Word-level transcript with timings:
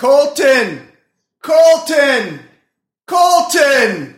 Colton! 0.00 0.88
Colton! 1.42 2.40
Colton! 3.06 4.16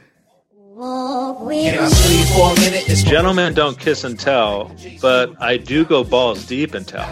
Gentlemen 3.03 3.53
don't 3.53 3.77
kiss 3.77 4.05
and 4.05 4.17
tell, 4.17 4.71
but 5.01 5.35
I 5.43 5.57
do 5.57 5.85
go 5.85 6.05
balls 6.05 6.47
deep 6.47 6.75
and 6.75 6.87
tell. 6.87 7.09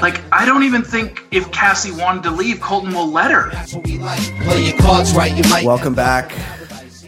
Like, 0.00 0.22
I 0.32 0.44
don't 0.46 0.62
even 0.62 0.82
think 0.84 1.24
if 1.32 1.50
Cassie 1.50 1.90
wanted 1.90 2.22
to 2.22 2.30
leave, 2.30 2.60
Colton 2.60 2.94
will 2.94 3.10
let 3.10 3.32
her. 3.32 3.50
Welcome 5.64 5.94
back. 5.96 6.32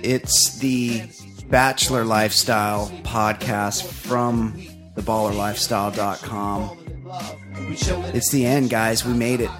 It's 0.02 0.58
the 0.58 1.04
Bachelor 1.48 2.04
Lifestyle 2.04 2.88
podcast 3.04 3.84
from 3.84 4.54
theballerlifestyle.com. 4.96 6.78
It's 7.60 8.30
the 8.30 8.46
end, 8.46 8.70
guys. 8.70 9.04
We 9.04 9.14
made 9.14 9.40
it. 9.40 9.50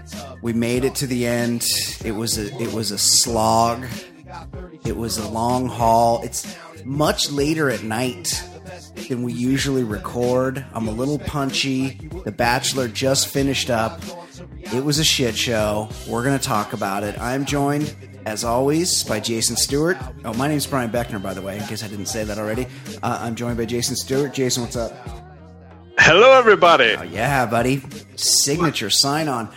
We 0.43 0.53
made 0.53 0.85
it 0.85 0.95
to 0.97 1.07
the 1.07 1.27
end. 1.27 1.67
It 2.05 2.13
was 2.13 2.39
a 2.39 2.47
it 2.61 2.73
was 2.73 2.91
a 2.91 2.99
slog. 2.99 3.85
It 4.85 4.97
was 4.97 5.19
a 5.19 5.29
long 5.29 5.67
haul. 5.67 6.23
It's 6.23 6.57
much 6.85 7.31
later 7.31 7.71
at 7.71 7.83
night 7.83 8.43
than 9.09 9.23
we 9.23 9.33
usually 9.33 9.85
record. 9.85 10.65
I'm 10.73 10.89
a 10.89 10.93
little 10.93 11.19
punchy. 11.19 11.99
The 12.25 12.33
Bachelor 12.33 12.89
just 12.89 13.29
finished 13.29 13.71
up. 13.71 14.01
It 14.73 14.85
was 14.85 14.99
a 14.99 15.05
shit 15.05 15.37
show. 15.37 15.89
We're 16.09 16.25
going 16.25 16.39
to 16.39 16.45
talk 16.45 16.73
about 16.73 17.03
it. 17.03 17.19
I'm 17.19 17.45
joined, 17.45 17.95
as 18.27 18.45
always, 18.45 19.03
by 19.05 19.19
Jason 19.21 19.57
Stewart. 19.57 19.97
Oh, 20.25 20.35
my 20.35 20.47
name's 20.47 20.67
Brian 20.67 20.91
Beckner, 20.91 21.23
by 21.23 21.33
the 21.33 21.43
way, 21.43 21.57
in 21.59 21.65
case 21.65 21.83
I 21.83 21.89
didn't 21.89 22.07
say 22.07 22.25
that 22.25 22.39
already. 22.39 22.67
Uh, 23.03 23.19
I'm 23.21 23.35
joined 23.35 23.57
by 23.57 23.65
Jason 23.65 23.97
Stewart. 23.97 24.35
Jason, 24.35 24.63
what's 24.63 24.77
up? 24.77 24.93
Hello, 26.01 26.39
everybody. 26.39 26.95
Oh, 26.97 27.03
yeah, 27.03 27.45
buddy. 27.47 27.83
Signature 28.15 28.89
sign 28.89 29.29
on. 29.29 29.51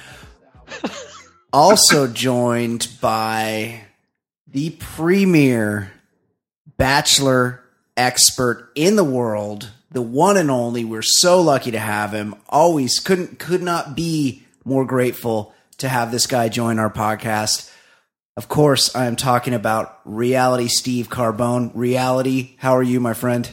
also 1.53 2.07
joined 2.07 2.87
by 2.99 3.81
the 4.47 4.71
premier 4.71 5.91
bachelor 6.77 7.61
expert 7.95 8.71
in 8.73 8.95
the 8.95 9.03
world, 9.03 9.69
the 9.91 10.01
one 10.01 10.35
and 10.35 10.49
only. 10.49 10.83
We're 10.83 11.03
so 11.03 11.39
lucky 11.41 11.71
to 11.71 11.79
have 11.79 12.11
him. 12.11 12.33
Always 12.49 12.99
couldn't 12.99 13.37
could 13.37 13.61
not 13.61 13.95
be 13.95 14.43
more 14.65 14.83
grateful 14.83 15.53
to 15.77 15.87
have 15.89 16.11
this 16.11 16.25
guy 16.25 16.49
join 16.49 16.79
our 16.79 16.91
podcast. 16.91 17.71
Of 18.35 18.47
course, 18.47 18.95
I 18.95 19.05
am 19.05 19.15
talking 19.15 19.53
about 19.53 19.99
reality 20.05 20.67
Steve 20.67 21.07
Carbone. 21.07 21.71
Reality, 21.75 22.55
how 22.57 22.75
are 22.75 22.83
you, 22.83 22.99
my 22.99 23.13
friend? 23.13 23.49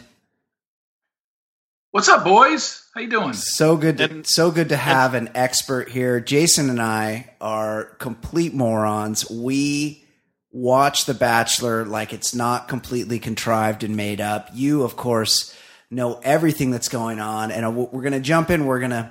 What's 1.90 2.10
up, 2.10 2.22
boys? 2.22 2.86
How 2.94 3.00
you 3.00 3.08
doing? 3.08 3.32
So 3.32 3.78
good 3.78 3.96
to 3.96 4.22
so 4.24 4.50
good 4.50 4.68
to 4.68 4.76
have 4.76 5.14
an 5.14 5.30
expert 5.34 5.88
here. 5.88 6.20
Jason 6.20 6.68
and 6.68 6.82
I 6.82 7.30
are 7.40 7.96
complete 7.98 8.52
morons. 8.52 9.28
We 9.30 10.04
watch 10.52 11.06
The 11.06 11.14
Bachelor 11.14 11.86
like 11.86 12.12
it's 12.12 12.34
not 12.34 12.68
completely 12.68 13.18
contrived 13.18 13.84
and 13.84 13.96
made 13.96 14.20
up. 14.20 14.50
You, 14.52 14.82
of 14.82 14.96
course, 14.96 15.56
know 15.90 16.20
everything 16.22 16.70
that's 16.70 16.90
going 16.90 17.20
on, 17.20 17.50
and 17.50 17.64
uh, 17.64 17.70
we're 17.70 18.02
going 18.02 18.12
to 18.12 18.20
jump 18.20 18.50
in. 18.50 18.66
We're 18.66 18.80
going 18.80 18.90
to 18.90 19.10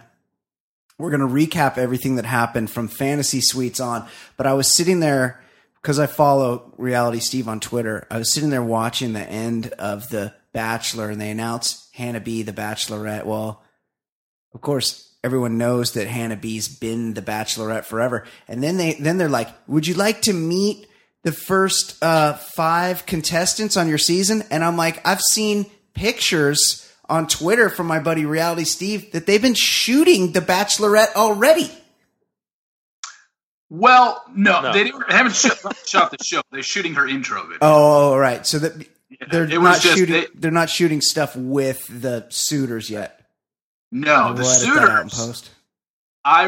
we're 1.00 1.10
going 1.10 1.22
to 1.22 1.26
recap 1.28 1.80
everything 1.80 2.18
that 2.18 2.26
happened 2.26 2.70
from 2.70 2.90
Fantasy 2.90 3.42
Suites 3.42 3.80
on. 3.80 4.08
But 4.38 4.46
I 4.46 4.54
was 4.54 4.76
sitting 4.78 5.00
there 5.00 5.44
because 5.82 5.98
I 5.98 6.06
follow 6.06 6.76
Reality 6.78 7.22
Steve 7.22 7.48
on 7.48 7.60
Twitter. 7.60 8.06
I 8.12 8.20
was 8.20 8.32
sitting 8.32 8.52
there 8.52 8.62
watching 8.62 9.14
the 9.14 9.28
end 9.28 9.70
of 9.80 10.10
The 10.10 10.36
Bachelor, 10.54 11.10
and 11.10 11.20
they 11.22 11.30
announce 11.30 11.90
Hannah 11.94 12.20
B, 12.22 12.42
the 12.44 12.54
Bachelorette. 12.54 13.26
Well, 13.26 13.62
of 14.54 14.62
course, 14.62 15.14
everyone 15.24 15.58
knows 15.58 15.94
that 15.94 16.08
Hannah 16.08 16.36
B's 16.38 16.68
been 16.68 17.14
the 17.14 17.22
Bachelorette 17.22 17.86
forever. 17.86 18.26
And 18.48 18.64
then 18.64 18.78
they 18.78 18.94
then 18.94 19.18
they're 19.18 19.30
like, 19.30 19.50
"Would 19.68 19.86
you 19.88 19.94
like 19.94 20.22
to 20.24 20.34
meet 20.34 20.88
the 21.24 21.32
first 21.32 22.02
uh, 22.04 22.34
five 22.34 23.06
contestants 23.06 23.78
on 23.78 23.88
your 23.88 23.98
season?" 23.98 24.44
And 24.50 24.64
I'm 24.64 24.78
like, 24.78 25.06
"I've 25.08 25.22
seen 25.22 25.66
pictures." 25.94 26.84
On 27.10 27.26
Twitter 27.26 27.70
from 27.70 27.88
my 27.88 28.00
buddy 28.00 28.26
Reality 28.26 28.66
Steve, 28.66 29.14
that 29.14 29.26
they've 29.26 29.42
been 29.42 29.54
shooting 29.54 30.34
the 30.34 30.42
Bachelorette 30.42 31.16
already. 31.16 31.72
Well, 33.70 34.24
no, 34.34 34.62
No. 34.62 34.74
they 34.74 34.84
didn't, 34.84 35.10
haven't 35.12 35.36
shot, 35.36 35.58
shot 35.86 36.12
the 36.12 36.24
show. 36.24 36.42
They're 36.52 36.64
shooting 36.64 36.94
her 36.96 37.08
intro 37.08 37.42
video. 37.44 37.60
Oh, 37.62 38.12
all 38.12 38.20
right. 38.20 38.46
So 38.46 38.60
that 38.60 38.88
they're 39.30 39.44
it 39.46 39.60
not 39.62 39.80
just- 39.82 39.98
shooting. 39.98 40.14
they- 40.14 40.28
They, 40.36 40.48
are 40.48 40.52
not 40.52 40.70
shooting 40.70 41.02
stuff 41.02 41.36
with 41.36 41.86
the 41.90 42.26
suitors 42.30 42.90
yet. 42.90 43.22
no, 43.92 44.34
the 44.34 44.42
We'll 44.44 44.76
that 44.76 44.90
out 44.90 45.04
in 45.04 45.10
suitors. 45.10 45.28
post. 45.28 45.50
I 46.26 46.48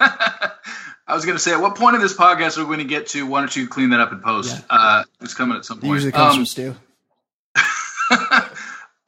I 1.06 1.14
was 1.14 1.24
going 1.26 1.36
to 1.36 1.42
say, 1.42 1.52
at 1.52 1.60
what 1.60 1.74
point 1.76 1.96
in 1.96 2.00
this 2.02 2.14
podcast 2.16 2.56
are 2.56 2.60
we 2.60 2.66
going 2.66 2.78
to 2.78 2.84
get 2.84 3.08
to? 3.08 3.26
Why 3.26 3.40
don't 3.40 3.54
you 3.54 3.68
clean 3.68 3.90
that 3.90 4.00
up 4.00 4.12
in 4.12 4.20
post? 4.20 4.56
Yeah. 4.56 4.62
Uh, 4.70 5.04
it's 5.20 5.34
coming 5.34 5.56
at 5.58 5.64
some 5.64 5.78
It 5.78 5.82
point. 5.82 5.92
usually 5.94 6.12
comes 6.12 6.30
Um, 6.32 6.36
from 6.38 6.46
Stu. 6.46 6.74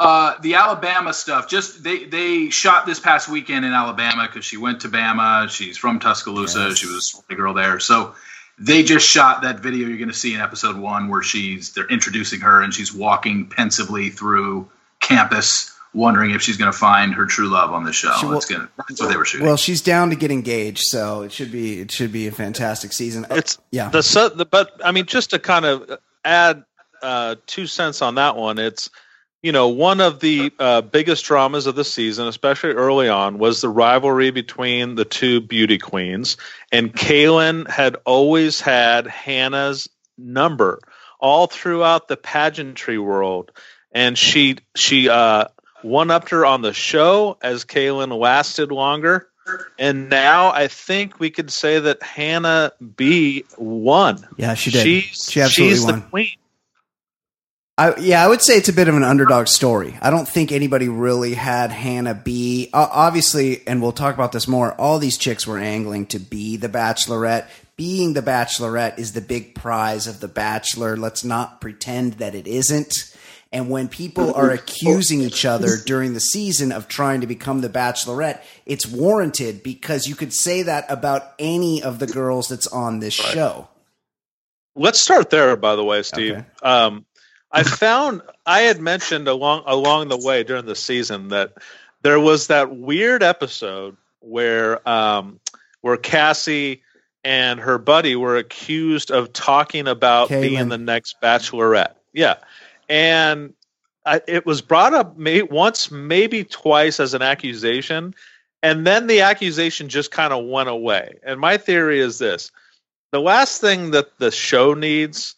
uh, 0.00 0.34
the 0.41 0.54
Alabama 0.56 1.12
stuff. 1.15 1.49
Just 1.49 1.83
they 1.83 2.04
they 2.04 2.50
shot 2.50 2.84
this 2.87 3.00
past 3.00 3.28
weekend 3.28 3.65
in 3.65 3.72
Alabama 3.72 4.27
because 4.27 4.44
she 4.44 4.56
went 4.56 4.81
to 4.83 4.88
Bama. 4.88 5.49
She's 5.49 5.78
from 5.78 5.99
Tuscaloosa. 6.00 6.69
Yes. 6.69 6.78
She 6.78 6.87
was 6.87 7.22
a 7.31 7.34
girl 7.34 7.54
there. 7.54 7.78
So 7.81 8.15
they 8.59 8.82
just 8.82 9.06
shot 9.06 9.42
that 9.42 9.60
video 9.60 9.88
you're 9.88 9.98
going 9.98 10.09
to 10.09 10.15
see 10.15 10.34
in 10.34 10.41
episode 10.41 10.76
one 10.76 11.09
where 11.09 11.22
she's 11.22 11.72
they're 11.72 11.88
introducing 11.88 12.41
her 12.41 12.62
and 12.62 12.72
she's 12.72 12.92
walking 12.94 13.47
pensively 13.47 14.10
through 14.10 14.70
campus, 15.00 15.72
wondering 15.92 16.31
if 16.31 16.41
she's 16.42 16.56
going 16.56 16.70
to 16.70 16.76
find 16.78 17.15
her 17.15 17.26
true 17.26 17.48
love 17.48 17.72
on 17.72 17.84
the 17.84 17.92
show. 17.92 18.12
She 18.19 18.26
will- 18.26 18.32
That's 18.34 18.47
gonna 18.47 18.69
that's 18.88 19.00
what 19.00 19.10
they 19.10 19.16
were 19.16 19.25
shooting. 19.25 19.47
Well, 19.47 19.56
she's 19.56 19.81
down 19.82 20.10
to 20.10 20.16
get 20.16 20.31
engaged, 20.31 20.82
so 20.84 21.22
it 21.22 21.32
should 21.32 21.53
be 21.53 21.81
it 21.81 21.91
should 21.91 22.12
be 22.12 22.26
a 22.26 22.32
fantastic 22.32 22.92
season. 22.92 23.25
Uh, 23.31 23.34
It's 23.37 23.59
yeah. 23.70 23.88
the, 23.88 24.32
the 24.34 24.44
but 24.44 24.81
I 24.84 24.92
mean 24.92 25.06
just 25.06 25.31
to 25.31 25.38
kind 25.38 25.65
of 25.65 25.98
add 26.25 26.65
uh, 27.03 27.36
two 27.47 27.66
cents 27.66 28.00
on 28.03 28.15
that 28.15 28.36
one. 28.36 28.59
It's 28.59 28.88
you 29.44 29.53
know 29.53 29.69
one 29.69 30.00
of 30.00 30.21
the 30.21 30.50
uh, 30.59 30.81
biggest 30.81 31.27
dramas 31.27 31.66
of 31.66 31.75
the 31.75 31.84
season, 31.84 32.27
especially 32.27 32.71
early 32.71 33.10
on, 33.10 33.37
was 33.37 33.60
the 33.60 33.69
rivalry 33.69 34.31
between 34.31 34.94
the 34.94 35.05
two 35.05 35.43
beauty 35.43 35.77
queens, 35.77 36.38
and 36.72 36.91
Caelynn 36.94 37.69
had 37.69 37.97
always 38.06 38.62
had 38.62 39.06
Hannah's 39.06 39.87
number 40.16 40.81
all 41.21 41.47
throughout 41.47 42.09
the 42.09 42.16
pageantry 42.16 42.99
world, 42.99 43.53
and 43.93 44.16
she 44.16 44.56
she 44.75 45.10
uh, 45.10 45.49
one 45.83 46.10
upped 46.10 46.31
her 46.31 46.47
on 46.47 46.62
the 46.62 46.72
show 46.72 47.37
as 47.43 47.66
Caelynn 47.66 48.19
lasted 48.19 48.72
longer. 48.72 49.28
And 49.78 50.09
now 50.09 50.53
I 50.53 50.69
think 50.69 51.21
we 51.21 51.28
could 51.28 51.50
say 51.53 51.78
that 51.78 52.03
Hannah 52.03 52.72
B 52.97 53.44
won. 53.59 54.27
Yeah, 54.38 54.54
she 54.54 54.71
did. 54.71 54.84
She's, 54.84 55.28
She 55.31 55.43
absolutely 55.43 55.75
she's 55.75 55.84
won. 55.84 56.00
the 56.00 56.06
queen. 56.06 56.33
I, 57.76 57.96
yeah, 57.98 58.24
I 58.24 58.28
would 58.28 58.40
say 58.40 58.56
it's 58.56 58.68
a 58.68 58.72
bit 58.72 58.86
of 58.86 58.94
an 58.94 59.02
underdog 59.02 59.48
story. 59.48 59.98
I 60.00 60.10
don't 60.10 60.28
think 60.28 60.52
anybody 60.52 60.88
really 60.88 61.34
had 61.34 61.72
Hannah 61.72 62.14
B. 62.14 62.70
Uh, 62.72 62.86
obviously, 62.90 63.66
and 63.66 63.82
we'll 63.82 63.90
talk 63.90 64.14
about 64.14 64.30
this 64.30 64.46
more. 64.46 64.74
All 64.74 65.00
these 65.00 65.18
chicks 65.18 65.44
were 65.44 65.58
angling 65.58 66.06
to 66.06 66.20
be 66.20 66.56
the 66.56 66.68
Bachelorette. 66.68 67.48
Being 67.76 68.12
the 68.12 68.22
Bachelorette 68.22 69.00
is 69.00 69.12
the 69.12 69.20
big 69.20 69.56
prize 69.56 70.06
of 70.06 70.20
the 70.20 70.28
Bachelor. 70.28 70.96
Let's 70.96 71.24
not 71.24 71.60
pretend 71.60 72.14
that 72.14 72.36
it 72.36 72.46
isn't. 72.46 73.12
And 73.50 73.68
when 73.68 73.88
people 73.88 74.34
are 74.34 74.50
accusing 74.50 75.20
each 75.20 75.44
other 75.44 75.76
during 75.84 76.14
the 76.14 76.20
season 76.20 76.70
of 76.70 76.86
trying 76.86 77.22
to 77.22 77.26
become 77.26 77.60
the 77.60 77.68
Bachelorette, 77.68 78.41
it's 78.66 78.86
warranted 78.86 79.64
because 79.64 80.06
you 80.08 80.14
could 80.14 80.32
say 80.32 80.62
that 80.62 80.86
about 80.88 81.34
any 81.41 81.82
of 81.82 81.98
the 81.98 82.06
girls 82.06 82.48
that's 82.48 82.68
on 82.68 83.00
this 83.00 83.14
show. 83.14 83.68
Let's 84.76 85.00
start 85.00 85.30
there, 85.30 85.56
by 85.56 85.76
the 85.76 85.84
way, 85.84 86.02
Steve. 86.02 86.34
Okay. 86.34 86.46
Um, 86.62 87.04
I 87.54 87.62
found 87.62 88.20
I 88.44 88.62
had 88.62 88.81
mentioned 88.81 89.28
along 89.28 89.62
along 89.66 90.09
the 90.09 90.19
way 90.19 90.42
during 90.42 90.66
the 90.66 90.75
season 90.75 91.28
that 91.28 91.54
there 92.03 92.19
was 92.19 92.48
that 92.48 92.76
weird 92.76 93.22
episode 93.22 93.97
where 94.19 94.87
um, 94.88 95.38
where 95.81 95.97
Cassie 95.97 96.83
and 97.22 97.60
her 97.60 97.78
buddy 97.78 98.16
were 98.16 98.36
accused 98.36 99.12
of 99.12 99.33
talking 99.33 99.86
about 99.86 100.28
Caelynn. 100.28 100.41
being 100.42 100.68
the 100.68 100.78
next 100.78 101.21
Bachelorette. 101.22 101.95
Yeah, 102.12 102.36
and 102.89 103.54
I, 104.04 104.21
it 104.27 104.45
was 104.45 104.60
brought 104.60 104.92
up 104.92 105.16
may, 105.16 105.42
once, 105.42 105.92
maybe 105.92 106.42
twice 106.42 106.98
as 106.98 107.15
an 107.15 107.22
accusation, 107.22 108.15
and 108.65 108.84
then 108.84 109.06
the 109.06 109.21
accusation 109.21 109.89
just 109.89 110.10
kind 110.10 110.33
of 110.33 110.45
went 110.45 110.68
away. 110.68 111.18
And 111.22 111.39
my 111.39 111.56
theory 111.56 112.01
is 112.01 112.18
this: 112.18 112.51
the 113.12 113.21
last 113.21 113.60
thing 113.60 113.92
that 113.92 114.18
the 114.18 114.33
show 114.33 114.74
needs 114.74 115.36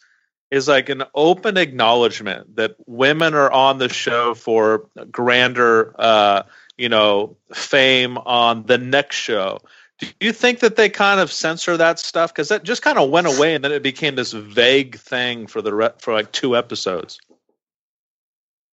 is 0.49 0.67
like 0.67 0.89
an 0.89 1.03
open 1.13 1.57
acknowledgement 1.57 2.55
that 2.55 2.75
women 2.85 3.33
are 3.33 3.51
on 3.51 3.77
the 3.77 3.89
show 3.89 4.33
for 4.33 4.89
grander, 5.11 5.93
uh, 5.99 6.43
you 6.77 6.89
know, 6.89 7.35
fame 7.53 8.17
on 8.17 8.63
the 8.63 8.77
next 8.77 9.15
show. 9.17 9.59
Do 9.99 10.07
you 10.21 10.31
think 10.31 10.59
that 10.59 10.75
they 10.75 10.89
kind 10.89 11.19
of 11.19 11.31
censor 11.31 11.75
that 11.77 11.99
stuff 11.99 12.31
because 12.31 12.49
that 12.49 12.63
just 12.63 12.83
kind 12.83 12.99
of 12.99 13.09
went 13.09 13.27
away 13.27 13.55
and 13.55 13.63
then 13.63 13.71
it 13.71 13.81
became 13.81 14.15
this 14.15 14.31
vague 14.31 14.97
thing 14.99 15.47
for 15.47 15.61
the 15.61 15.73
re- 15.73 15.89
for 15.99 16.13
like 16.13 16.31
two 16.31 16.55
episodes? 16.55 17.19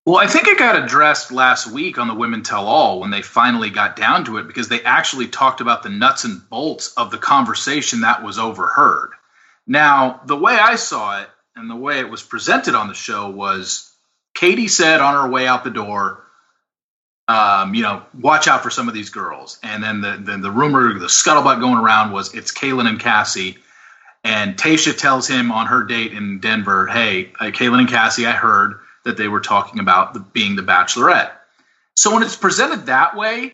Well, 0.06 0.18
I 0.18 0.26
think 0.26 0.48
it 0.48 0.58
got 0.58 0.84
addressed 0.84 1.32
last 1.32 1.66
week 1.66 1.98
on 1.98 2.08
the 2.08 2.14
Women 2.14 2.42
Tell 2.42 2.66
All 2.66 3.00
when 3.00 3.10
they 3.10 3.22
finally 3.22 3.70
got 3.70 3.96
down 3.96 4.26
to 4.26 4.36
it 4.36 4.46
because 4.46 4.68
they 4.68 4.82
actually 4.82 5.28
talked 5.28 5.62
about 5.62 5.82
the 5.82 5.88
nuts 5.88 6.24
and 6.24 6.46
bolts 6.50 6.92
of 6.92 7.10
the 7.10 7.16
conversation 7.16 8.02
that 8.02 8.22
was 8.22 8.38
overheard. 8.38 9.12
Now, 9.66 10.20
the 10.26 10.36
way 10.36 10.52
I 10.52 10.76
saw 10.76 11.22
it 11.22 11.30
and 11.56 11.70
the 11.70 11.76
way 11.76 12.00
it 12.00 12.10
was 12.10 12.22
presented 12.22 12.74
on 12.74 12.88
the 12.88 12.94
show 12.94 13.30
was 13.30 13.92
Katie 14.34 14.68
said 14.68 15.00
on 15.00 15.14
her 15.14 15.30
way 15.30 15.46
out 15.46 15.64
the 15.64 15.70
door, 15.70 16.24
um, 17.28 17.74
you 17.74 17.82
know, 17.82 18.02
watch 18.20 18.48
out 18.48 18.62
for 18.62 18.70
some 18.70 18.88
of 18.88 18.94
these 18.94 19.10
girls. 19.10 19.58
And 19.62 19.82
then 19.82 20.00
the, 20.00 20.16
the, 20.16 20.38
the 20.38 20.50
rumor, 20.50 20.98
the 20.98 21.06
scuttlebutt 21.06 21.60
going 21.60 21.78
around 21.78 22.12
was 22.12 22.34
it's 22.34 22.52
Caelynn 22.52 22.88
and 22.88 23.00
Cassie. 23.00 23.58
And 24.24 24.56
Tayshia 24.56 24.96
tells 24.96 25.28
him 25.28 25.52
on 25.52 25.66
her 25.66 25.84
date 25.84 26.12
in 26.12 26.40
Denver, 26.40 26.86
hey, 26.86 27.32
uh, 27.38 27.46
Caelynn 27.46 27.80
and 27.80 27.88
Cassie, 27.88 28.26
I 28.26 28.32
heard 28.32 28.80
that 29.04 29.16
they 29.16 29.28
were 29.28 29.40
talking 29.40 29.80
about 29.80 30.14
the, 30.14 30.20
being 30.20 30.56
the 30.56 30.62
Bachelorette. 30.62 31.30
So 31.94 32.12
when 32.12 32.22
it's 32.22 32.36
presented 32.36 32.86
that 32.86 33.16
way, 33.16 33.52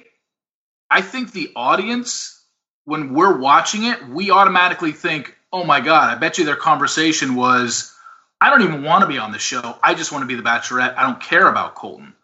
I 0.91 1.03
think 1.03 1.33
the 1.33 1.53
audience, 1.55 2.41
when 2.85 3.15
we're 3.15 3.37
watching 3.37 3.85
it, 3.85 4.09
we 4.09 4.31
automatically 4.31 4.93
think, 4.93 5.37
oh 5.53 5.65
my 5.65 5.81
God, 5.81 6.11
I 6.11 6.19
bet 6.19 6.39
you 6.39 6.45
their 6.45 6.57
conversation 6.57 7.35
was, 7.35 7.95
I 8.41 8.51
don't 8.51 8.63
even 8.63 8.83
want 8.83 9.03
to 9.03 9.09
be 9.09 9.19
on 9.19 9.33
the 9.33 9.39
show. 9.39 9.77
I 9.83 9.95
just 9.95 10.13
want 10.13 10.23
to 10.23 10.27
be 10.27 10.35
the 10.35 10.43
Bachelorette. 10.43 10.97
I 10.97 11.03
don't 11.03 11.21
care 11.21 11.49
about 11.49 11.75
Colton. 11.75 12.15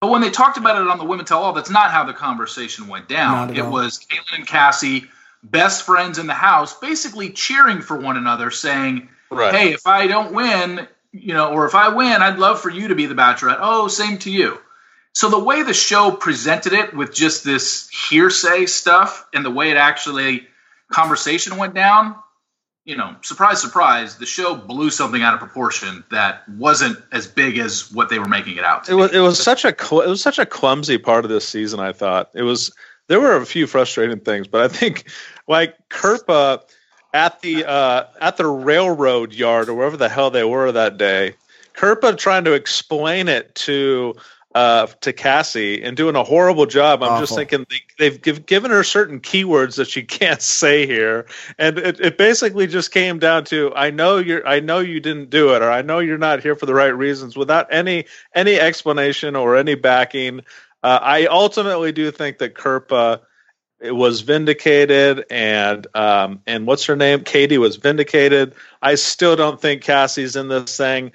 But 0.00 0.10
when 0.10 0.20
they 0.20 0.30
talked 0.30 0.58
about 0.58 0.80
it 0.82 0.88
on 0.88 0.98
the 0.98 1.04
Women 1.04 1.24
Tell 1.24 1.42
All, 1.42 1.52
that's 1.52 1.70
not 1.70 1.92
how 1.92 2.04
the 2.04 2.12
conversation 2.12 2.88
went 2.88 3.08
down. 3.08 3.56
It 3.56 3.60
all. 3.60 3.70
was 3.70 4.00
Caelynn 4.00 4.38
and 4.38 4.46
Cassie, 4.46 5.08
best 5.44 5.84
friends 5.84 6.18
in 6.18 6.26
the 6.26 6.34
house, 6.34 6.76
basically 6.78 7.30
cheering 7.30 7.80
for 7.80 7.96
one 7.96 8.16
another, 8.16 8.50
saying, 8.50 9.08
right. 9.30 9.54
"Hey, 9.54 9.72
if 9.72 9.86
I 9.86 10.08
don't 10.08 10.32
win, 10.32 10.88
you 11.12 11.34
know, 11.34 11.52
or 11.52 11.66
if 11.66 11.76
I 11.76 11.90
win, 11.90 12.20
I'd 12.20 12.38
love 12.38 12.60
for 12.60 12.68
you 12.68 12.88
to 12.88 12.96
be 12.96 13.06
the 13.06 13.14
Bachelorette." 13.14 13.58
Oh, 13.60 13.86
same 13.86 14.18
to 14.18 14.30
you. 14.30 14.58
So 15.14 15.30
the 15.30 15.38
way 15.38 15.62
the 15.62 15.74
show 15.74 16.10
presented 16.10 16.72
it 16.72 16.94
with 16.94 17.14
just 17.14 17.44
this 17.44 17.88
hearsay 17.90 18.66
stuff 18.66 19.24
and 19.32 19.44
the 19.44 19.50
way 19.50 19.70
it 19.70 19.76
actually 19.76 20.48
conversation 20.90 21.58
went 21.58 21.74
down, 21.74 22.16
you 22.84 22.96
know, 22.96 23.14
surprise, 23.22 23.60
surprise, 23.60 24.18
the 24.18 24.26
show 24.26 24.54
blew 24.56 24.90
something 24.90 25.22
out 25.22 25.34
of 25.34 25.40
proportion 25.40 26.02
that 26.10 26.48
wasn't 26.48 26.98
as 27.12 27.26
big 27.26 27.58
as 27.58 27.92
what 27.92 28.08
they 28.08 28.18
were 28.18 28.28
making 28.28 28.56
it 28.56 28.64
out. 28.64 28.88
it 28.88 28.94
was 28.94 29.12
it 29.12 29.20
was 29.20 29.40
such 29.40 29.64
a 29.64 29.74
cl- 29.78 30.02
it 30.02 30.08
was 30.08 30.20
such 30.20 30.38
a 30.38 30.46
clumsy 30.46 30.98
part 30.98 31.24
of 31.24 31.30
this 31.30 31.46
season. 31.46 31.80
I 31.80 31.92
thought 31.92 32.30
it 32.34 32.42
was. 32.42 32.74
There 33.08 33.20
were 33.20 33.36
a 33.36 33.46
few 33.46 33.66
frustrating 33.66 34.20
things, 34.20 34.48
but 34.48 34.62
I 34.62 34.68
think 34.68 35.10
like 35.46 35.76
Kirpa 35.90 36.62
at 37.14 37.40
the 37.40 37.64
uh, 37.64 38.04
at 38.20 38.36
the 38.36 38.46
railroad 38.46 39.32
yard 39.32 39.68
or 39.68 39.74
wherever 39.74 39.96
the 39.96 40.08
hell 40.08 40.30
they 40.30 40.44
were 40.44 40.72
that 40.72 40.98
day, 40.98 41.34
Kirpa 41.74 42.16
trying 42.16 42.44
to 42.44 42.52
explain 42.52 43.28
it 43.28 43.54
to 43.56 44.14
uh, 44.54 44.86
to 45.00 45.12
Cassie 45.12 45.82
and 45.82 45.96
doing 45.96 46.16
a 46.16 46.22
horrible 46.22 46.66
job. 46.66 47.02
I'm 47.02 47.10
Awful. 47.10 47.22
just 47.22 47.34
thinking 47.34 47.66
they, 47.98 48.04
have 48.06 48.20
give, 48.20 48.46
given 48.46 48.70
her 48.70 48.84
certain 48.84 49.20
keywords 49.20 49.76
that 49.76 49.88
she 49.88 50.02
can't 50.02 50.42
say 50.42 50.86
here, 50.86 51.26
and 51.58 51.78
it, 51.78 52.00
it, 52.00 52.18
basically 52.18 52.66
just 52.66 52.92
came 52.92 53.18
down 53.18 53.44
to 53.46 53.72
I 53.74 53.90
know 53.90 54.18
you're 54.18 54.46
I 54.46 54.60
know 54.60 54.80
you 54.80 55.00
didn't 55.00 55.30
do 55.30 55.54
it, 55.54 55.62
or 55.62 55.70
I 55.70 55.82
know 55.82 56.00
you're 56.00 56.18
not 56.18 56.42
here 56.42 56.54
for 56.54 56.66
the 56.66 56.74
right 56.74 56.88
reasons, 56.88 57.36
without 57.36 57.66
any 57.70 58.06
any 58.34 58.58
explanation 58.58 59.36
or 59.36 59.56
any 59.56 59.74
backing. 59.74 60.40
Uh, 60.82 60.98
I 61.00 61.26
ultimately 61.26 61.92
do 61.92 62.10
think 62.10 62.38
that 62.38 62.54
Kirpa 62.54 63.20
was 63.82 64.20
vindicated, 64.20 65.24
and 65.30 65.86
um, 65.94 66.40
and 66.46 66.66
what's 66.66 66.84
her 66.86 66.96
name? 66.96 67.24
Katie 67.24 67.58
was 67.58 67.76
vindicated. 67.76 68.54
I 68.80 68.94
still 68.94 69.34
don't 69.34 69.60
think 69.60 69.82
Cassie's 69.82 70.36
in 70.36 70.48
this 70.48 70.76
thing 70.76 71.12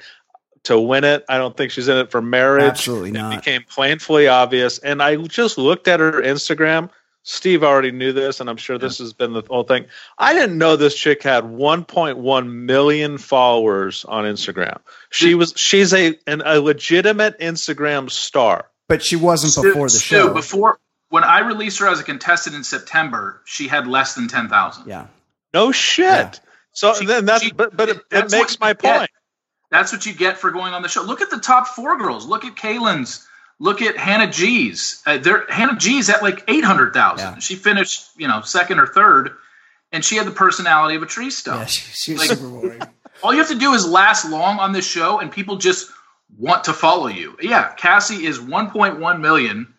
to 0.67 0.79
win 0.79 1.05
it. 1.05 1.23
I 1.29 1.37
don't 1.37 1.55
think 1.55 1.71
she's 1.71 1.87
in 1.87 1.97
it 1.97 2.11
for 2.11 2.21
marriage. 2.21 2.63
Absolutely 2.63 3.11
not. 3.11 3.33
It 3.33 3.37
became 3.37 3.63
painfully 3.63 4.27
obvious. 4.27 4.79
And 4.79 5.01
I 5.01 5.15
just 5.15 5.57
looked 5.57 5.87
at 5.87 6.01
her 6.01 6.21
Instagram. 6.21 6.89
Steve 7.23 7.63
already 7.63 7.91
knew 7.91 8.13
this, 8.13 8.39
and 8.39 8.49
I'm 8.49 8.57
sure 8.57 8.77
this 8.77 8.99
has 8.99 9.11
been 9.13 9.33
the 9.33 9.43
whole 9.49 9.63
thing. 9.63 9.85
I 10.17 10.33
didn't 10.33 10.57
know 10.57 10.75
this 10.75 10.95
chick 10.95 11.23
had 11.23 11.43
1.1 11.43 12.51
million 12.51 13.17
followers 13.17 14.05
on 14.05 14.23
Instagram. 14.23 14.79
She 15.09 15.35
was 15.35 15.53
she's 15.55 15.93
a 15.93 16.17
an, 16.25 16.41
a 16.45 16.59
legitimate 16.59 17.37
Instagram 17.39 18.09
star. 18.09 18.69
But 18.87 19.03
she 19.03 19.17
wasn't 19.17 19.61
before 19.61 19.89
the 19.89 19.99
show. 19.99 20.33
before 20.33 20.79
when 21.09 21.23
I 21.23 21.39
released 21.39 21.79
her 21.79 21.87
as 21.87 21.99
a 21.99 22.03
contestant 22.03 22.55
in 22.55 22.63
September, 22.63 23.41
she 23.45 23.67
had 23.67 23.87
less 23.87 24.15
than 24.15 24.27
10,000. 24.27 24.87
Yeah. 24.87 25.07
No 25.53 25.71
shit. 25.71 26.05
Yeah. 26.05 26.31
So 26.71 26.93
she, 26.93 27.05
then 27.05 27.25
that's 27.25 27.43
she, 27.43 27.51
but 27.51 27.75
but 27.75 27.89
it, 27.89 28.01
it 28.11 28.31
makes 28.31 28.59
my 28.59 28.73
point. 28.73 29.09
That's 29.69 29.91
what 29.91 30.05
you 30.05 30.13
get 30.13 30.37
for 30.37 30.51
going 30.51 30.73
on 30.73 30.81
the 30.81 30.87
show. 30.87 31.03
Look 31.03 31.21
at 31.21 31.29
the 31.29 31.39
top 31.39 31.67
four 31.67 31.97
girls. 31.97 32.25
Look 32.25 32.45
at 32.45 32.55
Caelynn's. 32.55 33.27
Look 33.59 33.81
at 33.81 33.97
Hannah 33.97 34.31
G's. 34.31 35.01
Uh, 35.05 35.17
there, 35.17 35.45
Hannah 35.49 35.77
G's 35.77 36.09
at 36.09 36.21
like 36.21 36.43
eight 36.47 36.63
hundred 36.63 36.93
thousand. 36.93 37.33
Yeah. 37.33 37.39
She 37.39 37.55
finished, 37.55 38.09
you 38.15 38.27
know, 38.27 38.41
second 38.41 38.79
or 38.79 38.87
third, 38.87 39.31
and 39.91 40.05
she 40.05 40.15
had 40.15 40.27
the 40.27 40.31
personality 40.31 40.95
of 40.95 41.01
a 41.01 41.07
tree 41.07 41.31
stump. 41.31 41.61
Yeah, 41.61 41.65
she, 41.65 41.81
she 41.93 42.11
was 42.13 42.21
like, 42.21 42.37
super 42.37 42.49
boring. 42.49 42.81
all 43.23 43.33
you 43.33 43.39
have 43.39 43.49
to 43.49 43.57
do 43.57 43.73
is 43.73 43.87
last 43.87 44.29
long 44.29 44.59
on 44.59 44.73
this 44.73 44.85
show, 44.85 45.19
and 45.19 45.31
people 45.31 45.57
just 45.57 45.89
want 46.37 46.65
to 46.65 46.73
follow 46.73 47.07
you. 47.07 47.35
Yeah, 47.41 47.73
Cassie 47.73 48.25
is 48.25 48.39
one 48.39 48.69
point 48.69 48.99
one 48.99 49.21
million. 49.21 49.73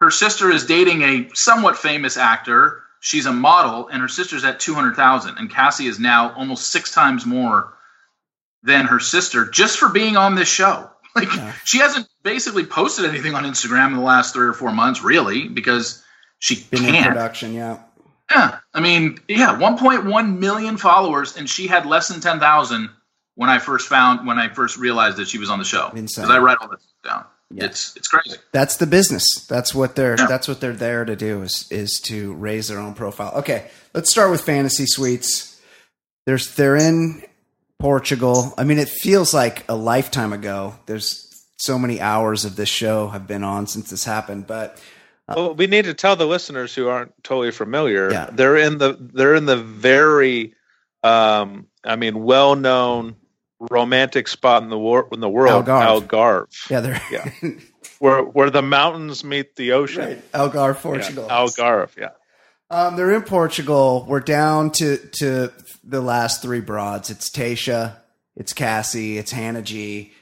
Her 0.00 0.10
sister 0.10 0.50
is 0.50 0.64
dating 0.64 1.02
a 1.02 1.28
somewhat 1.34 1.76
famous 1.76 2.16
actor. 2.16 2.84
She's 3.00 3.26
a 3.26 3.32
model, 3.32 3.88
and 3.88 4.00
her 4.00 4.08
sister's 4.08 4.44
at 4.44 4.60
two 4.60 4.74
hundred 4.74 4.94
thousand, 4.94 5.36
and 5.38 5.50
Cassie 5.50 5.88
is 5.88 5.98
now 5.98 6.32
almost 6.34 6.70
six 6.70 6.94
times 6.94 7.26
more 7.26 7.74
than 8.62 8.86
her 8.86 9.00
sister 9.00 9.46
just 9.46 9.78
for 9.78 9.88
being 9.88 10.16
on 10.16 10.34
this 10.34 10.48
show. 10.48 10.90
Like 11.16 11.34
yeah. 11.34 11.52
she 11.64 11.78
hasn't 11.78 12.06
basically 12.22 12.64
posted 12.64 13.04
anything 13.04 13.34
on 13.34 13.42
Instagram 13.42 13.88
in 13.88 13.94
the 13.94 14.00
last 14.00 14.32
three 14.32 14.46
or 14.46 14.52
four 14.52 14.70
months, 14.70 15.02
really, 15.02 15.48
because 15.48 16.04
she 16.38 16.62
Been 16.70 16.82
can't. 16.82 17.08
production, 17.08 17.52
yeah. 17.52 17.80
Yeah, 18.30 18.58
I 18.72 18.78
mean, 18.78 19.18
yeah, 19.26 19.58
1.1 19.58 20.38
million 20.38 20.76
followers, 20.76 21.36
and 21.36 21.50
she 21.50 21.66
had 21.66 21.84
less 21.84 22.06
than 22.06 22.20
10,000 22.20 22.90
when 23.34 23.50
I 23.50 23.58
first 23.58 23.88
found 23.88 24.26
when 24.26 24.38
I 24.38 24.50
first 24.50 24.76
realized 24.76 25.16
that 25.16 25.26
she 25.26 25.38
was 25.38 25.50
on 25.50 25.58
the 25.58 25.64
show. 25.64 25.90
Because 25.92 26.18
I 26.18 26.38
write 26.38 26.58
all 26.60 26.68
this 26.68 26.86
down. 27.04 27.24
Yeah. 27.50 27.64
It's 27.64 27.96
it's 27.96 28.06
crazy. 28.06 28.38
That's 28.52 28.76
the 28.76 28.86
business. 28.86 29.24
That's 29.48 29.74
what 29.74 29.96
they're 29.96 30.16
yeah. 30.16 30.26
that's 30.26 30.46
what 30.46 30.60
they're 30.60 30.72
there 30.72 31.04
to 31.04 31.16
do 31.16 31.42
is 31.42 31.66
is 31.70 32.00
to 32.04 32.34
raise 32.34 32.68
their 32.68 32.78
own 32.78 32.94
profile. 32.94 33.32
Okay, 33.38 33.68
let's 33.92 34.10
start 34.10 34.30
with 34.30 34.42
fantasy 34.42 34.84
suites. 34.86 35.60
There's 36.26 36.54
they're 36.54 36.76
in 36.76 37.22
Portugal. 37.80 38.54
I 38.56 38.64
mean, 38.64 38.78
it 38.78 38.88
feels 38.88 39.34
like 39.34 39.64
a 39.68 39.74
lifetime 39.74 40.32
ago. 40.32 40.74
There's 40.86 41.26
so 41.56 41.78
many 41.78 42.00
hours 42.00 42.44
of 42.44 42.56
this 42.56 42.68
show 42.68 43.08
have 43.08 43.26
been 43.26 43.42
on 43.42 43.66
since 43.66 43.90
this 43.90 44.04
happened, 44.04 44.46
but 44.46 44.80
uh, 45.28 45.34
well, 45.36 45.54
we 45.54 45.66
need 45.66 45.86
to 45.86 45.94
tell 45.94 46.16
the 46.16 46.26
listeners 46.26 46.74
who 46.74 46.88
aren't 46.88 47.12
totally 47.22 47.50
familiar. 47.50 48.10
Yeah. 48.10 48.30
they're 48.32 48.56
in 48.56 48.78
the 48.78 48.96
they're 48.98 49.34
in 49.34 49.46
the 49.46 49.56
very, 49.56 50.54
um, 51.02 51.66
I 51.84 51.96
mean, 51.96 52.22
well 52.22 52.56
known 52.56 53.16
romantic 53.58 54.26
spot 54.26 54.62
in 54.62 54.70
the 54.70 54.78
war 54.78 55.08
in 55.12 55.20
the 55.20 55.28
world, 55.28 55.66
Algarve. 55.66 56.08
Algarve. 56.08 56.70
Yeah, 56.70 56.80
they're 56.80 57.02
yeah. 57.10 57.30
where 57.98 58.22
where 58.22 58.50
the 58.50 58.62
mountains 58.62 59.22
meet 59.22 59.56
the 59.56 59.72
ocean. 59.72 60.02
Right. 60.02 60.32
Algarve, 60.32 60.76
Portugal. 60.76 61.26
Yeah. 61.28 61.36
Algarve, 61.36 61.96
yeah. 61.96 62.10
Um, 62.70 62.94
they're 62.94 63.12
in 63.12 63.22
Portugal. 63.22 64.04
We're 64.08 64.20
down 64.20 64.70
to 64.72 64.96
to 64.96 65.52
the 65.82 66.00
last 66.00 66.40
three 66.40 66.60
broads. 66.60 67.10
It's 67.10 67.28
Tasha, 67.28 67.96
it's 68.36 68.52
Cassie, 68.52 69.18
it's 69.18 69.32
Hannah 69.32 69.62
G. 69.62 70.12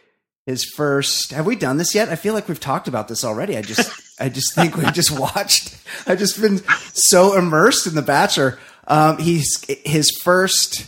His 0.47 0.65
first. 0.65 1.33
Have 1.33 1.45
we 1.45 1.57
done 1.57 1.77
this 1.77 1.95
yet? 1.95 2.09
I 2.09 2.17
feel 2.17 2.33
like 2.33 2.49
we've 2.49 2.59
talked 2.59 2.89
about 2.89 3.07
this 3.07 3.23
already. 3.23 3.59
I 3.59 3.63
just 3.63 3.93
I 4.21 4.31
just 4.31 4.55
think 4.55 4.77
we've 4.77 4.95
just 4.95 5.11
watched. 5.11 5.77
I've 6.07 6.19
just 6.19 6.41
been 6.41 6.59
so 6.95 7.37
immersed 7.37 7.87
in 7.87 7.95
the 7.95 8.03
Bachelor. 8.03 8.59
Um, 8.87 9.19
he's 9.19 9.63
his 9.85 10.11
first 10.23 10.87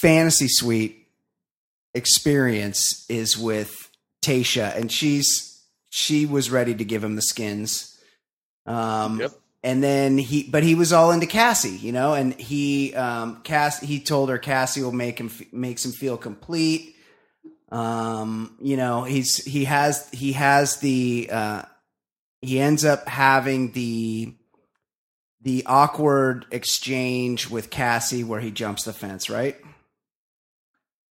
fantasy 0.00 0.46
suite 0.48 1.08
experience 1.94 3.04
is 3.08 3.36
with 3.36 3.74
Tasha, 4.22 4.76
and 4.76 4.92
she's 4.92 5.64
she 5.90 6.26
was 6.26 6.48
ready 6.48 6.76
to 6.76 6.84
give 6.84 7.02
him 7.02 7.16
the 7.16 7.22
skins. 7.22 7.98
Um, 8.66 9.18
yep 9.18 9.32
and 9.62 9.82
then 9.82 10.18
he 10.18 10.44
but 10.44 10.62
he 10.62 10.74
was 10.74 10.92
all 10.92 11.10
into 11.10 11.26
cassie 11.26 11.76
you 11.76 11.92
know 11.92 12.14
and 12.14 12.34
he 12.34 12.94
um 12.94 13.40
cass 13.42 13.80
he 13.80 14.00
told 14.00 14.28
her 14.28 14.38
cassie 14.38 14.82
will 14.82 14.92
make 14.92 15.18
him 15.18 15.30
makes 15.52 15.84
him 15.84 15.92
feel 15.92 16.16
complete. 16.16 16.94
Um 17.70 18.56
you 18.60 18.76
know 18.76 19.02
he's 19.02 19.44
he 19.44 19.64
has 19.64 20.08
he 20.10 20.32
has 20.32 20.76
the 20.76 21.28
uh 21.32 21.62
he 22.40 22.60
ends 22.60 22.84
up 22.84 23.08
having 23.08 23.72
the 23.72 24.34
the 25.42 25.64
awkward 25.66 26.46
exchange 26.52 27.50
with 27.50 27.70
cassie 27.70 28.24
where 28.24 28.40
he 28.40 28.52
jumps 28.52 28.84
the 28.84 28.92
fence 28.92 29.28
right? 29.28 29.56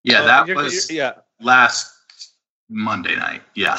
Yeah 0.05 0.23
that 0.23 0.55
was 0.55 0.91
yeah. 0.91 1.15
last 1.41 1.93
monday 2.69 3.17
night 3.17 3.43
yeah. 3.55 3.79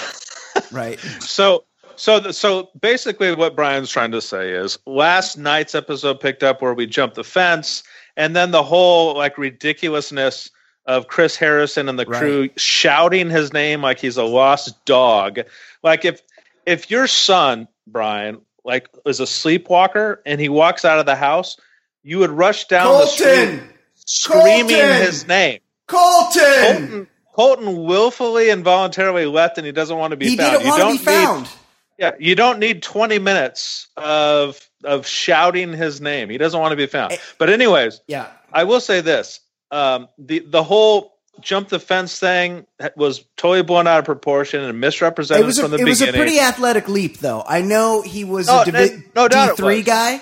Right. 0.71 0.99
So 1.21 1.65
so, 1.97 2.19
the, 2.19 2.33
so 2.33 2.69
basically, 2.79 3.33
what 3.35 3.55
Brian's 3.55 3.89
trying 3.91 4.11
to 4.11 4.21
say 4.21 4.51
is, 4.51 4.77
last 4.85 5.37
night's 5.37 5.75
episode 5.75 6.19
picked 6.19 6.43
up 6.43 6.61
where 6.61 6.73
we 6.73 6.85
jumped 6.85 7.15
the 7.15 7.23
fence, 7.23 7.83
and 8.17 8.35
then 8.35 8.51
the 8.51 8.63
whole 8.63 9.15
like 9.15 9.37
ridiculousness 9.37 10.49
of 10.85 11.07
Chris 11.07 11.35
Harrison 11.35 11.89
and 11.89 11.97
the 11.97 12.05
Right. 12.05 12.19
crew 12.19 12.49
shouting 12.57 13.29
his 13.29 13.51
name 13.53 13.81
like 13.81 13.99
he's 13.99 14.17
a 14.17 14.23
lost 14.23 14.85
dog. 14.85 15.39
Like 15.83 16.05
if 16.05 16.21
if 16.65 16.91
your 16.91 17.07
son 17.07 17.67
Brian 17.87 18.41
like 18.63 18.87
is 19.05 19.19
a 19.19 19.25
sleepwalker 19.25 20.21
and 20.25 20.39
he 20.39 20.47
walks 20.49 20.85
out 20.85 20.99
of 20.99 21.05
the 21.07 21.15
house, 21.15 21.57
you 22.03 22.19
would 22.19 22.29
rush 22.29 22.65
down 22.65 22.99
the 22.99 23.05
street 23.07 23.61
screaming 23.95 24.67
Colton! 24.69 25.01
his 25.01 25.27
name. 25.27 25.59
Colton. 25.87 26.41
Colton, 26.43 27.07
Colton 27.35 27.83
willfully 27.85 28.49
and 28.49 28.63
voluntarily 28.63 29.25
left, 29.25 29.57
and 29.57 29.65
he 29.65 29.71
doesn't 29.71 29.97
want 29.97 30.11
to 30.11 30.17
be 30.17 30.29
He 30.29 30.37
found. 30.37 30.51
didn't 30.51 30.65
you 30.65 30.69
want 30.69 30.79
to 30.81 30.85
don't 30.87 30.97
be 30.97 31.03
found. 31.03 31.41
Need, 31.43 31.49
yeah, 31.97 32.11
you 32.19 32.35
don't 32.35 32.59
need 32.59 32.83
20 32.83 33.19
minutes 33.19 33.87
of 33.97 34.59
of 34.83 35.07
shouting 35.07 35.73
his 35.73 35.99
name. 36.01 36.29
He 36.29 36.37
doesn't 36.37 36.59
want 36.59 36.71
to 36.71 36.75
be 36.75 36.85
found. 36.87 37.13
Eh. 37.13 37.17
But 37.37 37.49
anyways, 37.49 38.01
yeah, 38.07 38.27
I 38.53 38.63
will 38.65 38.79
say 38.81 39.01
this: 39.01 39.39
um, 39.71 40.07
the 40.17 40.39
the 40.39 40.63
whole 40.63 41.13
jump 41.41 41.67
the 41.69 41.79
fence 41.79 42.17
thing 42.17 42.65
was 42.95 43.25
totally 43.35 43.61
blown 43.61 43.87
out 43.87 43.99
of 43.99 44.05
proportion 44.05 44.63
and 44.63 44.79
misrepresented 44.79 45.43
it 45.43 45.45
was 45.45 45.57
a, 45.57 45.63
from 45.63 45.71
the 45.71 45.77
beginning. 45.77 45.89
it 45.97 46.01
was 46.01 46.09
a 46.09 46.13
pretty 46.13 46.39
athletic 46.39 46.87
leap, 46.87 47.17
though. 47.19 47.43
I 47.45 47.61
know 47.61 48.01
he 48.01 48.23
was 48.23 48.47
Oh, 48.49 48.61
a 48.61 48.65
Divi- 48.65 49.03
no- 49.15 49.27
no 49.27 49.51
it 49.51 49.57
three 49.57 49.81
guy, 49.81 50.21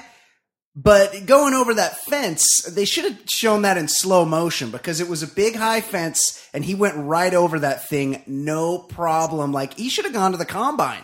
but 0.76 1.28
going 1.28 1.54
over 1.54 1.76
that 1.76 2.00
fence, 2.00 2.64
they 2.64 2.86
should 2.86 3.04
have 3.06 3.20
shown 3.28 3.62
that 3.62 3.78
in 3.78 3.88
slow 3.88 4.26
motion 4.26 4.72
because 4.72 5.00
it 5.02 5.08
was 5.08 5.22
a 5.22 5.28
big 5.28 5.56
high 5.56 5.82
fence, 5.82 6.48
and 6.52 6.66
he 6.66 6.74
went 6.74 6.96
right 6.98 7.34
over 7.34 7.60
that 7.60 7.88
thing, 7.88 8.24
no 8.26 8.80
problem. 8.80 9.52
Like 9.52 9.76
he 9.76 9.90
should 9.90 10.06
have 10.06 10.14
gone 10.16 10.32
to 10.32 10.38
the 10.38 10.46
combine. 10.46 11.04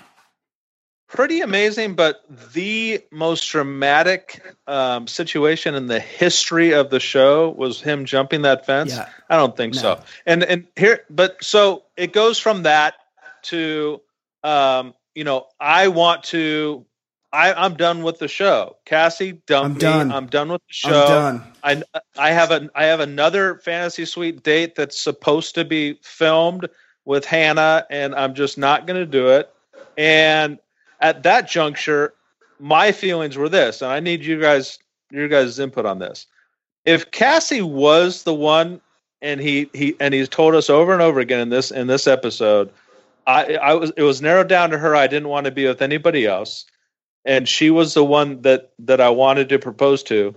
Pretty 1.10 1.42
amazing, 1.42 1.96
but 1.96 2.24
the 2.54 3.04
most 3.12 3.46
dramatic 3.50 4.42
um, 4.68 5.08
situation 5.08 5.76
in 5.76 5.88
the 5.88 6.00
history 6.00 6.72
of 6.72 6.90
the 6.92 7.00
show 7.00 7.50
was 7.50 7.82
him 7.82 8.06
jumping 8.06 8.44
that 8.44 8.66
fence. 8.66 8.94
Yeah. 8.94 9.10
I 9.30 9.36
don't 9.36 9.58
think 9.58 9.74
No. 9.76 9.82
so. 9.82 10.02
And 10.26 10.44
and 10.44 10.68
here, 10.78 11.04
but 11.10 11.44
so 11.44 11.84
it 11.98 12.14
goes 12.14 12.40
from 12.40 12.64
that 12.64 12.94
to, 13.44 14.00
um, 14.44 14.94
you 15.16 15.24
know, 15.26 15.48
I 15.60 15.90
want 15.90 16.24
to. 16.26 16.86
I, 17.32 17.54
I'm 17.54 17.76
done 17.76 18.02
with 18.02 18.18
the 18.18 18.28
show. 18.28 18.78
Cassie, 18.86 19.34
dump 19.46 19.66
I'm 19.66 19.74
me. 19.76 19.80
done. 19.80 20.12
I'm 20.12 20.26
done 20.26 20.52
with 20.52 20.62
the 20.68 20.74
show. 20.74 20.90
I'm 20.90 21.38
done. 21.38 21.84
I 22.18 22.30
I 22.30 22.32
have 22.32 22.50
a 22.50 22.70
I 22.74 22.86
have 22.86 23.02
another 23.02 23.60
fantasy 23.60 24.06
suite 24.06 24.42
date 24.42 24.74
that's 24.76 25.00
supposed 25.00 25.54
to 25.56 25.64
be 25.66 26.00
filmed 26.02 26.68
with 27.06 27.26
Hannah, 27.26 27.86
and 27.92 28.16
I'm 28.16 28.34
just 28.34 28.58
not 28.58 28.88
going 28.88 29.00
to 29.00 29.06
do 29.06 29.28
it. 29.30 29.54
And 29.96 30.58
at 31.00 31.24
that 31.24 31.48
juncture, 31.48 32.14
my 32.60 32.92
feelings 32.92 33.38
were 33.38 33.50
this, 33.50 33.82
and 33.82 33.92
I 33.92 34.00
need 34.00 34.24
you 34.24 34.40
guys 34.40 34.80
your 35.12 35.28
guys' 35.28 35.60
input 35.60 35.86
on 35.86 36.00
this. 36.00 36.28
If 36.86 37.12
Cassie 37.12 37.62
was 37.62 38.24
the 38.24 38.34
one, 38.34 38.82
and 39.22 39.42
he 39.42 39.70
he 39.74 39.96
and 40.00 40.14
he's 40.14 40.30
told 40.30 40.56
us 40.56 40.70
over 40.70 40.94
and 40.94 41.02
over 41.02 41.20
again 41.20 41.40
in 41.40 41.50
this 41.50 41.72
in 41.72 41.88
this 41.88 42.08
episode, 42.08 42.70
I 43.28 43.56
I 43.56 43.74
was 43.74 43.92
it 43.98 44.04
was 44.04 44.22
narrowed 44.22 44.48
down 44.48 44.70
to 44.72 44.78
her. 44.78 44.96
I 44.96 45.08
didn't 45.08 45.30
want 45.30 45.46
to 45.46 45.52
be 45.52 45.68
with 45.68 45.82
anybody 45.82 46.26
else, 46.26 46.66
and 47.26 47.48
she 47.48 47.70
was 47.70 47.94
the 47.94 48.06
one 48.06 48.42
that 48.44 48.72
that 48.80 49.02
I 49.02 49.10
wanted 49.10 49.50
to 49.50 49.60
propose 49.60 50.04
to. 50.04 50.34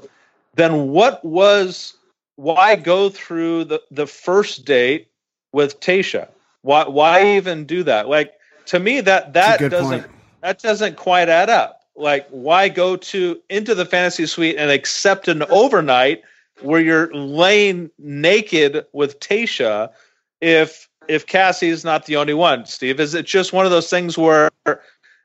Then 0.55 0.89
what 0.89 1.25
was 1.25 1.95
why 2.37 2.77
go 2.77 3.09
through 3.09 3.65
the 3.65 3.83
the 3.91 4.07
first 4.07 4.65
date 4.65 5.09
with 5.53 5.81
Tasha? 5.81 6.29
Why 6.63 6.89
why 6.89 7.37
even 7.37 7.67
do 7.67 7.83
that? 7.85 8.09
Like 8.09 8.33
to 8.67 8.79
me 8.79 9.01
that 9.01 9.33
that 9.35 9.61
doesn't 9.71 10.03
point. 10.03 10.12
That 10.43 10.61
doesn't 10.61 10.97
quite 10.97 11.29
add 11.29 11.49
up. 11.49 11.81
Like 11.97 12.27
why 12.31 12.69
go 12.69 12.97
to 12.97 13.41
into 13.49 13.75
the 13.75 13.87
fantasy 13.87 14.27
suite 14.27 14.57
and 14.59 14.71
accept 14.71 15.29
an 15.29 15.43
overnight 15.45 16.23
where 16.61 16.81
you're 16.81 17.13
laying 17.15 17.91
naked 17.99 18.87
with 18.93 19.21
Tasha 19.21 19.91
if 20.41 20.89
if 21.09 21.27
Cassie's 21.27 21.85
not 21.85 22.07
the 22.07 22.17
only 22.17 22.35
one, 22.35 22.67
Steve? 22.67 23.01
Is 23.01 23.15
it 23.15 23.27
just 23.27 23.53
one 23.53 23.65
of 23.65 23.73
those 23.73 23.91
things 23.91 24.17
where 24.17 24.51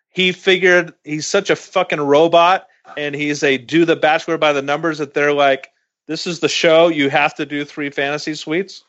he 0.09 0.31
figured 0.31 0.93
he's 1.03 1.27
such 1.27 1.49
a 1.49 1.55
fucking 1.55 2.01
robot 2.01 2.67
and 2.95 3.15
he's 3.15 3.43
a 3.43 3.57
do 3.57 3.85
the 3.85 3.95
bachelor 3.95 4.37
by 4.37 4.53
the 4.53 4.61
numbers 4.61 4.97
that 4.97 5.13
they're 5.13 5.33
like, 5.33 5.71
this 6.07 6.25
is 6.25 6.39
the 6.39 6.49
show, 6.49 6.87
you 6.87 7.09
have 7.09 7.35
to 7.35 7.45
do 7.45 7.65
three 7.65 7.89
fantasy 7.89 8.33
suites? 8.35 8.83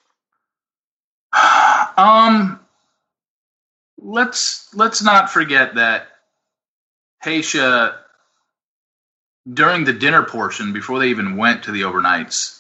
Um, 1.97 2.61
let's 4.01 4.73
let's 4.73 5.03
not 5.03 5.33
forget 5.33 5.75
that 5.75 6.07
Tasha 7.25 7.97
during 9.53 9.85
the 9.85 9.93
dinner 9.93 10.23
portion 10.25 10.73
before 10.73 10.99
they 10.99 11.09
even 11.09 11.37
went 11.37 11.65
to 11.65 11.73
the 11.73 11.83
overnights, 11.83 12.59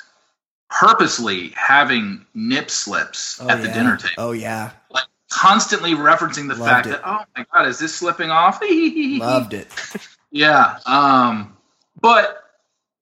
purposely 0.71 1.50
having 1.50 2.25
nip 2.35 2.71
slips 2.71 3.41
Oh, 3.41 3.49
at 3.50 3.61
the 3.61 3.69
yeah. 3.69 3.75
dinner 3.75 3.97
table, 3.97 4.15
Oh 4.19 4.33
yeah, 4.33 4.71
Like, 4.91 5.05
constantly 5.31 5.93
referencing 5.93 6.49
the 6.49 6.55
Loved 6.55 6.65
fact 6.65 6.87
it. 6.87 6.91
that 6.91 7.03
oh 7.05 7.25
my 7.37 7.45
god, 7.53 7.67
is 7.69 7.79
this 7.79 7.95
slipping 7.95 8.31
off? 8.31 8.61
loved 8.62 9.55
it. 9.55 9.69
Yeah. 10.31 10.79
Um, 10.87 11.57
but 12.00 12.43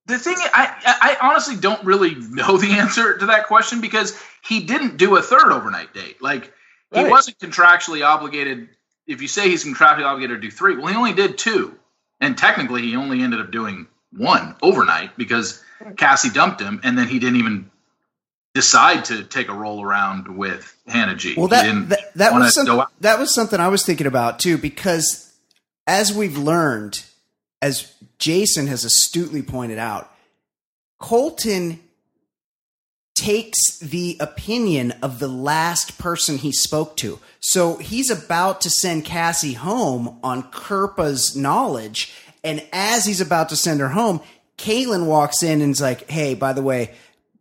the 0.06 0.18
thing, 0.18 0.36
I, 0.38 0.72
I 0.84 1.16
I 1.22 1.28
honestly 1.28 1.56
don't 1.56 1.84
really 1.84 2.14
know 2.14 2.56
the 2.56 2.72
answer 2.72 3.18
to 3.18 3.26
that 3.26 3.46
question 3.46 3.80
because 3.80 4.20
he 4.44 4.60
didn't 4.64 4.96
do 4.96 5.16
a 5.16 5.22
third 5.22 5.50
overnight 5.52 5.92
date. 5.94 6.20
Like 6.22 6.52
he 6.92 7.02
Right. 7.02 7.10
wasn't 7.10 7.38
contractually 7.40 8.06
obligated. 8.06 8.68
If 9.06 9.22
you 9.22 9.28
say 9.28 9.48
he's 9.48 9.64
contractually 9.64 10.04
obligated 10.04 10.40
to 10.42 10.48
do 10.48 10.50
three, 10.50 10.76
well, 10.76 10.88
he 10.88 10.96
only 10.96 11.12
did 11.12 11.38
two, 11.38 11.78
and 12.20 12.36
technically 12.36 12.82
he 12.82 12.96
only 12.96 13.22
ended 13.22 13.40
up 13.40 13.50
doing 13.50 13.86
one 14.12 14.56
overnight 14.62 15.16
because 15.16 15.62
Cassie 15.96 16.30
dumped 16.30 16.60
him, 16.60 16.80
and 16.82 16.98
then 16.98 17.06
he 17.08 17.18
didn't 17.18 17.36
even 17.36 17.70
decide 18.54 19.04
to 19.04 19.22
take 19.22 19.48
a 19.48 19.52
roll 19.54 19.82
around 19.82 20.36
with 20.36 20.74
Hannah 20.86 21.14
G. 21.14 21.34
Well, 21.36 21.46
He 21.46 21.50
that 21.50 21.62
didn't 21.64 21.88
that, 21.90 22.14
that 22.14 22.32
was 22.32 22.54
some, 22.54 22.84
that 23.00 23.18
was 23.18 23.34
something 23.34 23.60
I 23.60 23.68
was 23.68 23.84
thinking 23.84 24.06
about 24.06 24.38
too, 24.38 24.56
because 24.58 25.32
as 25.86 26.12
we've 26.12 26.38
learned, 26.38 27.04
as 27.60 27.92
Jason 28.18 28.66
has 28.66 28.84
astutely 28.84 29.42
pointed 29.42 29.78
out, 29.78 30.10
Colton 30.98 31.80
takes 33.16 33.78
the 33.78 34.16
opinion 34.20 34.92
of 35.02 35.18
the 35.18 35.26
last 35.26 35.98
person 35.98 36.38
he 36.38 36.52
spoke 36.52 36.96
to. 36.98 37.18
So 37.40 37.78
he's 37.78 38.10
about 38.10 38.60
to 38.60 38.70
send 38.70 39.04
Cassie 39.04 39.54
home 39.54 40.20
on 40.22 40.44
Kirpa's 40.50 41.34
knowledge. 41.34 42.14
And 42.44 42.64
as 42.72 43.04
he's 43.04 43.20
about 43.20 43.48
to 43.48 43.56
send 43.56 43.80
her 43.80 43.88
home, 43.88 44.20
Caelynn 44.58 45.06
walks 45.06 45.42
in 45.42 45.60
and 45.60 45.72
is 45.72 45.80
like, 45.80 46.08
Hey, 46.08 46.34
by 46.34 46.52
the 46.52 46.62
way, 46.62 46.94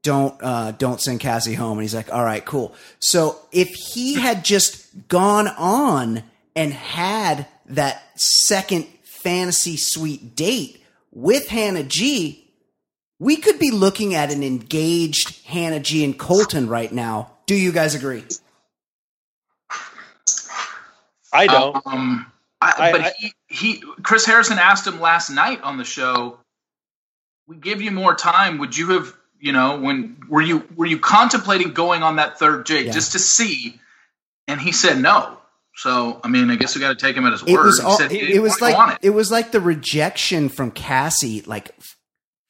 don't 0.05 0.35
uh, 0.41 0.71
don't 0.71 1.01
send 1.01 1.19
Cassie 1.19 1.55
home. 1.55 1.79
And 1.79 1.81
he's 1.81 1.95
like, 1.95 2.13
all 2.13 2.23
right, 2.23 2.45
cool. 2.45 2.75
So 2.99 3.39
if 3.51 3.69
he 3.69 4.13
had 4.13 4.45
just 4.45 5.07
gone 5.07 5.47
on 5.47 6.21
and 6.55 6.71
had 6.71 7.47
that 7.65 8.03
second 8.19 8.85
fantasy 9.03 9.77
suite 9.77 10.35
date 10.35 10.79
with 11.11 11.47
Hannah 11.47 11.83
G, 11.83 12.44
we 13.19 13.37
could 13.37 13.59
be 13.59 13.71
looking 13.71 14.13
at 14.13 14.31
an 14.31 14.43
engaged 14.43 15.45
Hannah 15.45 15.79
G 15.79 16.03
and 16.03 16.17
Colton 16.17 16.67
right 16.67 16.91
now. 16.91 17.31
Do 17.45 17.55
you 17.55 17.71
guys 17.71 17.95
agree? 17.95 18.23
I 21.33 21.47
don't. 21.47 21.75
Um, 21.85 22.31
I, 22.61 22.73
I- 22.77 22.91
but 22.91 23.01
I- 23.01 23.13
he, 23.17 23.33
he, 23.47 23.83
Chris 24.03 24.25
Harrison 24.25 24.57
asked 24.57 24.87
him 24.87 24.99
last 24.99 25.29
night 25.29 25.61
on 25.61 25.77
the 25.77 25.83
show. 25.85 26.39
We 27.47 27.57
give 27.57 27.81
you 27.81 27.91
more 27.91 28.15
time. 28.15 28.57
Would 28.57 28.75
you 28.75 28.91
have, 28.93 29.13
you 29.39 29.51
know, 29.53 29.79
when 29.79 30.17
were 30.29 30.41
you 30.41 30.63
were 30.75 30.85
you 30.87 30.97
contemplating 30.97 31.73
going 31.73 32.01
on 32.03 32.15
that 32.15 32.39
third 32.39 32.65
date 32.65 32.87
Yeah. 32.87 32.91
just 32.91 33.11
to 33.11 33.19
see? 33.19 33.79
And 34.47 34.59
he 34.59 34.71
said 34.71 34.99
no. 34.99 35.37
So 35.75 36.19
I 36.23 36.27
mean, 36.27 36.49
I 36.49 36.55
guess 36.55 36.73
we 36.75 36.81
got 36.81 36.89
to 36.89 36.95
take 36.95 37.15
him 37.15 37.25
at 37.25 37.33
his 37.33 37.43
It 37.43 37.51
word. 37.51 37.65
was 37.65 37.79
He 37.79 37.85
all, 37.85 37.97
said 37.97 38.11
he 38.11 38.19
it, 38.19 38.29
it 38.37 38.39
was 38.39 38.59
wanna 38.59 38.73
go 38.73 38.79
on 38.79 38.87
like 38.89 38.99
it. 39.03 39.07
it 39.07 39.09
was 39.11 39.29
like 39.31 39.51
the 39.51 39.59
rejection 39.61 40.49
from 40.49 40.71
Cassie 40.71 41.41
like 41.41 41.69
f- 41.77 41.94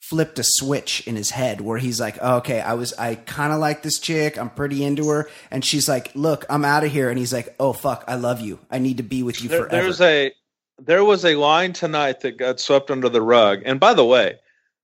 flipped 0.10 0.38
a 0.38 0.44
switch 0.44 1.06
in 1.08 1.16
his 1.16 1.32
head 1.32 1.62
where 1.62 1.78
he's 1.78 2.00
like, 2.00 2.18
oh, 2.22 2.38
"Okay, 2.38 2.62
I 2.62 2.74
was 2.74 2.94
I 2.94 3.16
kind 3.16 3.52
of 3.52 3.60
like 3.60 3.82
this 3.82 4.00
chick. 4.00 4.38
I'm 4.38 4.50
pretty 4.50 4.84
into 4.84 5.10
her." 5.10 5.30
And 5.50 5.66
she's 5.66 5.90
like, 5.90 6.12
"Look, 6.16 6.46
I'm 6.50 6.66
out 6.66 6.84
of 6.84 6.92
here." 6.92 7.10
And 7.10 7.18
he's 7.18 7.34
like, 7.34 7.56
"Oh 7.60 7.74
fuck, 7.74 8.04
I 8.08 8.16
love 8.16 8.42
you. 8.42 8.60
I 8.70 8.78
need 8.80 8.98
to 8.98 9.04
be 9.04 9.24
with 9.24 9.42
you 9.42 9.50
There, 9.50 9.64
forever." 9.64 9.82
there's 9.82 10.02
a 10.02 10.32
there 10.78 11.04
was 11.04 11.26
a 11.26 11.36
line 11.36 11.74
tonight 11.74 12.20
that 12.22 12.38
got 12.38 12.60
swept 12.60 12.92
under 12.92 13.10
the 13.10 13.22
rug. 13.22 13.62
And 13.66 13.80
by 13.80 13.94
the 13.94 14.06
way, 14.06 14.40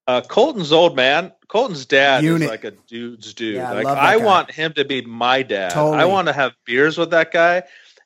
uh, 0.07 0.21
Colton's 0.21 0.71
old 0.71 0.95
man, 0.95 1.31
Colton's 1.47 1.85
dad 1.85 2.23
Unit. 2.23 2.43
is 2.43 2.49
like 2.49 2.63
a 2.63 2.71
dude's 2.71 3.33
dude. 3.33 3.55
Yeah, 3.55 3.71
I 3.71 3.73
like 3.73 3.85
that 3.85 3.97
I 3.97 4.17
want 4.17 4.51
him 4.51 4.73
to 4.73 4.85
be 4.85 5.01
my 5.01 5.43
dad. 5.43 5.71
Totally. 5.71 6.01
I 6.01 6.05
want 6.05 6.27
to 6.27 6.33
have 6.33 6.53
beers 6.65 6.97
with 6.97 7.11
that 7.11 7.31
guy. 7.31 7.63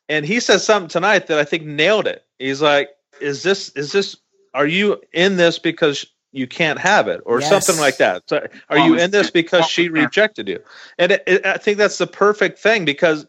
And 0.10 0.26
he 0.26 0.40
said 0.40 0.60
something 0.60 0.90
tonight 0.90 1.28
that 1.28 1.40
I 1.40 1.46
think 1.46 1.64
nailed 1.64 2.08
it. 2.08 2.24
He's 2.40 2.62
like, 2.62 2.90
"Is 3.22 3.44
this 3.44 3.70
is 3.70 3.92
this? 3.92 4.18
Are 4.54 4.68
you 4.68 5.02
in 5.14 5.38
this 5.38 5.60
because 5.60 6.06
you 6.36 6.48
can't 6.48 6.80
have 6.80 7.08
it, 7.08 7.22
or 7.26 7.40
Yes. 7.40 7.50
something 7.50 7.78
like 7.80 7.98
that? 7.98 8.24
So, 8.28 8.48
are 8.70 8.78
you 8.78 8.96
in 8.96 9.12
this 9.12 9.32
because 9.32 9.66
she 9.66 9.90
rejected 9.90 10.48
you?" 10.48 10.60
And 10.98 11.14
it, 11.14 11.24
it, 11.28 11.46
I 11.46 11.58
think 11.58 11.78
that's 11.78 11.98
the 11.98 12.08
perfect 12.08 12.60
thing 12.60 12.86
because 12.86 13.26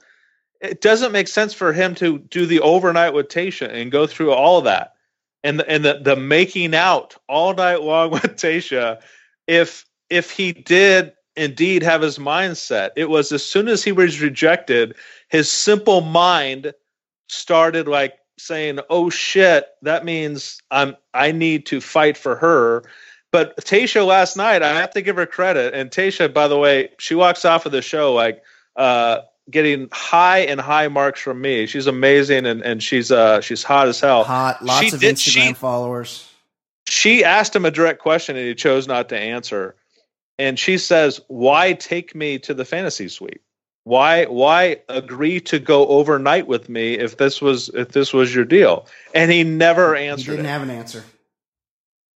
it 0.61 0.81
doesn't 0.81 1.13
make 1.13 1.29
sense 1.29 1.55
for 1.55 1.73
him 1.73 1.95
to 1.97 2.19
do 2.19 2.47
the 2.47 2.61
overnight 2.61 3.15
with 3.15 3.29
Tasha 3.29 3.69
and 3.69 3.91
go 3.91 4.07
through 4.07 4.33
all 4.33 4.59
of 4.59 4.65
that 4.65 4.95
and 5.45 5.61
the, 5.61 5.69
and 5.69 5.85
the, 5.85 6.01
the 6.03 6.17
making 6.17 6.75
out 6.75 7.17
all 7.29 7.55
night 7.55 7.83
long 7.83 8.11
with 8.13 8.23
Tasha 8.23 9.01
if 9.47 9.87
if 10.11 10.31
he 10.31 10.53
did 10.53 11.13
indeed 11.37 11.83
have 11.83 12.03
his 12.03 12.19
mindset. 12.19 12.91
It 12.97 13.09
was 13.09 13.33
as 13.33 13.45
soon 13.45 13.69
as 13.69 13.85
he 13.85 13.93
was 13.93 14.21
rejected, 14.21 14.97
his 15.29 15.51
simple 15.51 16.01
mind 16.01 16.73
started 17.29 17.89
like 17.89 18.15
saying, 18.39 18.81
"Oh 18.91 19.11
shit, 19.11 19.67
that 19.83 20.05
means 20.05 20.61
I'm 20.71 20.97
I 21.15 21.33
need 21.33 21.67
to 21.67 21.81
fight 21.81 22.17
for 22.17 22.37
her." 22.37 22.85
But 23.33 23.57
Tayshia 23.59 24.07
last 24.07 24.37
night, 24.37 24.63
I 24.63 24.79
have 24.81 24.91
to 24.93 25.03
give 25.03 25.17
her 25.17 25.27
credit. 25.27 25.75
And 25.75 25.91
Tayshia, 25.91 26.33
by 26.33 26.49
the 26.49 26.57
way, 26.59 26.91
she 26.99 27.15
walks 27.15 27.45
off 27.45 27.67
of 27.67 27.73
the 27.73 27.83
show 27.83 28.15
like 28.15 28.43
uh, 28.77 29.21
getting 29.51 29.89
high 29.93 30.39
and 30.41 30.61
high 30.61 30.89
marks 30.89 31.21
from 31.21 31.41
me. 31.41 31.67
She's 31.67 31.87
amazing 31.87 32.47
and, 32.47 32.63
and 32.63 32.83
she's 32.83 33.11
uh 33.13 33.41
she's 33.41 33.63
hot 33.63 33.89
as 33.89 34.01
hell. 34.01 34.25
Hot, 34.25 34.65
lots 34.65 34.87
She 34.87 34.95
of 34.95 35.01
did- 35.01 35.17
Instagram 35.17 35.49
she- 35.49 35.53
followers. 35.55 36.31
She 36.89 37.25
asked 37.25 37.55
him 37.55 37.65
a 37.65 37.71
direct 37.71 38.01
question 38.01 38.37
and 38.37 38.47
he 38.47 38.55
chose 38.55 38.87
not 38.87 39.09
to 39.09 39.19
answer. 39.19 39.75
And 40.39 40.57
she 40.59 40.79
says, 40.79 41.21
"Why 41.29 41.73
take 41.73 42.15
me 42.15 42.39
to 42.41 42.55
the 42.55 42.65
fantasy 42.65 43.09
suite? 43.09 43.41
Why 43.87 44.25
why 44.25 44.81
agree 44.89 45.39
to 45.43 45.61
go 45.61 45.87
overnight 45.87 46.49
with 46.49 46.69
me 46.69 46.95
if 46.95 47.19
this 47.19 47.41
was 47.41 47.69
if 47.69 47.91
this 47.91 48.13
was 48.13 48.35
your 48.35 48.45
deal?" 48.45 48.85
And 49.15 49.31
he 49.31 49.45
never 49.45 49.95
answered 49.95 50.25
He 50.25 50.31
didn't 50.33 50.47
it. 50.47 50.49
have 50.49 50.63
an 50.63 50.71
answer. 50.71 51.05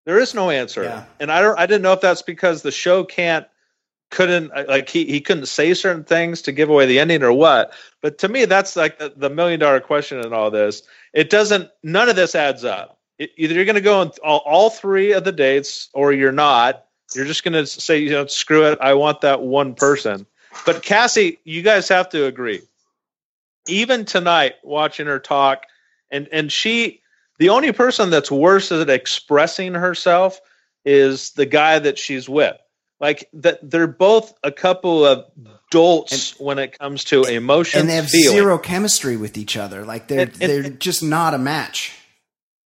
There 0.05 0.19
is 0.19 0.35
no 0.35 0.51
answer. 0.51 0.83
Yeah. 0.83 1.05
And 1.21 1.31
I 1.31 1.41
don't 1.41 1.57
I 1.57 1.67
didn't 1.67 1.83
know 1.83 1.93
if 1.93 2.01
that's 2.01 2.23
because 2.23 2.63
the 2.63 2.73
show 2.73 3.05
can't 3.05 3.47
couldn't 4.11 4.51
uh, 4.51 4.65
like 4.67 4.89
he, 4.89 5.05
he 5.05 5.21
couldn't 5.21 5.47
say 5.47 5.73
certain 5.73 6.03
things 6.03 6.43
to 6.43 6.51
give 6.51 6.71
away 6.71 6.87
the 6.87 6.99
ending 6.99 7.23
or 7.23 7.33
what. 7.33 7.73
But 8.03 8.19
to 8.19 8.29
me 8.29 8.47
that's 8.47 8.75
like 8.75 8.99
the, 8.99 9.13
the 9.17 9.31
million 9.31 9.61
dollar 9.61 9.79
question 9.79 10.19
in 10.19 10.33
all 10.33 10.51
this. 10.51 10.83
It 11.13 11.31
doesn't 11.31 11.71
none 11.85 12.09
of 12.09 12.17
this 12.17 12.35
adds 12.35 12.65
up. 12.65 12.99
It, 13.21 13.31
either 13.37 13.55
you're 13.55 13.65
going 13.65 13.77
to 13.77 13.81
go 13.81 14.01
on 14.01 14.11
all, 14.25 14.43
all 14.45 14.71
three 14.71 15.13
of 15.13 15.23
the 15.23 15.31
dates 15.31 15.89
or 15.95 16.13
you're 16.13 16.33
not. 16.33 16.87
You're 17.15 17.27
just 17.27 17.45
going 17.45 17.55
to 17.55 17.65
say 17.65 17.99
you 17.99 18.11
know 18.11 18.27
screw 18.27 18.65
it 18.65 18.79
I 18.81 18.95
want 18.95 19.21
that 19.21 19.43
one 19.43 19.77
person. 19.77 20.27
But 20.67 20.83
Cassie, 20.83 21.39
you 21.45 21.63
guys 21.63 21.89
have 21.89 22.09
to 22.11 22.27
agree. 22.27 22.61
Even 23.69 24.05
tonight 24.05 24.55
watching 24.63 25.07
her 25.07 25.19
talk 25.19 25.65
and 26.11 26.29
and 26.33 26.51
she 26.51 27.01
the 27.39 27.51
only 27.51 27.73
person 27.73 28.11
that's 28.11 28.31
worse 28.31 28.73
at 28.73 28.91
expressing 28.91 29.75
herself 29.75 30.41
is 30.85 31.31
the 31.33 31.47
guy 31.47 31.79
that 31.79 31.99
she's 31.99 32.29
with. 32.29 32.57
Like 33.01 33.29
that, 33.33 33.59
they're 33.63 33.87
both 33.87 34.35
a 34.43 34.53
couple 34.53 35.07
of 35.07 35.25
dolts 35.71 36.39
when 36.39 36.59
it 36.59 36.79
comes 36.79 37.05
to 37.05 37.23
emotion, 37.23 37.81
And 37.81 37.89
they 37.89 37.95
have 37.95 38.09
feeling. 38.11 38.37
zero 38.37 38.59
chemistry 38.59 39.17
with 39.17 39.39
each 39.39 39.57
other. 39.57 39.87
Like 39.87 40.09
they're 40.09 40.21
And- 40.21 40.33
and- 40.33 40.41
they're 40.65 40.71
just 40.71 41.03
not 41.03 41.33
a 41.33 41.39
match. 41.39 41.93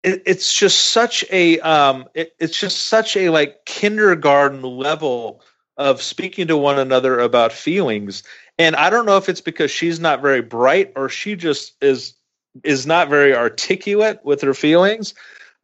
It, 0.03 0.23
it's 0.27 0.53
just 0.53 0.87
such 0.91 1.25
a, 1.31 1.61
um, 1.61 2.07
it, 2.15 2.35
it's 2.41 2.59
just 2.59 2.89
such 2.89 3.17
a 3.17 3.29
like 3.31 3.65
kindergarten 3.65 4.63
level 4.63 5.41
of 5.77 6.03
speaking 6.03 6.47
to 6.49 6.57
one 6.57 6.79
another 6.79 7.19
about 7.19 7.53
feelings. 7.53 8.23
And 8.59 8.77
I 8.77 8.91
don't 8.91 9.07
know 9.07 9.17
if 9.17 9.29
it's 9.29 9.41
because 9.41 9.71
she's 9.71 9.99
not 9.99 10.23
very 10.23 10.41
bright 10.41 10.93
or 10.97 11.09
she 11.09 11.35
just 11.37 11.75
is 11.83 12.15
is 12.63 12.87
not 12.87 13.09
very 13.09 13.35
articulate 13.35 14.21
with 14.25 14.41
her 14.41 14.55
feelings. 14.55 15.13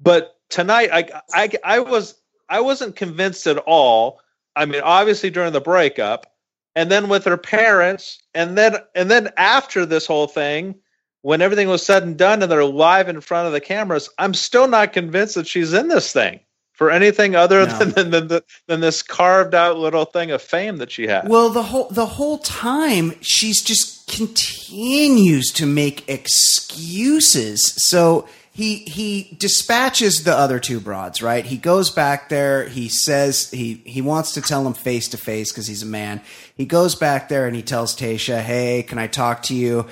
But 0.00 0.37
tonight, 0.49 0.90
I, 0.93 1.21
I, 1.33 1.50
I 1.62 1.79
was 1.79 2.17
I 2.49 2.61
wasn't 2.61 2.97
convinced 2.97 3.47
at 3.47 3.59
all. 3.59 4.21
I 4.57 4.64
mean, 4.64 4.83
obviously 4.83 5.31
during 5.31 5.52
the 5.52 5.61
breakup, 5.61 6.35
and 6.75 6.90
then 6.90 7.09
with 7.09 7.25
her 7.25 7.37
parents, 7.37 8.21
and 8.35 8.59
then 8.59 8.76
and 8.95 9.11
then 9.11 9.31
after 9.37 9.87
this 9.87 10.07
whole 10.07 10.26
thing, 10.26 10.75
when 11.23 11.40
everything 11.40 11.69
was 11.69 11.87
said 11.87 12.02
and 12.02 12.17
done, 12.17 12.43
and 12.43 12.50
they're 12.50 12.64
live 12.64 13.09
in 13.09 13.21
front 13.21 13.47
of 13.47 13.52
the 13.52 13.61
cameras, 13.61 14.09
I'm 14.19 14.35
still 14.35 14.67
not 14.67 14.93
convinced 14.93 15.37
that 15.37 15.47
she's 15.47 15.73
in 15.73 15.87
this 15.87 16.12
thing 16.12 16.40
for 16.80 16.90
anything 16.90 17.37
other 17.37 17.66
No. 17.66 17.78
than 17.78 18.10
than, 18.10 18.28
than, 18.28 18.40
than 18.66 18.80
this 18.80 19.02
carved 19.02 19.54
out 19.54 19.76
little 19.76 20.06
thing 20.06 20.30
of 20.30 20.40
fame 20.40 20.78
that 20.78 20.90
she 20.90 21.06
had. 21.06 21.28
Well, 21.28 21.50
the 21.50 21.64
whole 21.64 21.88
the 21.90 22.06
whole 22.06 22.38
time 22.38 23.12
she's 23.20 23.62
just 23.62 24.08
continues 24.08 25.52
to 25.52 25.66
make 25.66 26.08
excuses. 26.08 27.75
So 27.76 28.26
he 28.50 28.76
he 28.76 29.37
dispatches 29.38 30.25
the 30.25 30.34
other 30.34 30.58
two 30.58 30.80
broads, 30.80 31.20
right? 31.20 31.44
He 31.44 31.58
goes 31.58 31.90
back 31.90 32.30
there. 32.30 32.66
He 32.66 32.88
says 32.88 33.50
he 33.50 33.82
he 33.84 34.00
wants 34.00 34.32
to 34.32 34.40
tell 34.40 34.66
him 34.66 34.72
face 34.72 35.06
to 35.08 35.18
face 35.18 35.52
because 35.52 35.66
he's 35.66 35.82
a 35.82 35.87
man. 35.87 36.22
He 36.56 36.64
goes 36.64 36.94
back 36.94 37.28
there 37.28 37.46
and 37.46 37.55
he 37.55 37.61
tells 37.62 37.94
Tasha, 37.94 38.40
"Hey, 38.40 38.83
can 38.85 38.96
I 38.96 39.07
talk 39.07 39.42
to 39.44 39.55
you?" 39.55 39.85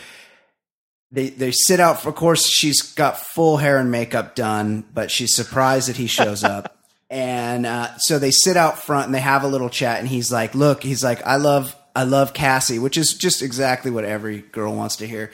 They 1.13 1.29
they 1.29 1.51
sit 1.53 1.81
out. 1.81 2.07
Of 2.07 2.15
course, 2.15 2.47
she's 2.49 2.81
got 2.81 3.19
full 3.19 3.59
hair 3.59 3.77
and 3.77 3.91
makeup 3.91 4.35
done, 4.35 4.85
but 4.95 5.11
she's 5.11 5.35
surprised 5.35 5.91
that 5.91 5.97
he 5.99 6.07
shows 6.07 6.43
up. 6.45 6.77
And 7.11 7.65
uh, 7.65 7.97
so 7.99 8.19
they 8.19 8.31
sit 8.31 8.57
out 8.57 8.79
front 8.79 9.07
and 9.07 9.15
they 9.15 9.21
have 9.21 9.43
a 9.43 9.49
little 9.49 9.71
chat. 9.71 9.99
And 9.99 10.09
he's 10.09 10.31
like, 10.31 10.55
"Look, 10.55 10.83
he's 10.83 11.03
like, 11.03 11.25
I 11.27 11.37
love, 11.37 11.75
I 11.97 12.05
love 12.05 12.35
Cassie," 12.35 12.79
which 12.79 12.99
is 12.99 13.15
just 13.15 13.43
exactly 13.43 13.91
what 13.91 14.05
every 14.05 14.41
girl 14.41 14.75
wants 14.75 14.97
to 14.97 15.07
hear. 15.07 15.31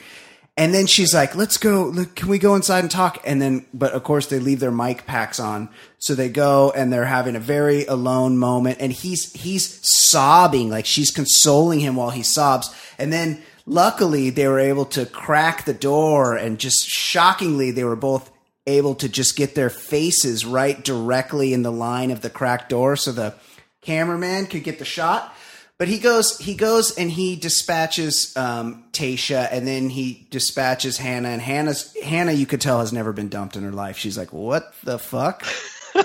And 0.57 0.73
then 0.73 0.87
she's 0.87 1.13
like, 1.13 1.35
"Let's 1.35 1.57
go. 1.57 1.83
Look, 1.83 2.15
can 2.15 2.29
we 2.29 2.39
go 2.39 2.55
inside 2.55 2.79
and 2.79 2.89
talk?" 2.89 3.21
And 3.25 3.41
then, 3.41 3.65
but 3.73 3.91
of 3.91 4.03
course, 4.05 4.27
they 4.27 4.39
leave 4.39 4.61
their 4.61 4.71
mic 4.71 5.05
packs 5.05 5.37
on, 5.37 5.67
so 5.99 6.15
they 6.15 6.29
go 6.29 6.71
and 6.73 6.93
they're 6.93 7.03
having 7.03 7.35
a 7.35 7.41
very 7.41 7.85
alone 7.85 8.37
moment. 8.37 8.77
And 8.79 8.93
he's 8.93 9.33
he's 9.33 9.81
sobbing, 9.83 10.69
like 10.69 10.85
she's 10.85 11.11
consoling 11.11 11.81
him 11.81 11.97
while 11.97 12.11
he 12.11 12.23
sobs. 12.23 12.73
And 12.97 13.11
then, 13.11 13.43
luckily, 13.65 14.29
they 14.29 14.47
were 14.47 14.59
able 14.59 14.85
to 14.85 15.05
crack 15.05 15.65
the 15.65 15.73
door, 15.73 16.37
and 16.37 16.57
just 16.57 16.87
shockingly, 16.87 17.71
they 17.71 17.83
were 17.83 17.97
both 17.97 18.31
able 18.67 18.95
to 18.95 19.09
just 19.09 19.35
get 19.35 19.55
their 19.55 19.69
faces 19.69 20.45
right 20.45 20.83
directly 20.83 21.53
in 21.53 21.63
the 21.63 21.71
line 21.71 22.11
of 22.11 22.21
the 22.21 22.29
cracked 22.29 22.69
door, 22.69 22.95
so 22.95 23.11
the 23.11 23.33
cameraman 23.81 24.47
could 24.47 24.63
get 24.63 24.79
the 24.79 24.85
shot. 24.85 25.33
But 25.77 25.89
he 25.89 25.99
goes, 25.99 26.37
he 26.39 26.55
goes, 26.55 26.97
and 26.97 27.11
he 27.11 27.35
dispatches 27.35 28.35
um, 28.37 28.85
Tasha, 28.93 29.49
and 29.51 29.67
then 29.67 29.89
he 29.89 30.25
dispatches 30.31 30.97
Hannah. 30.97 31.27
And 31.29 31.41
Hannah's 31.41 31.95
Hannah, 32.01 32.31
you 32.31 32.45
could 32.45 32.61
tell, 32.61 32.79
has 32.79 32.93
never 32.93 33.11
been 33.11 33.27
dumped 33.27 33.57
in 33.57 33.63
her 33.63 33.73
life. 33.73 33.97
She's 33.97 34.17
like, 34.17 34.31
"What 34.31 34.73
the 34.83 34.97
fuck?" 34.97 35.43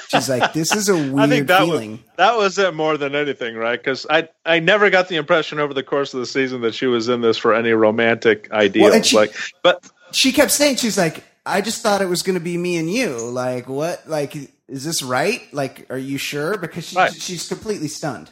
She's 0.09 0.29
like, 0.29 0.53
"This 0.55 0.75
is 0.75 0.89
a 0.89 0.95
weird 0.95 1.19
I 1.21 1.29
think 1.29 1.47
that 1.47 1.61
feeling." 1.65 1.91
was 1.93 2.01
that 2.17 2.37
was 2.37 2.59
it 2.59 2.75
more 2.75 2.97
than 2.97 3.15
anything, 3.15 3.55
right? 3.55 3.79
Because 3.79 4.09
I 4.11 4.29
I 4.45 4.59
never 4.59 4.91
got 4.91 5.07
the 5.07 5.15
impression 5.17 5.61
over 5.61 5.73
the 5.73 5.85
course 5.85 6.15
of 6.15 6.21
the 6.21 6.27
season 6.27 6.63
that 6.63 6.75
she 6.75 6.87
was 6.87 7.09
in 7.09 7.21
this 7.21 7.39
for 7.39 7.55
any 7.55 7.71
romantic 7.71 8.51
ideals. 8.51 8.93
and 8.93 9.07
she- 9.07 9.17
like, 9.17 9.37
but 9.63 9.89
she 10.11 10.33
kept 10.33 10.51
saying, 10.51 10.77
"She's 10.77 10.99
like, 10.99 11.23
I 11.47 11.61
just 11.61 11.83
thought 11.83 12.03
it 12.03 12.09
was 12.09 12.23
going 12.23 12.39
to 12.39 12.45
be 12.45 12.57
me 12.57 12.77
and 12.77 12.91
you. 12.91 13.17
Like, 13.17 13.69
what? 13.69 14.09
Like, 14.09 14.35
is 14.69 14.85
this 14.85 15.03
right? 15.03 15.43
Like, 15.53 15.87
are 15.91 15.99
you 15.99 16.19
sure?" 16.19 16.57
Because 16.59 16.87
she, 16.89 16.97
Right. 16.97 17.13
she's 17.13 17.49
completely 17.49 17.89
stunned. 17.89 18.31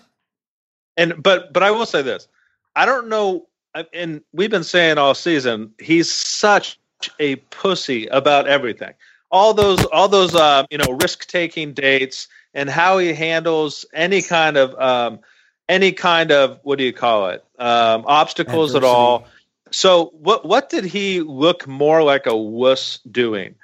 and 0.97 1.23
but 1.23 1.53
but 1.53 1.63
I 1.63 1.71
will 1.71 1.87
say 1.87 2.03
this: 2.03 2.29
I 2.77 2.85
don't 2.87 3.09
know, 3.09 3.47
and 3.93 4.23
we've 4.33 4.51
been 4.51 4.65
saying 4.65 4.99
all 4.99 5.15
season 5.15 5.73
he's 5.79 6.11
such 6.11 6.79
a 7.21 7.37
pussy 7.37 8.07
about 8.09 8.47
everything. 8.49 8.93
All 9.31 9.55
those 9.55 9.85
all 9.87 10.09
those 10.09 10.35
uh, 10.35 10.65
you 10.71 10.79
know 10.79 10.93
risk 11.03 11.27
taking 11.29 11.73
dates 11.73 12.29
and 12.55 12.69
how 12.69 12.99
he 12.99 13.13
handles 13.13 13.85
any 13.93 14.23
kind 14.23 14.57
of 14.57 14.75
um, 14.81 15.21
any 15.69 15.93
kind 15.93 16.33
of 16.33 16.59
what 16.63 16.79
do 16.79 16.85
you 16.85 16.93
call 16.93 17.29
it 17.29 17.45
um, 17.59 18.05
obstacles 18.07 18.75
at 18.75 18.85
all. 18.85 19.27
So 19.71 20.07
what 20.15 20.45
what 20.45 20.69
did 20.71 20.85
he 20.85 21.21
look 21.21 21.67
more 21.67 22.03
like 22.03 22.27
a 22.27 22.37
wuss 22.37 23.01
doing? 23.11 23.55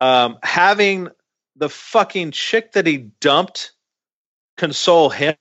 Um, 0.00 0.38
having 0.42 1.08
the 1.56 1.68
fucking 1.68 2.32
chick 2.32 2.72
that 2.72 2.86
he 2.86 3.10
dumped 3.20 3.72
console 4.56 5.10
him 5.10 5.36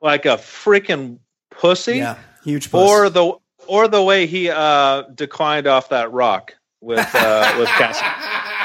like 0.00 0.26
a 0.26 0.36
freaking 0.36 1.18
pussy, 1.50 1.98
Yeah, 1.98 2.18
huge. 2.44 2.70
Puss. 2.70 2.88
or 2.88 3.10
the 3.10 3.32
or 3.66 3.86
the 3.88 4.02
way 4.02 4.26
he 4.26 4.50
uh, 4.50 5.02
declined 5.14 5.66
off 5.66 5.90
that 5.90 6.10
rock 6.12 6.54
with 6.80 7.08
uh, 7.14 7.54
with 7.58 7.68
Cassie. 7.68 8.04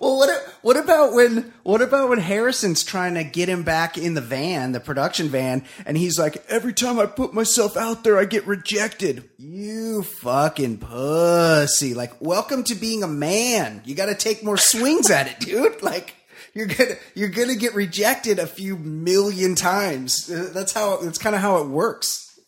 well, 0.00 0.18
what 0.18 0.30
what 0.62 0.76
about 0.76 1.12
when 1.12 1.52
what 1.62 1.82
about 1.82 2.08
when 2.08 2.18
Harrison's 2.18 2.84
trying 2.84 3.14
to 3.14 3.24
get 3.24 3.48
him 3.48 3.62
back 3.62 3.98
in 3.98 4.14
the 4.14 4.20
van, 4.20 4.72
the 4.72 4.80
production 4.80 5.28
van, 5.28 5.64
and 5.86 5.96
he's 5.96 6.18
like, 6.18 6.44
every 6.48 6.72
time 6.72 6.98
I 6.98 7.06
put 7.06 7.34
myself 7.34 7.76
out 7.76 8.04
there, 8.04 8.18
I 8.18 8.24
get 8.24 8.46
rejected. 8.46 9.28
You 9.38 10.02
fucking 10.02 10.78
pussy! 10.78 11.94
Like, 11.94 12.20
welcome 12.20 12.64
to 12.64 12.74
being 12.74 13.02
a 13.02 13.08
man. 13.08 13.82
You 13.84 13.94
got 13.94 14.06
to 14.06 14.14
take 14.14 14.44
more 14.44 14.58
swings 14.58 15.10
at 15.10 15.26
it, 15.26 15.40
dude. 15.40 15.82
Like. 15.88 16.14
You're 16.54 16.66
gonna 16.66 16.94
you're 17.14 17.28
gonna 17.28 17.54
get 17.54 17.74
rejected 17.74 18.38
a 18.38 18.46
few 18.46 18.76
million 18.76 19.54
times. 19.54 20.26
That's 20.26 20.72
how 20.72 20.96
that's 20.96 21.18
kind 21.18 21.36
of 21.36 21.42
how 21.42 21.58
it 21.58 21.68
works. 21.68 22.40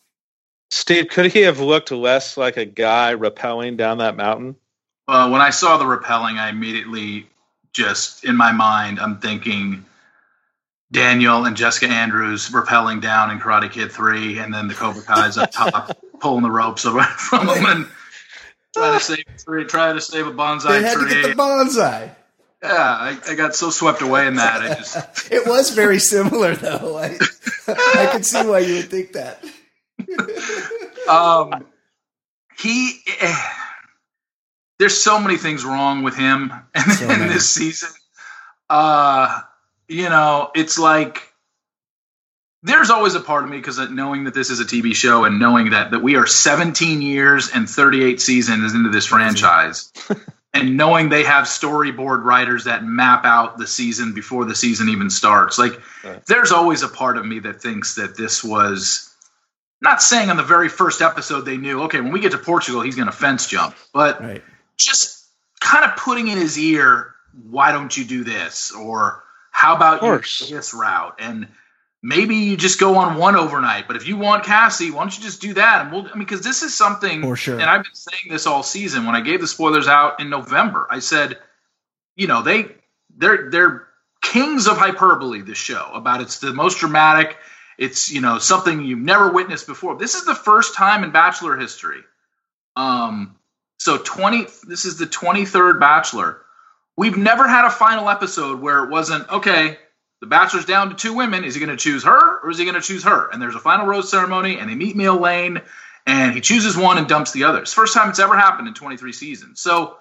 Steve, 0.69 1.07
could 1.09 1.31
he 1.31 1.41
have 1.41 1.59
looked 1.59 1.91
less 1.91 2.35
like 2.35 2.57
a 2.57 2.65
guy 2.65 3.13
rappelling 3.15 3.77
down 3.77 3.99
that 3.99 4.17
mountain? 4.17 4.55
Uh, 5.07 5.29
when 5.29 5.41
I 5.41 5.49
saw 5.49 5.77
the 5.77 5.85
repelling, 5.85 6.37
I 6.37 6.49
immediately 6.49 7.27
just 7.73 8.23
in 8.25 8.35
my 8.35 8.51
mind, 8.51 8.99
I'm 8.99 9.19
thinking 9.19 9.85
Daniel 10.91 11.45
and 11.45 11.55
Jessica 11.55 11.87
Andrews 11.91 12.51
repelling 12.53 12.99
down 12.99 13.31
in 13.31 13.39
Karate 13.39 13.71
Kid 13.71 13.91
Three, 13.91 14.39
and 14.39 14.53
then 14.53 14.67
the 14.67 14.73
Cobra 14.73 15.01
Kai's 15.01 15.37
up 15.37 15.51
top 15.51 15.97
pulling 16.19 16.43
the 16.43 16.51
ropes 16.51 16.85
away 16.85 17.03
from 17.17 17.47
them 17.47 17.65
and 17.65 17.87
trying 18.75 18.97
to 18.99 19.03
save 19.03 19.23
a 19.33 19.37
tree, 19.39 19.65
trying 19.65 19.95
to 19.95 20.01
save 20.01 20.27
a 20.27 20.31
bonsai 20.31 20.67
They 20.69 20.81
had 20.83 20.93
to 20.95 20.99
tree. 21.05 21.21
get 21.21 21.35
the 21.35 21.41
bonsai. 21.41 22.13
yeah, 22.61 22.69
I, 22.71 23.17
I 23.27 23.35
got 23.35 23.55
so 23.55 23.69
swept 23.69 24.01
away 24.01 24.27
in 24.27 24.35
that. 24.35 24.61
I 24.61 24.75
just 24.75 25.31
It 25.31 25.47
was 25.47 25.71
very 25.71 25.99
similar 25.99 26.55
though. 26.55 26.97
I, 26.97 27.17
I 27.67 28.09
can 28.11 28.23
see 28.23 28.45
why 28.45 28.59
you 28.59 28.75
would 28.75 28.89
think 28.89 29.13
that. 29.13 29.43
um, 31.09 31.65
he. 32.59 32.99
Eh, 33.19 33.35
there's 34.81 34.99
so 34.99 35.19
many 35.19 35.37
things 35.37 35.63
wrong 35.63 36.01
with 36.01 36.15
him 36.17 36.51
in, 36.75 36.81
So 36.81 37.07
in 37.07 37.19
this 37.27 37.47
season. 37.47 37.89
Uh, 38.67 39.41
you 39.87 40.09
know, 40.09 40.49
it's 40.55 40.79
like 40.79 41.21
there's 42.63 42.89
always 42.89 43.13
a 43.13 43.19
part 43.19 43.43
of 43.43 43.49
me 43.51 43.57
because 43.57 43.77
knowing 43.91 44.23
that 44.23 44.33
this 44.33 44.49
is 44.49 44.59
a 44.59 44.65
TV 44.65 44.95
show 44.95 45.23
and 45.23 45.39
knowing 45.39 45.69
that 45.69 45.91
that 45.91 46.01
we 46.01 46.15
are 46.15 46.25
17 46.25 47.01
years 47.01 47.49
and 47.53 47.69
38 47.69 48.19
seasons 48.19 48.73
into 48.73 48.89
this 48.89 49.05
franchise, 49.05 49.91
and 50.53 50.77
knowing 50.77 51.09
they 51.09 51.25
have 51.25 51.45
storyboard 51.45 52.23
writers 52.23 52.63
that 52.63 52.83
map 52.83 53.23
out 53.23 53.59
the 53.59 53.67
season 53.67 54.13
before 54.13 54.45
the 54.45 54.55
season 54.55 54.89
even 54.89 55.09
starts, 55.11 55.59
like 55.59 55.79
Right. 56.03 56.25
there's 56.25 56.51
always 56.51 56.81
a 56.81 56.89
part 56.89 57.17
of 57.17 57.25
me 57.25 57.37
that 57.39 57.61
thinks 57.61 57.95
that 57.95 58.17
this 58.17 58.43
was. 58.43 59.07
Not 59.83 59.99
saying 59.99 60.29
on 60.29 60.37
the 60.37 60.43
very 60.43 60.69
first 60.69 61.01
episode 61.01 61.41
they 61.41 61.57
knew, 61.57 61.81
okay, 61.83 62.01
when 62.01 62.11
we 62.11 62.19
get 62.19 62.33
to 62.33 62.37
Portugal, 62.37 62.81
he's 62.81 62.95
going 62.95 63.07
to 63.07 63.11
fence 63.11 63.47
jump. 63.47 63.75
But 63.91 64.21
Right. 64.21 64.43
Just 64.85 65.25
kind 65.59 65.85
of 65.85 65.97
putting 65.97 66.27
in 66.27 66.37
his 66.37 66.57
ear, 66.57 67.13
why 67.49 67.71
don't 67.71 67.95
you 67.95 68.05
do 68.05 68.23
this? 68.23 68.71
Or 68.71 69.23
how 69.51 69.75
about 69.75 69.95
you 69.95 70.09
course. 70.09 70.49
this 70.49 70.73
route? 70.73 71.15
And 71.19 71.47
maybe 72.03 72.35
you 72.35 72.57
just 72.57 72.79
go 72.79 72.97
on 72.97 73.17
one 73.17 73.35
overnight. 73.35 73.87
But 73.87 73.95
if 73.95 74.07
you 74.07 74.17
want 74.17 74.43
Cassie, 74.43 74.91
why 74.91 74.99
don't 75.01 75.15
you 75.15 75.23
just 75.23 75.41
do 75.41 75.53
that? 75.53 75.81
And 75.85 75.91
we'll, 75.91 76.07
I 76.07 76.13
mean, 76.13 76.19
because 76.19 76.41
this 76.41 76.63
is 76.63 76.75
something, 76.75 77.21
For 77.21 77.35
sure. 77.35 77.59
and 77.59 77.69
I've 77.69 77.83
been 77.83 77.93
saying 77.93 78.23
this 78.29 78.47
all 78.47 78.63
season. 78.63 79.05
When 79.05 79.15
I 79.15 79.21
gave 79.21 79.41
the 79.41 79.47
spoilers 79.47 79.87
out 79.87 80.19
in 80.19 80.29
November, 80.29 80.87
I 80.89 80.99
said, 80.99 81.37
you 82.15 82.27
know, 82.27 82.41
they 82.41 82.75
they're 83.17 83.49
they're 83.49 83.87
kings 84.21 84.67
of 84.67 84.77
hyperbole. 84.77 85.41
This 85.41 85.57
show 85.57 85.91
about 85.93 86.21
it's 86.21 86.39
the 86.39 86.53
most 86.53 86.79
dramatic. 86.79 87.37
It's 87.77 88.11
you 88.11 88.21
know 88.21 88.37
something 88.37 88.83
you've 88.83 88.99
never 88.99 89.31
witnessed 89.31 89.67
before. 89.67 89.97
This 89.97 90.15
is 90.15 90.25
the 90.25 90.35
first 90.35 90.75
time 90.75 91.03
in 91.03 91.11
Bachelor 91.11 91.57
history. 91.57 92.01
Um, 92.75 93.35
so 93.81 93.97
twenty. 93.97 94.45
This 94.67 94.85
is 94.85 94.97
the 94.97 95.07
twenty 95.07 95.45
third 95.45 95.79
Bachelor. 95.79 96.41
We've 96.95 97.17
never 97.17 97.47
had 97.47 97.65
a 97.65 97.71
final 97.71 98.09
episode 98.09 98.59
where 98.59 98.83
it 98.83 98.91
wasn't 98.91 99.27
okay. 99.29 99.77
The 100.19 100.27
Bachelor's 100.27 100.65
down 100.65 100.89
to 100.89 100.95
two 100.95 101.13
women. 101.15 101.43
Is 101.43 101.55
he 101.55 101.59
going 101.59 101.75
to 101.75 101.83
choose 101.83 102.03
her 102.03 102.39
or 102.41 102.51
is 102.51 102.59
he 102.59 102.65
going 102.65 102.75
to 102.75 102.81
choose 102.81 103.03
her? 103.05 103.29
And 103.29 103.41
there's 103.41 103.55
a 103.55 103.59
final 103.59 103.87
rose 103.87 104.11
ceremony, 104.11 104.59
and 104.59 104.69
they 104.69 104.75
meet 104.75 104.95
Neil 104.95 105.17
Lane, 105.17 105.61
and 106.05 106.35
he 106.35 106.41
chooses 106.41 106.77
one 106.77 106.99
and 106.99 107.07
dumps 107.07 107.31
the 107.31 107.45
other. 107.45 107.61
It's 107.61 107.71
the 107.71 107.81
first 107.81 107.95
time 107.95 108.09
it's 108.09 108.19
ever 108.19 108.37
happened 108.37 108.67
in 108.67 108.75
23 108.75 109.13
seasons. 109.13 109.59
So 109.59 109.97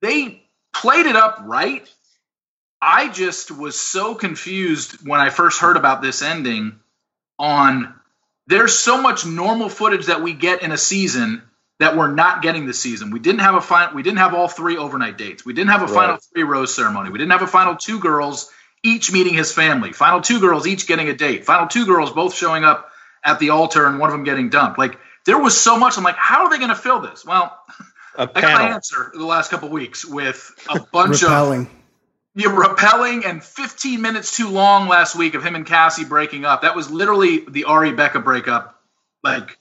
they 0.00 0.42
played 0.72 1.04
it 1.04 1.16
up 1.16 1.40
right. 1.44 1.86
I 2.80 3.08
just 3.08 3.50
was 3.50 3.78
so 3.78 4.14
confused 4.14 5.06
when 5.06 5.20
I 5.20 5.28
first 5.28 5.60
heard 5.60 5.76
about 5.76 6.00
this 6.00 6.22
ending 6.22 6.80
on 7.38 7.94
there's 8.46 8.78
so 8.78 9.02
much 9.02 9.26
normal 9.26 9.68
footage 9.68 10.06
that 10.06 10.22
we 10.22 10.32
get 10.32 10.62
in 10.62 10.72
a 10.72 10.78
season 10.78 11.42
that 11.78 11.96
we're 11.96 12.10
not 12.12 12.42
getting 12.42 12.66
this 12.66 12.80
season. 12.80 13.10
We 13.10 13.18
didn't 13.18 13.40
have 13.40 13.54
a 13.54 13.60
final 13.60 13.94
we 13.94 14.02
didn't 14.02 14.18
have 14.18 14.34
all 14.34 14.48
three 14.48 14.76
overnight 14.76 15.18
dates. 15.18 15.44
We 15.44 15.52
didn't 15.52 15.70
have 15.70 15.82
a 15.82 15.86
Right. 15.86 15.94
final 15.94 16.18
three 16.32 16.42
rose 16.44 16.74
ceremony. 16.74 17.10
We 17.10 17.18
didn't 17.18 17.32
have 17.32 17.42
a 17.42 17.46
final 17.46 17.76
two 17.76 17.98
girls 17.98 18.50
each 18.84 19.12
meeting 19.12 19.34
his 19.34 19.52
family. 19.52 19.92
Final 19.92 20.20
two 20.20 20.40
girls 20.40 20.66
each 20.66 20.86
getting 20.86 21.08
a 21.08 21.14
date. 21.14 21.44
Final 21.44 21.66
two 21.68 21.86
girls 21.86 22.12
both 22.12 22.34
showing 22.34 22.64
up 22.64 22.90
at 23.24 23.38
the 23.38 23.50
altar 23.50 23.86
and 23.86 23.98
one 23.98 24.10
of 24.10 24.12
them 24.12 24.24
getting 24.24 24.48
dumped. 24.50 24.78
Like 24.78 24.98
there 25.26 25.38
was 25.38 25.58
so 25.60 25.76
much 25.78 25.96
I'm 25.98 26.04
like 26.04 26.16
how 26.16 26.44
are 26.44 26.50
they 26.50 26.58
going 26.58 26.70
to 26.70 26.74
fill 26.76 27.00
this? 27.00 27.24
Well, 27.24 27.56
A 28.16 28.22
I 28.22 28.26
got 28.26 28.34
my 28.34 28.40
panel. 28.42 28.66
answer 28.74 29.10
the 29.14 29.24
last 29.24 29.50
couple 29.50 29.68
weeks 29.70 30.04
with 30.04 30.50
a 30.68 30.78
bunch 30.92 31.22
of 31.22 31.30
Repelling. 31.30 31.70
yeah, 32.34 32.54
repelling 32.54 33.24
and 33.24 33.42
15 33.42 34.02
minutes 34.02 34.36
too 34.36 34.48
long 34.50 34.86
last 34.86 35.16
week 35.16 35.34
of 35.34 35.42
him 35.42 35.54
and 35.54 35.64
Cassie 35.66 36.04
breaking 36.04 36.44
up. 36.44 36.60
That 36.62 36.76
was 36.76 36.90
literally 36.90 37.38
the 37.48 37.64
Ari 37.64 37.92
Becca 37.92 38.20
breakup, 38.20 38.78
like 39.24 39.48
p- 39.48 39.54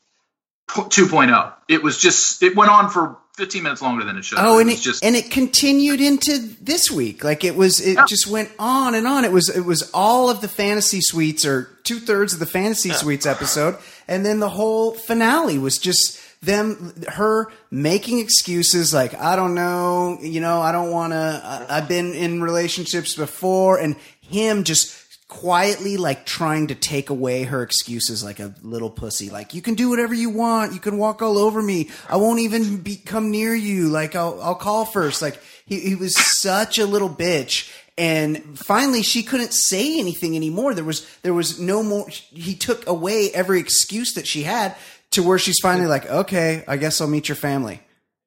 2.0. 0.73 1.53
It 1.67 1.83
was 1.83 1.97
just 1.97 2.41
it 2.43 2.55
went 2.55 2.71
on 2.71 2.89
for 2.89 3.17
15 3.37 3.63
minutes 3.63 3.81
longer 3.81 4.03
than 4.03 4.17
it 4.17 4.25
should. 4.25 4.37
Oh, 4.39 4.59
and 4.59 4.69
was 4.69 4.79
it, 4.79 4.81
just 4.83 5.03
and 5.03 5.15
it 5.15 5.31
continued 5.31 6.01
into 6.01 6.37
this 6.61 6.91
week. 6.91 7.23
Like 7.23 7.43
it 7.43 7.55
was, 7.55 7.79
it 7.79 7.93
Yeah. 7.95 8.05
just 8.05 8.27
went 8.27 8.49
on 8.59 8.93
and 8.93 9.07
on. 9.07 9.23
It 9.25 9.31
was, 9.31 9.49
it 9.49 9.61
was 9.61 9.89
all 9.93 10.29
of 10.29 10.41
the 10.41 10.47
fantasy 10.47 10.99
suites 11.01 11.45
or 11.45 11.69
two 11.83 11.99
thirds 11.99 12.33
of 12.33 12.39
the 12.39 12.45
fantasy 12.45 12.91
suites 12.91 13.25
episode, 13.25 13.77
and 14.07 14.25
then 14.25 14.39
the 14.39 14.49
whole 14.49 14.91
finale 14.93 15.57
was 15.57 15.77
just 15.77 16.19
them, 16.41 16.93
her 17.07 17.51
making 17.69 18.19
excuses 18.19 18.93
like 18.93 19.13
I 19.15 19.35
don't 19.35 19.55
know, 19.55 20.17
you 20.21 20.41
know, 20.41 20.59
I 20.61 20.71
don't 20.71 20.91
want 20.91 21.13
to. 21.13 21.65
I've 21.69 21.87
been 21.87 22.13
in 22.13 22.41
relationships 22.41 23.15
before, 23.15 23.77
and 23.79 23.95
him 24.21 24.63
just 24.65 24.91
quietly 25.31 25.95
like 25.95 26.25
trying 26.25 26.67
to 26.67 26.75
take 26.75 27.09
away 27.09 27.43
her 27.43 27.63
excuses 27.63 28.21
like 28.21 28.41
a 28.41 28.53
little 28.61 28.89
pussy. 28.89 29.29
Like 29.29 29.53
you 29.53 29.61
can 29.61 29.75
do 29.75 29.89
whatever 29.89 30.13
you 30.13 30.29
want. 30.29 30.73
You 30.73 30.79
can 30.81 30.97
walk 30.97 31.21
all 31.21 31.37
over 31.37 31.61
me. 31.61 31.89
I 32.09 32.17
won't 32.17 32.41
even 32.41 32.81
be 32.81 32.97
come 32.97 33.31
near 33.31 33.55
you. 33.55 33.87
Like 33.87 34.13
i'll, 34.13 34.41
I'll 34.41 34.55
call 34.55 34.83
first. 34.83 35.21
Like 35.21 35.39
he, 35.65 35.79
he 35.79 35.95
was 35.95 36.17
such 36.17 36.77
a 36.79 36.85
little 36.85 37.09
bitch. 37.09 37.71
And 37.97 38.59
finally 38.59 39.03
she 39.03 39.23
couldn't 39.23 39.53
say 39.53 40.01
anything 40.01 40.35
anymore. 40.35 40.73
There 40.73 40.83
was 40.83 41.07
there 41.21 41.33
was 41.33 41.57
no 41.57 41.81
more 41.81 42.09
he 42.09 42.53
took 42.53 42.85
away 42.85 43.31
every 43.31 43.61
excuse 43.61 44.15
that 44.15 44.27
she 44.27 44.43
had 44.43 44.75
to 45.11 45.23
where 45.23 45.39
she's 45.39 45.59
finally 45.59 45.87
like 45.87 46.05
okay 46.09 46.63
i 46.67 46.77
guess 46.77 46.99
i'll 46.99 47.07
meet 47.07 47.29
your 47.29 47.37
family. 47.37 47.79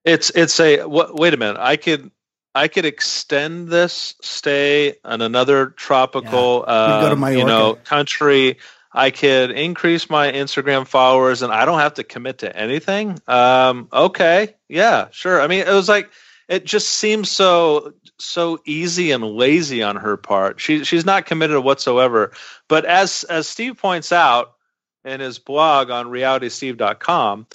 It's 0.06 0.30
it's 0.30 0.58
a 0.58 0.86
wait 0.86 1.34
a 1.34 1.36
minute. 1.36 1.58
I 1.60 1.76
could 1.76 2.10
I 2.54 2.68
could 2.68 2.84
extend 2.84 3.68
this 3.68 4.14
stay 4.22 4.96
on 5.04 5.22
another 5.22 5.66
tropical 5.66 6.62
to 6.62 6.68
uh, 6.68 7.30
you 7.30 7.44
know 7.44 7.74
country. 7.74 8.58
I 8.92 9.10
could 9.10 9.50
increase 9.50 10.08
my 10.08 10.30
Instagram 10.30 10.86
followers 10.86 11.42
and 11.42 11.52
I 11.52 11.64
don't 11.64 11.80
have 11.80 11.94
to 11.94 12.04
commit 12.04 12.38
to 12.38 12.56
anything. 12.56 13.18
Um, 13.26 13.88
okay, 13.92 14.54
yeah, 14.68 15.08
sure. 15.10 15.40
I 15.40 15.48
mean, 15.48 15.66
it 15.66 15.72
was 15.72 15.88
like 15.88 16.10
it 16.48 16.64
just 16.64 16.88
seems 16.88 17.30
so 17.30 17.94
so 18.18 18.60
easy 18.64 19.10
and 19.10 19.24
lazy 19.24 19.82
on 19.82 19.96
her 19.96 20.16
part. 20.16 20.60
She 20.60 20.84
she's 20.84 21.04
not 21.04 21.26
committed 21.26 21.64
whatsoever. 21.64 22.32
But 22.68 22.84
as 22.84 23.24
as 23.24 23.48
Steve 23.48 23.78
points 23.78 24.12
out 24.12 24.52
in 25.04 25.20
his 25.20 25.38
blog 25.38 25.90
on 25.90 26.06
realitysteve.com, 26.06 27.46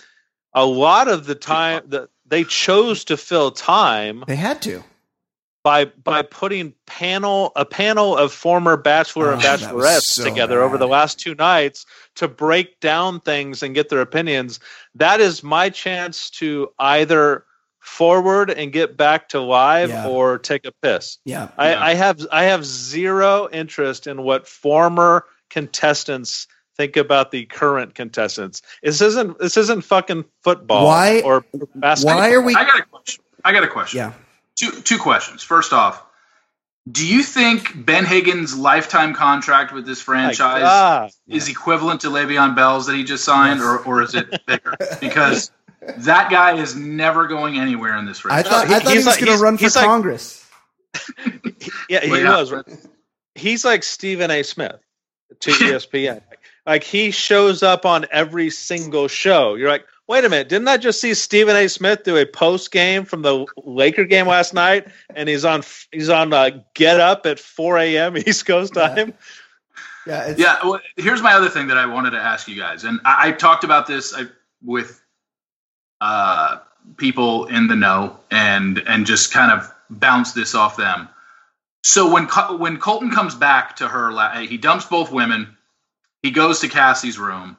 a 0.54 0.66
lot 0.66 1.08
of 1.08 1.26
the 1.26 1.36
time 1.36 1.84
that 1.88 2.10
they 2.30 2.44
chose 2.44 3.04
to 3.06 3.18
fill 3.18 3.52
time 3.52 4.24
they 4.28 4.36
had 4.36 4.62
to 4.62 4.84
by 5.64 5.86
by 5.86 6.22
putting 6.22 6.74
panel 6.86 7.52
a 7.56 7.66
panel 7.66 8.16
of 8.16 8.32
former 8.32 8.78
bachelor 8.78 9.34
and 9.34 9.44
Oh, 9.44 9.52
was 9.52 9.62
bachelorettes 9.62 10.02
so 10.04 10.24
together 10.24 10.62
over 10.62 10.78
the 10.78 10.88
last 10.88 11.20
two 11.20 11.36
nights 11.36 11.86
to 12.16 12.28
break 12.30 12.80
down 12.80 13.20
things 13.20 13.62
and 13.62 13.76
get 13.76 13.90
their 13.90 14.02
opinions 14.02 14.60
that 14.96 15.20
is 15.20 15.44
my 15.44 15.70
chance 15.70 16.30
to 16.32 16.70
either 16.80 17.46
forward 17.80 18.50
and 18.52 18.72
get 18.72 18.96
back 18.98 19.30
to 19.30 19.40
live 19.42 19.90
Yeah. 19.90 20.08
or 20.08 20.38
take 20.38 20.66
a 20.66 20.72
piss 20.82 21.18
yeah 21.26 21.50
I, 21.58 21.72
Yeah. 21.72 21.84
I 21.84 21.94
have 21.96 22.20
I 22.32 22.44
have 22.46 22.66
zero 22.66 23.50
interest 23.52 24.08
in 24.08 24.22
what 24.24 24.48
former 24.48 25.26
contestants 25.50 26.48
think 26.80 26.96
about 26.96 27.30
the 27.32 27.46
current 27.46 27.94
contestants. 27.94 28.62
This 28.82 29.02
isn't 29.02 29.38
this 29.38 29.58
isn't 29.58 29.84
fucking 29.84 30.24
football 30.44 30.86
Why- 30.86 31.22
or 31.22 31.44
basketball. 31.76 32.16
why 32.18 32.32
are 32.32 32.42
we 32.42 32.56
I 32.56 32.64
got 32.64 32.80
a 32.80 32.84
question. 32.84 33.24
I 33.44 33.52
got 33.52 33.64
a 33.66 33.68
question. 33.68 33.98
yeah 33.98 34.14
Two 34.56 34.72
two 34.82 34.98
questions. 34.98 35.44
First 35.44 35.74
off, 35.74 36.02
do 36.90 37.06
you 37.06 37.22
think 37.22 37.86
Ben 37.86 38.06
Higgins' 38.06 38.58
lifetime 38.58 39.14
contract 39.14 39.74
with 39.74 39.86
this 39.86 40.02
franchise 40.02 40.62
God. 40.62 41.12
is 41.28 41.50
equivalent 41.50 42.02
to 42.02 42.08
Le'Veon 42.10 42.56
Bell's 42.56 42.88
that 42.88 42.96
he 42.96 43.04
just 43.04 43.24
signed, 43.26 43.60
or, 43.62 43.80
or 43.86 44.02
is 44.02 44.16
it 44.16 44.28
bigger? 44.48 44.74
Because 45.02 45.52
that 45.98 46.30
guy 46.32 46.58
is 46.58 46.76
never 46.76 47.28
going 47.28 47.58
anywhere 47.60 47.96
in 47.98 48.06
this 48.06 48.26
i 48.26 48.42
thought 48.44 48.68
he- 48.68 48.74
i 48.76 48.80
thought 48.80 48.92
he 48.92 48.98
was 48.98 49.06
like- 49.06 49.20
going 49.24 49.38
to 49.38 49.44
run 49.44 49.58
for 49.58 49.66
like- 49.66 49.74
congress 49.74 50.46
Yeah, 51.90 52.02
he 52.02 52.10
Well, 52.12 52.20
yeah. 52.22 52.42
was. 52.42 52.88
He's 53.36 53.64
like 53.66 53.84
Stephen 53.84 54.32
A. 54.32 54.44
Smith 54.44 54.80
to 55.42 55.50
E 55.52 55.54
ESPN. 55.54 56.22
Like 56.70 56.84
he 56.84 57.10
shows 57.10 57.64
up 57.64 57.84
on 57.84 58.06
every 58.12 58.52
single 58.52 59.08
show. 59.08 59.56
You're 59.56 59.70
like, 59.70 59.88
wait 60.08 60.24
a 60.24 60.30
minute, 60.30 60.50
didn't 60.50 60.68
I 60.68 60.78
just 60.78 61.02
see 61.02 61.16
Stephen 61.16 61.56
A. 61.56 61.68
Smith 61.68 62.04
do 62.04 62.16
a 62.16 62.28
post 62.28 62.70
game 62.72 63.06
from 63.06 63.24
the 63.24 63.48
Laker 63.58 64.06
game 64.06 64.28
last 64.28 64.54
night? 64.54 64.88
And 65.16 65.28
he's 65.28 65.46
on 65.46 65.64
he's 65.92 66.10
on 66.10 66.32
uh, 66.32 66.52
Get 66.76 67.00
Up 67.00 67.26
at 67.26 67.40
4 67.40 67.80
a.m. 67.80 68.18
East 68.28 68.46
Coast 68.46 68.76
time. 68.76 69.16
yeah 70.06 70.26
it's, 70.28 70.40
Yeah. 70.40 70.60
Well, 70.64 70.80
here's 70.96 71.24
my 71.24 71.34
other 71.34 71.50
thing 71.50 71.66
that 71.70 71.78
I 71.78 71.88
wanted 71.88 72.12
to 72.12 72.20
ask 72.20 72.48
you 72.48 72.56
guys, 72.56 72.84
and 72.84 73.00
I, 73.04 73.30
I 73.30 73.32
talked 73.32 73.64
about 73.64 73.88
this 73.88 74.14
I, 74.14 74.26
with 74.64 75.02
uh, 76.02 76.60
people 76.98 77.46
in 77.46 77.66
the 77.66 77.76
know, 77.76 78.16
and 78.30 78.78
and 78.86 79.08
just 79.08 79.34
kind 79.34 79.52
of 79.52 79.74
bounce 79.90 80.34
this 80.34 80.54
off 80.54 80.78
them. 80.78 81.10
So 81.82 82.14
when 82.14 82.26
when 82.60 82.78
Colton 82.78 83.10
comes 83.10 83.34
back 83.34 83.78
to 83.78 83.88
her, 83.88 84.12
he 84.44 84.58
dumps 84.58 84.86
both 84.86 85.12
women. 85.12 85.56
He 86.24 86.32
goes 86.32 86.62
to 86.62 86.70
Cassie's 86.70 87.20
room. 87.20 87.58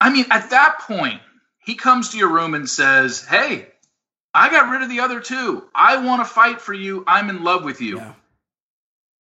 I 0.00 0.10
mean, 0.10 0.26
at 0.30 0.50
that 0.50 0.80
point, 0.80 1.20
he 1.60 1.76
comes 1.76 2.10
to 2.10 2.18
your 2.18 2.30
room 2.30 2.54
and 2.54 2.68
says, 2.68 3.24
"Hey, 3.26 3.68
I 4.34 4.50
got 4.50 4.70
rid 4.70 4.82
of 4.82 4.90
the 4.90 5.00
other 5.00 5.20
two. 5.20 5.64
I 5.74 5.98
want 6.04 6.22
to 6.22 6.26
fight 6.32 6.60
for 6.60 6.74
you. 6.74 7.04
I'm 7.06 7.30
in 7.30 7.44
love 7.44 7.64
with 7.64 7.80
you." 7.82 7.98
yeah. 7.98 8.12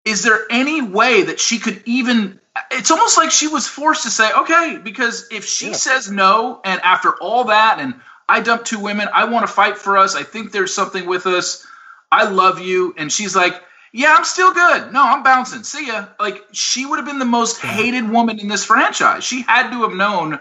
is 0.06 0.24
there 0.24 0.46
any 0.50 0.82
way 0.82 1.24
that 1.24 1.40
she 1.40 1.60
could 1.60 1.82
even 1.86 2.40
it's 2.72 2.92
almost 2.92 3.18
like 3.18 3.32
she 3.32 3.48
was 3.48 3.68
forced 3.68 4.04
to 4.04 4.10
say 4.10 4.32
okay 4.32 4.78
because 4.84 5.28
if 5.32 5.46
she 5.46 5.68
Yeah. 5.68 5.74
says 5.74 6.10
no 6.12 6.60
and 6.64 6.80
after 6.82 7.14
all 7.16 7.46
that 7.46 7.78
and 7.80 7.96
i 8.28 8.40
dumped 8.40 8.66
two 8.66 8.80
women 8.80 9.08
i 9.14 9.26
want 9.26 9.46
to 9.46 9.52
fight 9.52 9.78
for 9.78 9.98
us 9.98 10.16
i 10.16 10.24
think 10.24 10.52
there's 10.52 10.74
something 10.74 11.06
with 11.06 11.26
us 11.28 11.66
i 12.12 12.28
love 12.28 12.60
you 12.60 12.94
and 12.98 13.12
she's 13.12 13.36
like 13.36 13.62
yeah 13.92 14.14
i'm 14.16 14.24
still 14.24 14.52
good. 14.52 14.92
No 14.92 15.02
i'm 15.02 15.22
bouncing. 15.22 15.62
See 15.62 15.86
ya. 15.86 16.06
Like 16.20 16.44
she 16.52 16.86
would 16.86 16.98
have 16.98 17.06
been 17.06 17.18
the 17.18 17.24
most 17.24 17.60
hated 17.60 18.08
woman 18.08 18.38
in 18.38 18.48
this 18.48 18.64
franchise. 18.64 19.24
She 19.24 19.42
had 19.42 19.70
to 19.70 19.82
have 19.82 19.92
known 19.92 20.38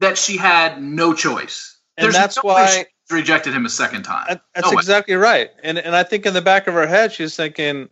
that 0.00 0.18
she 0.18 0.36
had 0.36 0.82
no 0.82 1.14
choice. 1.14 1.76
And 1.96 2.12
that's 2.12 2.36
no 2.36 2.42
why- 2.42 2.86
she 3.08 3.14
rejected 3.14 3.52
him 3.54 3.66
a 3.66 3.70
second 3.70 4.02
time. 4.02 4.24
That- 4.28 4.42
That's 4.54 4.66
No 4.66 4.70
way. 4.70 4.80
exactly 4.80 5.14
right. 5.14 5.50
And 5.62 5.78
and 5.78 5.94
I 5.94 6.02
think 6.02 6.26
in 6.26 6.34
the 6.34 6.42
back 6.42 6.66
of 6.66 6.74
her 6.74 6.86
head, 6.86 7.12
she's 7.12 7.36
thinking, 7.36 7.88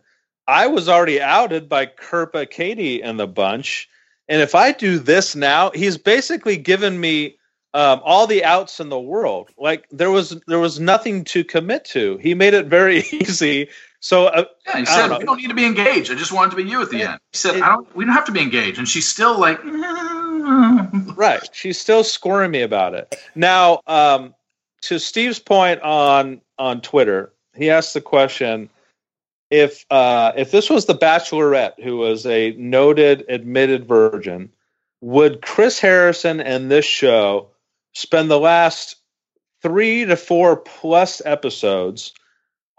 I 0.47 0.67
was 0.67 0.89
already 0.89 1.21
outed 1.21 1.69
by 1.69 1.85
Kirpa, 1.85 2.49
Katie, 2.49 3.01
and 3.01 3.19
the 3.19 3.27
bunch. 3.27 3.87
And 4.27 4.41
if 4.41 4.55
I 4.55 4.71
do 4.71 4.99
this 4.99 5.35
now, 5.35 5.69
he's 5.71 5.97
basically 5.97 6.57
given 6.57 6.99
me 6.99 7.37
um, 7.73 8.01
all 8.03 8.27
the 8.27 8.43
outs 8.43 8.79
in 8.79 8.89
the 8.89 8.99
world. 8.99 9.49
Like 9.57 9.87
there 9.91 10.11
was 10.11 10.39
there 10.47 10.59
was 10.59 10.79
nothing 10.79 11.23
to 11.25 11.43
commit 11.43 11.85
to. 11.85 12.17
He 12.17 12.33
made 12.35 12.53
it 12.53 12.67
very 12.67 12.99
easy. 13.11 13.69
So 13.99 14.25
uh, 14.27 14.45
Yeah, 14.67 14.73
he 14.77 14.81
I 14.81 14.83
said 14.83 15.07
don't 15.07 15.19
we 15.19 15.25
don't 15.25 15.37
need 15.41 15.47
to 15.47 15.53
be 15.53 15.65
engaged. 15.65 16.11
I 16.11 16.15
just 16.15 16.31
want 16.31 16.51
it 16.53 16.57
to 16.57 16.63
be 16.63 16.69
you 16.69 16.81
at 16.81 16.89
the 16.89 17.01
It- 17.01 17.07
end. 17.09 17.19
He 17.31 17.37
said 17.37 17.55
it- 17.55 17.63
I 17.63 17.69
don't. 17.69 17.95
We 17.95 18.05
don't 18.05 18.13
have 18.13 18.25
to 18.25 18.31
be 18.31 18.41
engaged, 18.41 18.77
and 18.77 18.87
she's 18.87 19.07
still 19.07 19.39
like. 19.39 19.59
right, 21.15 21.47
she's 21.53 21.79
still 21.79 22.03
squirmy 22.03 22.61
about 22.61 22.93
it. 22.93 23.15
Now, 23.35 23.81
um, 23.87 24.35
to 24.83 24.99
Steve's 24.99 25.39
point 25.39 25.81
on 25.81 26.41
on 26.57 26.81
Twitter, 26.81 27.31
he 27.55 27.69
asked 27.69 27.93
the 27.93 28.01
question 28.01 28.69
if 29.49 29.85
uh, 29.89 30.33
if 30.35 30.51
this 30.51 30.69
was 30.69 30.85
the 30.85 30.95
Bachelorette, 30.95 31.81
who 31.81 31.97
was 31.97 32.25
a 32.25 32.51
noted 32.57 33.25
admitted 33.29 33.85
virgin, 33.87 34.51
would 35.01 35.41
Chris 35.41 35.79
Harrison 35.79 36.39
and 36.41 36.69
this 36.69 36.85
show 36.85 37.49
spend 37.93 38.29
the 38.29 38.39
last 38.39 38.95
three 39.61 40.05
to 40.05 40.15
four 40.15 40.57
plus 40.57 41.21
episodes 41.25 42.13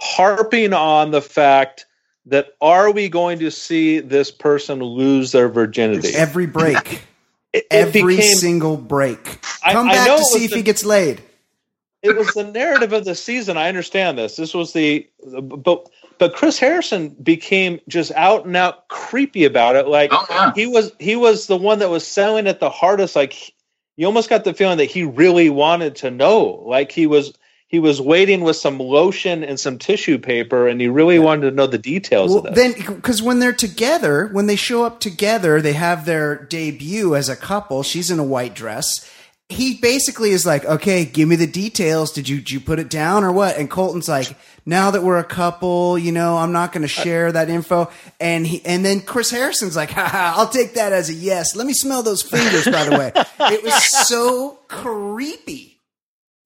harping 0.00 0.72
on 0.72 1.10
the 1.10 1.22
fact 1.22 1.86
that 2.26 2.48
are 2.60 2.90
we 2.90 3.08
going 3.08 3.38
to 3.38 3.50
see 3.50 4.00
this 4.00 4.30
person 4.30 4.80
lose 4.80 5.32
their 5.32 5.48
virginity? 5.48 6.14
Every 6.14 6.46
break, 6.46 7.02
It- 7.52 7.58
it 7.58 7.66
every 7.70 8.16
became- 8.16 8.34
single 8.36 8.76
break. 8.76 9.22
Come 9.70 9.88
I 9.88 9.94
back 9.94 10.06
know 10.08 10.18
to 10.18 10.24
see 10.24 10.44
if 10.44 10.50
the- 10.50 10.56
he 10.56 10.62
gets 10.62 10.84
laid. 10.84 11.22
it 12.02 12.16
was 12.16 12.28
the 12.34 12.44
narrative 12.44 12.92
of 12.92 13.04
the 13.04 13.14
season. 13.14 13.56
I 13.56 13.68
understand 13.68 14.18
this. 14.18 14.36
This 14.36 14.52
was 14.52 14.72
the 14.72 15.08
but 15.40 15.88
but 16.18 16.34
Chris 16.34 16.58
Harrison 16.58 17.10
became 17.22 17.80
just 17.88 18.10
out 18.12 18.44
and 18.44 18.56
out 18.56 18.88
creepy 18.88 19.44
about 19.44 19.76
it. 19.76 19.86
Like 19.88 20.10
Oh 20.12 20.26
yeah. 20.28 20.52
he 20.54 20.66
was 20.66 20.90
he 20.98 21.14
was 21.16 21.46
the 21.46 21.56
one 21.56 21.78
that 21.78 21.88
was 21.90 22.04
selling 22.06 22.46
it 22.48 22.58
the 22.60 22.68
hardest. 22.70 23.14
Like 23.16 23.32
he- 23.32 23.53
you 23.96 24.06
almost 24.06 24.28
got 24.28 24.44
the 24.44 24.54
feeling 24.54 24.78
that 24.78 24.86
he 24.86 25.04
really 25.04 25.50
wanted 25.50 25.96
to 25.96 26.10
know. 26.10 26.62
Like 26.66 26.92
he 26.92 27.06
was 27.06 27.32
he 27.66 27.80
was 27.80 28.00
waiting 28.00 28.42
with 28.42 28.56
some 28.56 28.78
lotion 28.78 29.42
and 29.42 29.58
some 29.58 29.78
tissue 29.78 30.18
paper, 30.18 30.68
and 30.68 30.80
he 30.80 30.86
really 30.86 31.18
wanted 31.18 31.50
to 31.50 31.56
know 31.56 31.66
the 31.66 31.78
details 31.78 32.32
Well, 32.32 32.52
then, 32.54 32.72
because 32.72 33.20
when 33.20 33.40
they're 33.40 33.52
together, 33.52 34.28
when 34.28 34.46
they 34.46 34.54
show 34.54 34.84
up 34.84 35.00
together, 35.00 35.60
they 35.60 35.72
have 35.72 36.06
their 36.06 36.44
debut 36.44 37.16
as 37.16 37.28
a 37.28 37.34
couple. 37.34 37.82
She's 37.82 38.10
in 38.10 38.20
a 38.20 38.24
white 38.24 38.54
dress. 38.54 39.10
He 39.54 39.74
basically 39.74 40.30
is 40.30 40.44
like, 40.44 40.64
"Okay, 40.64 41.04
give 41.04 41.28
me 41.28 41.36
the 41.36 41.46
details. 41.46 42.12
Did 42.12 42.28
you 42.28 42.38
did 42.38 42.50
you 42.50 42.60
put 42.60 42.78
it 42.78 42.90
down 42.90 43.24
or 43.24 43.32
what?" 43.32 43.56
And 43.56 43.70
Colton's 43.70 44.08
like, 44.08 44.36
"Now 44.66 44.90
that 44.90 45.02
we're 45.02 45.18
a 45.18 45.24
couple, 45.24 45.96
you 45.96 46.12
know, 46.12 46.36
I'm 46.38 46.52
not 46.52 46.72
going 46.72 46.82
to 46.82 46.88
share 46.88 47.30
that 47.32 47.48
info." 47.48 47.90
And 48.20 48.46
he 48.46 48.64
and 48.64 48.84
then 48.84 49.00
Chris 49.00 49.30
Harrison's 49.30 49.76
like, 49.76 49.90
"Ha 49.92 50.34
I'll 50.36 50.48
take 50.48 50.74
that 50.74 50.92
as 50.92 51.08
a 51.08 51.14
yes. 51.14 51.54
Let 51.54 51.66
me 51.66 51.72
smell 51.72 52.02
those 52.02 52.22
fingers." 52.22 52.64
By 52.64 52.84
the 52.84 52.98
way, 52.98 53.12
it 53.52 53.62
was 53.62 54.06
so 54.08 54.58
creepy. 54.68 55.80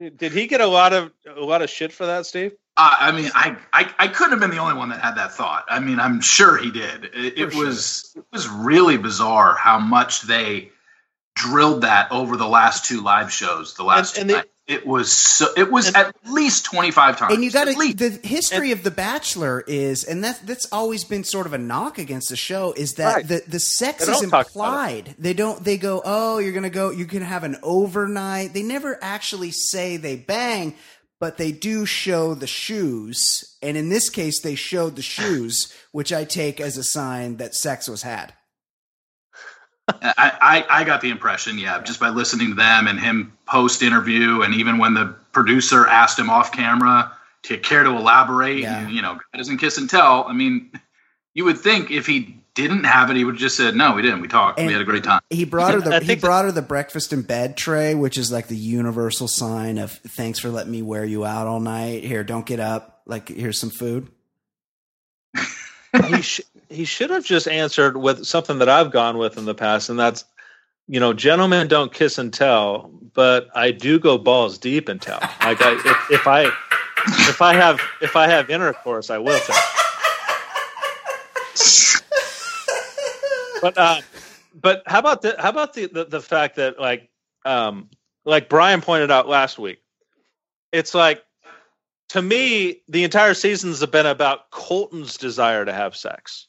Did 0.00 0.32
he 0.32 0.46
get 0.46 0.60
a 0.60 0.66
lot 0.66 0.92
of 0.92 1.10
a 1.26 1.40
lot 1.40 1.62
of 1.62 1.70
shit 1.70 1.92
for 1.92 2.06
that, 2.06 2.26
Steve? 2.26 2.52
Uh, 2.76 2.94
I 3.00 3.10
mean, 3.12 3.30
I, 3.34 3.56
I 3.72 3.92
I 3.98 4.08
couldn't 4.08 4.30
have 4.30 4.40
been 4.40 4.50
the 4.50 4.62
only 4.62 4.74
one 4.74 4.90
that 4.90 5.00
had 5.00 5.16
that 5.16 5.32
thought. 5.32 5.64
I 5.68 5.80
mean, 5.80 5.98
I'm 5.98 6.20
sure 6.20 6.56
he 6.56 6.70
did. 6.70 7.06
It, 7.06 7.38
it 7.38 7.52
For 7.52 7.64
was 7.64 8.12
it 8.14 8.24
was 8.32 8.48
really 8.48 8.96
bizarre 8.96 9.56
how 9.56 9.80
much 9.80 10.22
they 10.22 10.70
drilled 11.38 11.82
that 11.82 12.10
over 12.10 12.36
the 12.36 12.48
last 12.48 12.84
two 12.84 13.00
live 13.00 13.32
shows. 13.32 13.74
The 13.74 13.84
last 13.84 14.18
And- 14.18 14.28
two 14.28 14.34
and 14.36 14.44
nights. 14.44 14.54
it 14.66 14.86
was 14.86 15.10
so 15.12 15.46
it 15.56 15.70
was 15.70 15.86
and- 15.86 15.96
at 15.96 16.14
least 16.26 16.64
25 16.66 17.16
times. 17.16 17.32
and 17.32 17.42
you 17.44 17.50
got 17.50 17.68
At 17.68 17.76
the 17.76 18.18
history 18.22 18.72
of 18.72 18.82
the 18.82 18.90
Bachelor 18.90 19.62
is, 19.66 20.02
and 20.04 20.22
that 20.24 20.46
that's 20.46 20.66
always 20.72 21.04
been 21.04 21.24
sort 21.24 21.46
of 21.46 21.52
a 21.52 21.58
knock 21.58 21.96
against 21.98 22.28
the 22.28 22.36
show 22.36 22.72
is 22.76 22.94
that 22.94 23.14
Right. 23.14 23.28
the 23.28 23.42
the 23.46 23.60
sex 23.60 24.04
They 24.04 24.12
is 24.12 24.20
don't 24.20 24.30
talk 24.30 24.50
about 24.54 24.66
it. 24.90 24.98
implied. 24.98 25.14
They 25.18 25.32
don't. 25.32 25.64
They 25.64 25.76
go, 25.78 26.02
oh, 26.04 26.38
you're 26.38 26.52
gonna 26.52 26.70
go. 26.70 26.90
You 26.90 27.06
can 27.06 27.22
have 27.22 27.44
an 27.44 27.56
overnight. 27.62 28.52
They 28.52 28.62
never 28.62 28.98
actually 29.02 29.52
say 29.52 29.96
they 29.96 30.16
bang, 30.16 30.74
but 31.20 31.36
they 31.38 31.52
do 31.52 31.86
show 31.86 32.34
the 32.34 32.46
shoes. 32.46 33.56
And 33.62 33.76
in 33.76 33.88
this 33.88 34.08
case, 34.10 34.40
they 34.40 34.54
showed 34.54 34.96
the 34.96 35.02
shoes, 35.02 35.72
which 35.92 36.12
I 36.12 36.24
take 36.24 36.60
as 36.60 36.76
a 36.76 36.84
sign 36.84 37.38
that 37.38 37.54
sex 37.54 37.88
was 37.88 38.02
had. 38.02 38.32
I, 39.88 40.64
I, 40.68 40.80
I 40.80 40.84
got 40.84 41.00
the 41.00 41.10
impression, 41.10 41.58
yeah, 41.58 41.82
just 41.82 41.98
by 42.00 42.08
listening 42.10 42.48
to 42.48 42.54
them 42.54 42.86
and 42.86 42.98
him 43.00 43.32
post 43.46 43.82
interview, 43.82 44.42
and 44.42 44.54
even 44.54 44.78
when 44.78 44.94
the 44.94 45.14
producer 45.32 45.86
asked 45.86 46.18
him 46.18 46.28
off 46.30 46.52
camera 46.52 47.12
to 47.44 47.56
care 47.58 47.82
to 47.84 47.90
elaborate, 47.90 48.58
Yeah. 48.58 48.80
and, 48.80 48.90
you 48.92 49.00
know, 49.02 49.14
God 49.14 49.38
doesn't 49.38 49.58
kiss 49.58 49.78
and 49.78 49.88
tell. 49.88 50.24
I 50.24 50.32
mean, 50.32 50.70
you 51.34 51.44
would 51.44 51.58
think 51.58 51.90
if 51.90 52.06
he 52.06 52.34
didn't 52.54 52.84
have 52.84 53.08
it, 53.10 53.16
he 53.16 53.24
would 53.24 53.34
have 53.36 53.40
just 53.40 53.56
said, 53.56 53.76
"No, 53.76 53.92
we 53.92 54.02
didn't. 54.02 54.20
We 54.20 54.26
talked. 54.26 54.58
And- 54.58 54.66
we 54.66 54.72
had 54.72 54.82
a 54.82 54.84
great 54.84 55.04
time." 55.04 55.20
He 55.30 55.44
brought 55.44 55.74
her 55.74 55.80
the 55.80 56.00
he 56.00 56.16
brought 56.16 56.44
her 56.44 56.50
the 56.52 56.60
breakfast 56.62 57.12
in 57.12 57.22
bed 57.22 57.56
tray, 57.56 57.94
which 57.94 58.18
is 58.18 58.32
like 58.32 58.48
the 58.48 58.56
universal 58.56 59.28
sign 59.28 59.78
of 59.78 59.92
thanks 59.92 60.40
for 60.40 60.48
letting 60.48 60.72
me 60.72 60.82
wear 60.82 61.04
you 61.04 61.24
out 61.24 61.46
all 61.46 61.60
night. 61.60 62.02
Here, 62.02 62.24
don't 62.24 62.44
get 62.44 62.58
up. 62.58 63.02
Like 63.06 63.28
here's 63.28 63.58
some 63.58 63.70
food. 63.70 64.08
he 66.08 66.22
sh- 66.22 66.40
he 66.68 66.84
should 66.84 67.10
have 67.10 67.24
just 67.24 67.48
answered 67.48 67.96
with 67.96 68.24
something 68.24 68.58
that 68.58 68.68
I've 68.68 68.90
gone 68.90 69.18
with 69.18 69.38
in 69.38 69.44
the 69.44 69.54
past, 69.54 69.88
and 69.88 69.98
that's 69.98 70.24
you 70.88 70.98
know, 70.98 71.12
gentlemen 71.12 71.68
don't 71.68 71.92
kiss 71.92 72.16
and 72.16 72.32
tell, 72.32 72.90
but 73.12 73.48
I 73.54 73.70
do 73.70 73.98
go 73.98 74.16
balls 74.16 74.56
deep 74.56 74.88
and 74.88 75.00
tell. 75.00 75.20
Like 75.42 75.60
I, 75.60 75.74
if, 75.74 76.10
if 76.20 76.26
I 76.26 76.44
if 77.28 77.42
I 77.42 77.54
have 77.54 77.80
if 78.00 78.16
I 78.16 78.26
have 78.26 78.48
intercourse, 78.50 79.10
I 79.10 79.18
will 79.18 79.38
tell. 79.38 79.56
But 83.60 83.76
uh, 83.76 84.00
but 84.54 84.82
how 84.86 85.00
about 85.00 85.22
the 85.22 85.36
how 85.38 85.50
about 85.50 85.74
the, 85.74 85.86
the 85.86 86.04
the 86.06 86.20
fact 86.20 86.56
that 86.56 86.80
like 86.80 87.10
um 87.44 87.90
like 88.24 88.48
Brian 88.48 88.80
pointed 88.80 89.10
out 89.10 89.28
last 89.28 89.58
week, 89.58 89.82
it's 90.72 90.94
like 90.94 91.22
to 92.10 92.22
me 92.22 92.82
the 92.88 93.04
entire 93.04 93.34
seasons 93.34 93.80
have 93.80 93.90
been 93.90 94.06
about 94.06 94.50
Colton's 94.50 95.16
desire 95.16 95.64
to 95.64 95.72
have 95.72 95.96
sex, 95.96 96.46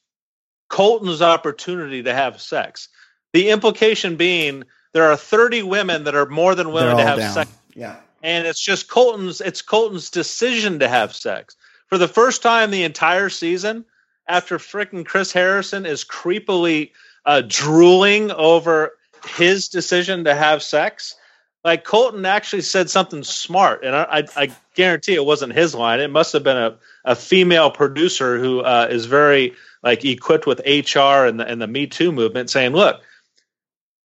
Colton's 0.70 1.22
opportunity 1.22 2.04
to 2.04 2.14
have 2.14 2.42
sex. 2.42 2.88
The 3.34 3.50
implication 3.50 4.16
being 4.16 4.64
there 4.94 5.12
are 5.12 5.18
30 5.18 5.64
women 5.64 6.06
that 6.06 6.16
are 6.16 6.26
more 6.26 6.56
than 6.56 6.72
willing 6.72 6.98
to 6.98 7.04
have 7.04 7.20
down. 7.20 7.34
sex 7.34 7.52
Yeah. 7.76 7.98
and 8.24 8.48
it's 8.48 8.64
just 8.64 8.90
Colton's 8.90 9.42
it's 9.42 9.62
Colton's 9.62 10.10
decision 10.10 10.80
to 10.80 10.88
have 10.88 11.14
sex. 11.14 11.56
For 11.88 11.98
the 11.98 12.08
first 12.08 12.42
time 12.42 12.72
the 12.72 12.84
entire 12.84 13.30
season, 13.30 13.86
after 14.28 14.58
frickin' 14.58 15.06
Chris 15.06 15.32
Harrison 15.32 15.86
is 15.86 16.06
creepily 16.06 16.92
uh, 17.26 17.42
drooling 17.48 18.32
over 18.32 18.94
his 19.36 19.68
decision 19.68 20.24
to 20.24 20.36
have 20.36 20.64
sex, 20.64 21.16
like 21.64 21.84
Colton 21.84 22.26
actually 22.26 22.62
said 22.62 22.90
something 22.90 23.24
smart, 23.24 23.84
and 23.84 23.96
I, 23.96 24.04
I, 24.04 24.24
I 24.44 24.52
guarantee 24.76 25.16
it 25.16 25.26
wasn't 25.26 25.54
his 25.54 25.76
line. 25.76 26.00
It 26.00 26.10
must 26.10 26.32
have 26.34 26.44
been 26.44 26.58
a, 26.58 26.78
a 27.06 27.16
female 27.16 27.70
producer 27.70 28.40
who 28.40 28.62
uh, 28.62 28.88
is 28.90 29.06
very 29.06 29.54
like 29.84 30.06
equipped 30.06 30.46
with 30.46 30.60
HR 30.66 31.26
and 31.26 31.40
the, 31.40 31.48
and 31.48 31.62
the 31.62 31.68
Me 31.68 31.86
Too 31.88 32.12
movement, 32.12 32.50
saying, 32.50 32.72
"Look, 32.72 33.02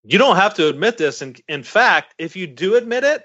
you 0.05 0.19
don't 0.19 0.37
have 0.37 0.55
to 0.55 0.69
admit 0.69 0.99
this. 0.99 1.23
And 1.23 1.41
in 1.49 1.63
fact, 1.63 2.15
if 2.19 2.37
you 2.37 2.47
do 2.47 2.75
admit 2.77 3.05
it, 3.05 3.25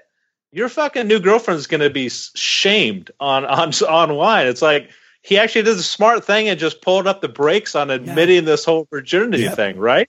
your 0.52 0.68
fucking 0.68 1.06
new 1.06 1.20
girlfriend's 1.20 1.66
going 1.66 1.82
to 1.82 1.90
be 1.90 2.08
shamed 2.08 3.10
on 3.20 3.44
on 3.44 3.72
online. 3.72 4.46
It's 4.46 4.62
like 4.62 4.90
he 5.22 5.38
actually 5.38 5.62
did 5.62 5.76
the 5.76 5.82
smart 5.82 6.24
thing 6.24 6.48
and 6.48 6.58
just 6.58 6.82
pulled 6.82 7.06
up 7.06 7.20
the 7.20 7.28
brakes 7.28 7.74
on 7.74 7.90
admitting 7.90 8.44
this 8.46 8.64
whole 8.64 8.88
virginity 8.90 9.44
Yep. 9.44 9.56
thing, 9.56 9.78
right? 9.78 10.08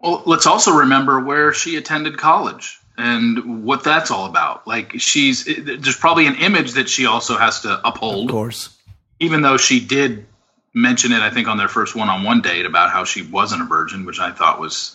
Well, 0.00 0.22
let's 0.26 0.46
also 0.46 0.72
remember 0.72 1.20
where 1.20 1.52
she 1.52 1.76
attended 1.76 2.18
college 2.18 2.77
and 2.98 3.64
what 3.64 3.84
that's 3.84 4.10
all 4.10 4.26
about. 4.26 4.66
Like 4.66 4.92
she's 5.00 5.44
there's 5.44 5.96
probably 5.96 6.26
an 6.26 6.34
image 6.36 6.72
that 6.72 6.88
she 6.88 7.06
also 7.06 7.36
has 7.38 7.60
to 7.62 7.80
uphold. 7.86 8.28
Of 8.28 8.32
course. 8.34 8.76
even 9.20 9.42
though 9.42 9.56
she 9.56 9.80
did 9.80 10.26
mention 10.74 11.12
it. 11.12 11.20
I 11.22 11.30
think 11.30 11.48
on 11.48 11.56
their 11.56 11.66
first 11.68 11.96
one-on-one 11.96 12.40
date 12.42 12.66
about 12.66 12.90
how 12.90 13.04
she 13.04 13.22
wasn't 13.22 13.62
a 13.62 13.64
virgin, 13.64 14.04
which 14.04 14.20
I 14.20 14.30
thought 14.32 14.60
was 14.60 14.94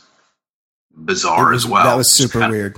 bizarre 0.95 1.49
was- 1.51 1.65
as 1.65 1.69
well. 1.71 1.83
That 1.85 1.97
was 1.97 2.15
super 2.15 2.39
kinda- 2.39 2.51
weird. 2.51 2.77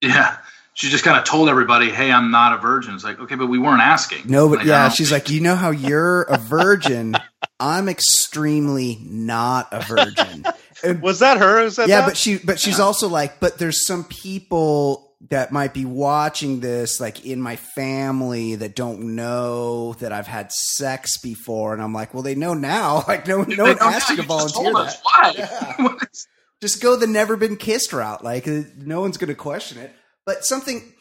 Yeah, 0.00 0.36
she 0.74 0.88
just 0.88 1.04
kind 1.04 1.16
of 1.18 1.24
told 1.24 1.48
everybody, 1.48 1.90
"Hey, 1.90 2.10
I'm 2.10 2.30
not 2.32 2.54
a 2.54 2.56
virgin." 2.58 2.94
It's 2.94 3.04
like, 3.04 3.20
okay, 3.20 3.34
but 3.36 3.46
we 3.46 3.58
weren't 3.58 3.82
asking. 3.82 4.22
No, 4.24 4.48
but 4.48 4.58
Like, 4.58 4.66
yeah, 4.66 4.88
she's 4.88 5.12
like, 5.12 5.30
you 5.30 5.40
know 5.40 5.54
how 5.54 5.70
you're 5.70 6.22
a 6.22 6.38
virgin. 6.38 7.14
I'm 7.60 7.88
extremely 7.88 8.98
not 9.04 9.68
a 9.70 9.80
virgin. 9.82 10.44
Was 11.00 11.20
that 11.20 11.38
her 11.38 11.62
yeah, 11.62 11.70
that? 11.70 12.06
but 12.06 12.16
she 12.16 12.38
but 12.38 12.58
she's 12.58 12.80
also 12.80 13.08
like, 13.08 13.40
but 13.40 13.58
there's 13.58 13.86
some 13.86 14.04
people 14.04 15.12
that 15.30 15.52
might 15.52 15.72
be 15.72 15.84
watching 15.84 16.60
this 16.60 17.00
like 17.00 17.24
in 17.24 17.40
my 17.40 17.56
family 17.56 18.56
that 18.56 18.74
don't 18.74 19.14
know 19.14 19.92
that 19.94 20.12
I've 20.12 20.26
had 20.26 20.50
sex 20.50 21.18
before 21.18 21.72
and 21.72 21.82
I'm 21.82 21.92
like, 21.92 22.12
well 22.12 22.22
they 22.22 22.34
know 22.34 22.54
now. 22.54 23.04
Like 23.12 23.26
no 23.26 23.42
no 23.42 23.64
one 23.64 23.78
asked 23.80 24.10
you 24.10 24.16
to 24.16 24.22
volunteer 24.22 24.72
that. 24.72 25.00
Yeah. 25.36 25.96
Just 26.60 26.82
go 26.82 26.96
the 26.96 27.06
never 27.06 27.36
been 27.36 27.56
kissed 27.56 27.92
route. 27.92 28.24
Like 28.24 28.48
uh, 28.48 28.62
no 28.76 29.00
one's 29.00 29.16
going 29.16 29.28
to 29.28 29.34
question 29.34 29.78
it. 29.78 29.92
But 30.24 30.44
something 30.44 30.92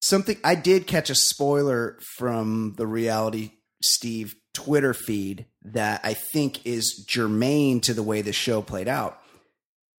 something 0.00 0.36
I 0.44 0.54
did 0.54 0.86
catch 0.86 1.10
a 1.10 1.14
spoiler 1.14 1.98
from 2.16 2.74
the 2.76 2.86
reality 2.86 3.52
Steve 3.82 4.34
Twitter 4.58 4.92
feed 4.92 5.46
that 5.62 6.00
I 6.02 6.14
think 6.14 6.66
is 6.66 7.04
germane 7.06 7.80
to 7.82 7.94
the 7.94 8.02
way 8.02 8.22
the 8.22 8.32
show 8.32 8.60
played 8.60 8.88
out. 8.88 9.20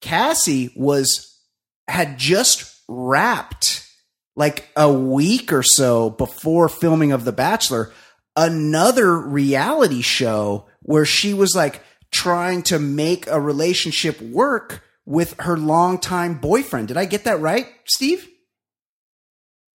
Cassie 0.00 0.72
was 0.74 1.40
had 1.86 2.18
just 2.18 2.74
wrapped 2.88 3.86
like 4.34 4.68
a 4.76 4.92
week 4.92 5.52
or 5.52 5.62
so 5.62 6.10
before 6.10 6.68
filming 6.68 7.12
of 7.12 7.24
The 7.24 7.30
Bachelor 7.30 7.92
another 8.34 9.16
reality 9.16 10.02
show 10.02 10.66
where 10.82 11.04
she 11.04 11.34
was 11.34 11.54
like 11.54 11.82
trying 12.10 12.62
to 12.62 12.80
make 12.80 13.28
a 13.28 13.40
relationship 13.40 14.20
work 14.20 14.82
with 15.06 15.38
her 15.40 15.56
longtime 15.56 16.38
boyfriend. 16.38 16.88
Did 16.88 16.96
I 16.96 17.04
get 17.04 17.24
that 17.24 17.40
right, 17.40 17.68
Steve? 17.84 18.28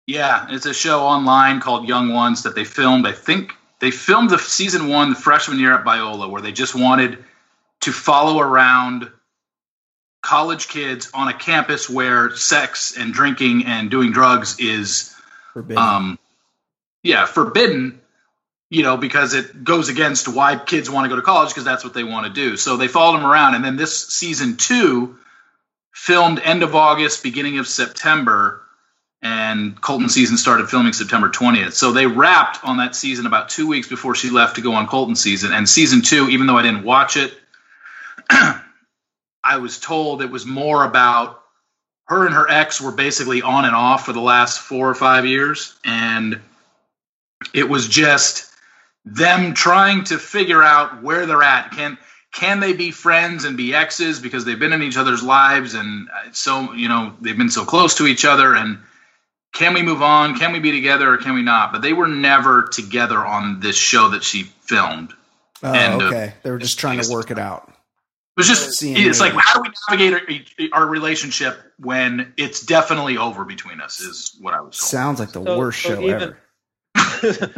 Yeah, 0.08 0.48
it's 0.50 0.66
a 0.66 0.74
show 0.74 1.02
online 1.02 1.62
called 1.62 1.88
Young 1.88 2.14
Ones 2.14 2.44
that 2.44 2.56
they 2.56 2.66
filmed. 2.66 3.08
I 3.08 3.14
think 3.14 3.54
they 3.84 3.92
filmed 3.92 4.30
the 4.30 4.40
season 4.40 4.88
one, 4.88 5.10
the 5.10 5.16
freshman 5.18 5.60
year 5.60 5.74
at 5.74 5.84
Biola, 5.84 6.30
where 6.30 6.42
they 6.42 6.54
just 6.54 6.74
wanted 6.74 7.18
to 7.82 7.92
follow 7.92 8.40
around 8.40 9.12
college 10.22 10.70
kids 10.70 11.12
on 11.14 11.28
a 11.28 11.34
campus 11.34 11.90
where 11.90 12.34
sex 12.34 12.96
and 12.98 13.14
drinking 13.14 13.66
and 13.66 13.92
doing 13.92 14.14
drugs 14.14 14.58
is, 14.58 15.14
Forbidden. 15.52 15.84
um, 15.84 16.20
yeah, 17.04 17.26
forbidden. 17.26 18.00
You 18.70 18.84
know, 18.84 18.96
because 18.96 19.34
it 19.34 19.66
goes 19.66 19.90
against 19.90 20.30
why 20.30 20.56
kids 20.56 20.90
want 20.90 21.04
to 21.04 21.10
go 21.10 21.18
to 21.18 21.22
college 21.22 21.50
because 21.50 21.66
that's 21.66 21.84
what 21.84 21.94
they 21.94 22.06
want 22.06 22.26
to 22.26 22.32
do. 22.32 22.56
So 22.56 22.78
they 22.78 22.88
followed 22.88 23.18
them 23.18 23.26
around, 23.26 23.56
and 23.56 23.66
then 23.66 23.76
this 23.76 24.08
season 24.08 24.56
two 24.56 25.18
filmed 25.92 26.40
end 26.40 26.64
of 26.64 26.74
August, 26.74 27.22
beginning 27.22 27.60
of 27.60 27.68
September 27.68 28.63
and 29.24 29.80
Colton 29.80 30.10
season 30.10 30.36
started 30.36 30.70
filming 30.70 30.92
September 30.92 31.30
20th. 31.30 31.72
So 31.72 31.94
they 31.94 32.06
wrapped 32.06 32.60
on 32.66 32.78
that 32.78 32.94
season 32.94 33.26
about 33.26 33.48
two 33.48 33.68
weeks 33.68 33.88
before 33.88 34.16
she 34.16 34.30
left 34.30 34.58
to 34.58 34.62
go 34.62 34.74
on 34.74 34.86
Colton 34.86 35.16
season. 35.16 35.54
And 35.54 35.68
season 35.68 36.02
two, 36.02 36.30
even 36.30 36.46
though 36.46 36.58
I 36.58 36.62
didn't 36.62 36.84
watch 36.84 37.16
it, 37.16 37.34
I 38.30 39.58
was 39.58 39.80
told 39.80 40.22
it 40.22 40.30
was 40.30 40.46
more 40.46 40.84
about 40.84 41.42
her 42.08 42.26
and 42.26 42.36
her 42.36 42.50
ex 42.50 42.82
were 42.82 42.92
basically 42.92 43.42
on 43.42 43.64
and 43.64 43.74
off 43.74 44.06
for 44.06 44.12
the 44.12 44.20
last 44.20 44.60
four 44.60 44.90
or 44.90 44.96
five 44.96 45.26
years. 45.26 45.74
And 45.86 46.42
it 47.54 47.70
was 47.70 47.88
just 47.88 48.52
them 49.06 49.54
trying 49.54 50.04
to 50.06 50.18
figure 50.18 50.62
out 50.62 51.02
where 51.02 51.26
they're 51.26 51.44
at. 51.44 51.72
Can 51.72 51.98
can 52.34 52.60
they 52.60 52.74
be 52.74 52.92
friends 52.92 53.46
and 53.46 53.56
be 53.56 53.74
exes 53.74 54.20
because 54.20 54.44
they've 54.44 54.60
been 54.60 54.74
in 54.74 54.82
each 54.82 54.98
other's 54.98 55.24
lives 55.24 55.76
and 55.76 56.10
uh, 56.10 56.32
so 56.32 56.74
you 56.74 56.90
know 56.90 57.14
they've 57.22 57.38
been 57.38 57.50
so 57.50 57.64
close 57.64 57.96
to 57.96 58.08
each 58.08 58.26
other 58.26 58.56
and 58.56 58.80
can 59.54 59.74
we 59.74 59.84
move 59.84 60.02
on? 60.02 60.38
Can 60.38 60.52
we 60.52 60.60
be 60.60 60.72
together 60.72 61.14
or 61.14 61.18
can 61.18 61.36
we 61.36 61.44
not? 61.44 61.72
But 61.72 61.82
they 61.82 61.94
were 61.94 62.08
never 62.08 62.64
together 62.64 63.24
on 63.24 63.60
this 63.60 63.78
show 63.78 64.10
that 64.10 64.24
she 64.24 64.44
filmed. 64.44 65.14
Oh, 65.62 65.72
and, 65.72 66.02
uh, 66.02 66.06
okay. 66.08 66.34
They 66.44 66.52
were 66.52 66.58
just 66.58 66.80
trying 66.80 67.00
to 67.00 67.10
work 67.12 67.32
it 67.32 67.40
out. 67.40 67.70
It 67.70 68.40
was 68.40 68.48
just 68.48 68.80
Seeing 68.80 68.98
it's 68.98 69.20
like 69.20 69.34
how 69.34 69.62
do 69.62 69.70
we 69.70 69.98
navigate 70.10 70.50
our, 70.74 70.82
our 70.82 70.88
relationship 70.88 71.56
when 71.78 72.34
it's 72.36 72.62
definitely 72.62 73.16
over 73.16 73.46
between 73.46 73.80
us 73.80 74.00
is 74.00 74.36
what 74.42 74.56
I 74.56 74.62
was 74.62 74.78
told. 74.78 74.90
Sounds 74.90 75.20
like 75.20 75.32
the 75.32 75.44
So- 75.44 75.58
worst 75.58 75.84
so 75.84 75.90
show 75.90 76.02
even- 76.02 76.22
ever. 76.22 76.38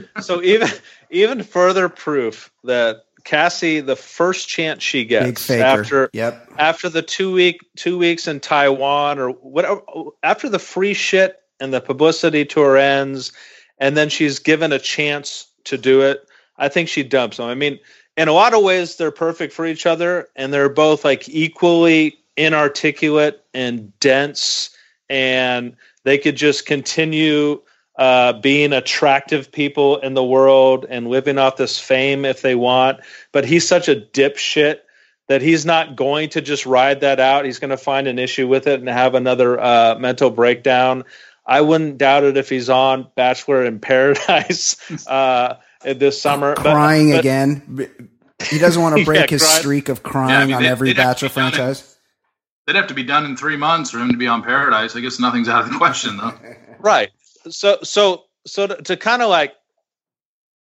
so 0.21 0.41
even 0.41 0.67
even 1.09 1.43
further 1.43 1.89
proof 1.89 2.51
that 2.65 3.05
Cassie, 3.23 3.79
the 3.79 3.95
first 3.95 4.47
chance 4.47 4.83
she 4.83 5.03
gets 5.05 5.49
after 5.49 6.09
yep. 6.13 6.49
after 6.57 6.89
the 6.89 7.01
two 7.01 7.33
week 7.33 7.59
two 7.75 7.97
weeks 7.97 8.27
in 8.27 8.39
Taiwan 8.39 9.17
or 9.17 9.29
whatever 9.29 9.81
after 10.23 10.47
the 10.47 10.59
free 10.59 10.93
shit 10.93 11.37
and 11.59 11.73
the 11.73 11.81
publicity 11.81 12.45
tour 12.45 12.77
ends, 12.77 13.31
and 13.77 13.95
then 13.95 14.09
she's 14.09 14.39
given 14.39 14.71
a 14.71 14.79
chance 14.79 15.47
to 15.65 15.77
do 15.77 16.01
it. 16.01 16.27
I 16.57 16.69
think 16.69 16.89
she 16.89 17.03
dumps 17.03 17.39
him. 17.39 17.45
I 17.45 17.55
mean, 17.55 17.79
in 18.17 18.27
a 18.27 18.33
lot 18.33 18.53
of 18.53 18.63
ways, 18.63 18.95
they're 18.95 19.11
perfect 19.11 19.53
for 19.53 19.65
each 19.65 19.85
other, 19.85 20.29
and 20.35 20.53
they're 20.53 20.69
both 20.69 21.03
like 21.03 21.27
equally 21.27 22.17
inarticulate 22.37 23.41
and 23.53 23.97
dense, 23.99 24.69
and 25.09 25.75
they 26.03 26.17
could 26.17 26.35
just 26.35 26.65
continue 26.65 27.61
uh, 27.97 28.33
being 28.33 28.73
attractive 28.73 29.51
people 29.51 29.97
in 29.97 30.13
the 30.13 30.23
world 30.23 30.85
and 30.89 31.07
living 31.07 31.37
off 31.37 31.57
this 31.57 31.79
fame 31.79 32.25
if 32.25 32.41
they 32.41 32.55
want. 32.55 32.99
But 33.31 33.45
he's 33.45 33.67
such 33.67 33.87
a 33.87 33.95
dipshit 33.95 34.79
that 35.27 35.41
he's 35.41 35.65
not 35.65 35.95
going 35.95 36.29
to 36.29 36.41
just 36.41 36.65
ride 36.65 37.01
that 37.01 37.19
out. 37.19 37.45
He's 37.45 37.59
going 37.59 37.71
to 37.71 37.77
find 37.77 38.07
an 38.07 38.19
issue 38.19 38.47
with 38.47 38.67
it 38.67 38.79
and 38.79 38.89
have 38.89 39.15
another 39.15 39.59
uh, 39.59 39.95
mental 39.97 40.29
breakdown. 40.29 41.03
I 41.47 41.61
wouldn't 41.61 41.97
doubt 41.97 42.23
it 42.23 42.37
if 42.37 42.49
he's 42.49 42.69
on 42.69 43.07
Bachelor 43.15 43.63
in 43.65 43.79
Paradise 43.79 44.75
uh, 45.07 45.55
this 45.83 46.19
summer. 46.21 46.55
But- 46.55 46.63
crying 46.63 47.11
but- 47.11 47.19
again. 47.19 47.89
He 48.43 48.59
doesn't 48.59 48.81
want 48.81 48.95
to 48.95 48.99
Yeah, 49.01 49.05
break 49.05 49.29
his 49.29 49.41
cry- 49.43 49.59
streak 49.59 49.89
of 49.89 49.99
Yeah, 50.03 50.11
crying 50.11 50.31
I 50.41 50.45
mean, 50.45 50.55
on 50.55 50.63
they- 50.63 50.67
every 50.69 50.89
they'd 50.93 50.97
have 51.01 51.17
to 51.19 51.25
Bachelor 51.25 51.29
be 51.29 51.35
done 51.35 51.45
in- 51.45 51.51
franchise. 51.53 51.91
They'd 52.67 52.75
have 52.75 52.87
to 52.87 52.93
be 52.95 53.03
done 53.03 53.25
in 53.25 53.37
three 53.37 53.57
months 53.57 53.91
for 53.91 53.99
him 53.99 54.09
to 54.11 54.17
be 54.17 54.27
on 54.27 54.41
Paradise. 54.43 54.95
I 54.95 54.99
guess 55.01 55.19
nothing's 55.19 55.47
out 55.47 55.63
of 55.65 55.71
the 55.71 55.77
question 55.77 56.17
though. 56.17 56.33
right 56.79 57.09
so 57.49 57.77
so 57.83 58.23
so 58.47 58.67
to, 58.67 58.75
to 58.81 58.97
kind 58.97 59.21
of 59.21 59.29
like 59.29 59.53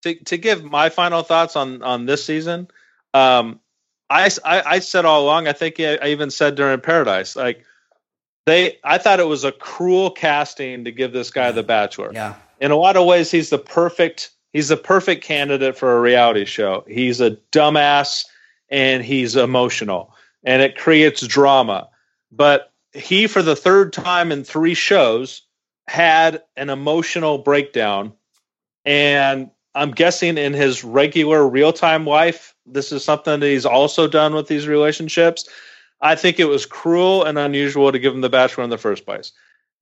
to, 0.02 0.14
to 0.24 0.36
give 0.38 0.64
my 0.64 0.88
final 0.88 1.22
thoughts 1.22 1.56
on 1.56 1.82
on 1.82 2.06
this 2.06 2.24
season 2.24 2.68
um 3.12 3.60
I, 4.08 4.26
s- 4.26 4.38
I 4.44 4.62
I 4.62 4.78
said 4.78 5.04
all 5.04 5.22
along 5.24 5.46
i 5.48 5.52
think 5.52 5.78
I, 5.80 5.96
I 5.96 6.06
even 6.08 6.30
said 6.30 6.54
during 6.54 6.80
paradise 6.80 7.36
like 7.36 7.64
they 8.50 8.78
i 8.84 8.98
thought 8.98 9.20
it 9.20 9.26
was 9.26 9.44
a 9.44 9.52
cruel 9.52 10.10
casting 10.10 10.84
to 10.84 10.90
give 10.90 11.12
this 11.12 11.30
guy 11.30 11.52
the 11.52 11.62
bachelor. 11.62 12.10
Yeah. 12.12 12.34
in 12.60 12.70
a 12.70 12.76
lot 12.76 12.96
of 12.96 13.06
ways 13.06 13.30
he's 13.30 13.50
the 13.50 13.58
perfect 13.58 14.30
he's 14.52 14.68
the 14.68 14.76
perfect 14.76 15.22
candidate 15.24 15.76
for 15.76 15.96
a 15.96 16.00
reality 16.00 16.44
show. 16.44 16.84
He's 16.88 17.20
a 17.20 17.32
dumbass 17.52 18.24
and 18.68 19.04
he's 19.04 19.36
emotional 19.36 20.14
and 20.42 20.62
it 20.62 20.76
creates 20.76 21.26
drama. 21.26 21.88
But 22.32 22.72
he 22.92 23.26
for 23.26 23.42
the 23.42 23.56
third 23.56 23.92
time 23.92 24.32
in 24.32 24.42
three 24.44 24.74
shows 24.74 25.42
had 25.86 26.42
an 26.56 26.70
emotional 26.70 27.38
breakdown. 27.38 28.12
And 28.84 29.50
i'm 29.74 29.92
guessing 29.92 30.36
in 30.36 30.52
his 30.52 30.82
regular 30.82 31.48
real-time 31.48 32.04
life 32.04 32.56
this 32.66 32.90
is 32.90 33.04
something 33.04 33.38
that 33.38 33.46
he's 33.46 33.66
also 33.66 34.08
done 34.08 34.34
with 34.34 34.48
these 34.48 34.66
relationships 34.66 35.48
i 36.00 36.14
think 36.14 36.38
it 36.38 36.46
was 36.46 36.66
cruel 36.66 37.24
and 37.24 37.38
unusual 37.38 37.90
to 37.92 37.98
give 37.98 38.14
him 38.14 38.20
the 38.20 38.28
bachelor 38.28 38.64
in 38.64 38.70
the 38.70 38.78
first 38.78 39.04
place 39.04 39.32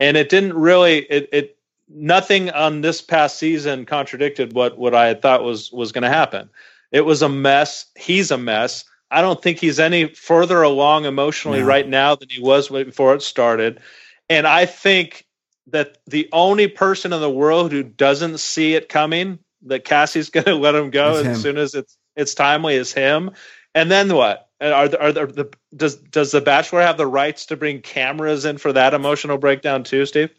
and 0.01 0.17
it 0.17 0.29
didn't 0.29 0.55
really 0.55 0.99
it, 1.11 1.29
it 1.33 1.59
nothing 1.89 2.51
on 2.51 2.81
this 2.83 3.01
past 3.01 3.39
season 3.39 3.85
contradicted 3.87 4.53
what 4.53 4.79
what 4.79 4.95
i 4.95 5.07
had 5.07 5.23
thought 5.23 5.43
was 5.43 5.73
was 5.73 5.93
going 5.93 6.03
to 6.03 6.09
happen 6.09 6.49
it 6.93 7.03
was 7.05 7.23
a 7.23 7.29
mess 7.29 7.87
he's 7.97 8.31
a 8.31 8.39
mess 8.39 8.85
i 9.11 9.21
don't 9.23 9.43
think 9.43 9.59
he's 9.59 9.81
any 9.81 10.07
further 10.15 10.63
along 10.63 11.05
emotionally 11.05 11.61
No. 11.61 11.67
right 11.67 11.89
now 11.89 12.15
than 12.15 12.29
he 12.29 12.41
was 12.41 12.69
before 12.69 13.15
it 13.15 13.23
started 13.23 13.81
and 14.29 14.47
i 14.47 14.67
think 14.67 15.25
that 15.71 15.99
the 16.07 16.29
only 16.33 16.67
person 16.67 17.13
in 17.13 17.21
the 17.21 17.31
world 17.31 17.73
who 17.73 17.83
doesn't 17.83 18.39
see 18.39 18.75
it 18.75 18.89
coming 18.89 19.39
that 19.67 19.85
Cassie's 19.85 20.31
going 20.31 20.45
to 20.47 20.55
let 20.55 20.75
him 20.75 20.91
go 20.91 21.13
Is 21.13 21.19
as 21.19 21.27
him. 21.27 21.35
soon 21.37 21.59
as 21.59 21.75
it's 21.75 21.99
it's 22.17 22.35
timely 22.35 22.75
is 22.75 22.93
him. 22.93 23.33
And 23.75 23.91
then 23.91 24.15
what? 24.15 24.48
Are 24.61 24.89
the, 24.89 25.01
are 25.01 25.13
the, 25.13 25.27
the 25.27 25.51
does 25.77 25.97
does 25.97 26.33
the 26.33 26.41
Bachelor 26.41 26.81
have 26.81 26.97
the 26.97 27.07
rights 27.07 27.47
to 27.47 27.57
bring 27.57 27.81
cameras 27.81 28.45
in 28.45 28.59
for 28.59 28.73
that 28.73 28.93
emotional 28.93 29.39
breakdown 29.39 29.85
too, 29.85 30.05
Steve? 30.05 30.31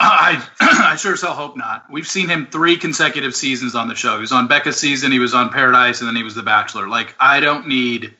I 0.00 0.44
I 0.60 0.96
sure 0.96 1.12
as 1.12 1.22
hell 1.22 1.34
hope 1.34 1.56
not. 1.56 1.84
We've 1.90 2.06
seen 2.06 2.28
him 2.28 2.48
three 2.50 2.76
consecutive 2.76 3.36
seasons 3.36 3.76
on 3.76 3.86
the 3.86 3.94
show. 3.94 4.16
He 4.16 4.20
was 4.20 4.32
on 4.32 4.48
Becca's 4.48 4.76
season, 4.76 5.12
he 5.12 5.20
was 5.20 5.32
on 5.32 5.50
Paradise, 5.50 6.00
and 6.00 6.08
then 6.08 6.16
he 6.16 6.24
was 6.24 6.34
The 6.34 6.42
Bachelor. 6.42 6.88
Like 6.88 7.14
I 7.20 7.38
don't 7.38 7.68
need 7.68 8.14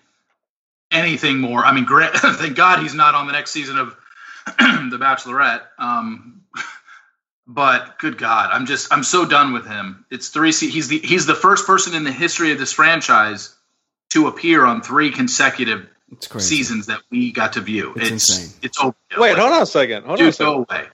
anything 0.92 1.38
more. 1.38 1.64
I 1.64 1.72
mean, 1.72 1.84
gra- 1.84 2.10
thank 2.14 2.56
God 2.56 2.80
he's 2.80 2.94
not 2.94 3.16
on 3.16 3.26
the 3.26 3.32
next 3.32 3.50
season 3.50 3.78
of 3.78 3.96
The 4.46 4.98
Bachelorette. 4.98 5.62
Um, 5.78 6.42
but 7.48 7.98
good 7.98 8.16
God, 8.16 8.50
I'm 8.52 8.66
just 8.66 8.92
I'm 8.92 9.02
so 9.02 9.24
done 9.24 9.52
with 9.52 9.66
him. 9.66 10.04
It's 10.08 10.28
three. 10.28 10.52
Se- 10.52 10.70
he's 10.70 10.86
the 10.86 11.00
he's 11.00 11.26
the 11.26 11.34
first 11.34 11.66
person 11.66 11.94
in 11.96 12.04
the 12.04 12.12
history 12.12 12.52
of 12.52 12.60
this 12.60 12.72
franchise 12.72 13.56
to 14.10 14.26
appear 14.28 14.64
on 14.64 14.82
three 14.82 15.10
consecutive 15.10 15.86
seasons 16.38 16.86
that 16.86 17.00
we 17.10 17.32
got 17.32 17.52
to 17.54 17.60
view. 17.60 17.92
It's 17.96 18.10
It's 18.10 18.10
insane. 18.30 18.58
it's 18.62 18.78
over. 18.80 18.94
Wait, 19.18 19.36
hold 19.38 19.52
on 19.52 19.62
a 19.62 19.66
second. 19.66 20.04
Hold 20.06 20.18
on 20.20 20.24
a 20.24 20.26
Dude, 20.28 20.34
second. 20.34 20.52
go 20.52 20.66
away. 20.76 20.86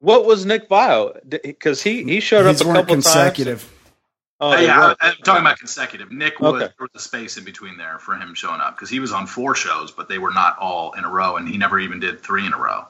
What 0.00 0.26
was 0.26 0.44
Nick 0.46 0.68
Viall? 0.68 1.18
Because 1.28 1.82
he 1.82 2.04
he 2.04 2.20
showed 2.20 2.44
These 2.44 2.60
up 2.60 2.66
a 2.66 2.68
weren't 2.68 2.78
couple 2.80 2.94
times. 2.96 3.04
consecutive. 3.06 3.72
Oh, 4.40 4.52
Uh, 4.52 4.60
yeah. 4.60 4.94
I, 5.00 5.08
am 5.08 5.14
talking 5.24 5.40
about 5.40 5.58
consecutive. 5.58 6.12
Nick 6.12 6.38
was 6.38 6.54
Okay. 6.62 6.66
there 6.78 6.86
was 6.86 6.90
a 6.94 7.00
space 7.00 7.36
in 7.38 7.44
between 7.44 7.76
there 7.76 7.98
for 7.98 8.14
him 8.14 8.34
showing 8.34 8.60
up 8.60 8.76
because 8.76 8.88
he 8.90 9.00
was 9.00 9.10
on 9.10 9.26
four 9.26 9.56
shows, 9.56 9.90
but 9.90 10.08
they 10.08 10.18
were 10.18 10.30
not 10.32 10.56
all 10.58 10.92
in 10.92 11.02
a 11.04 11.08
row, 11.08 11.36
and 11.36 11.48
he 11.48 11.56
never 11.58 11.80
even 11.80 11.98
did 11.98 12.20
three 12.22 12.46
in 12.46 12.52
a 12.52 12.56
row. 12.58 12.84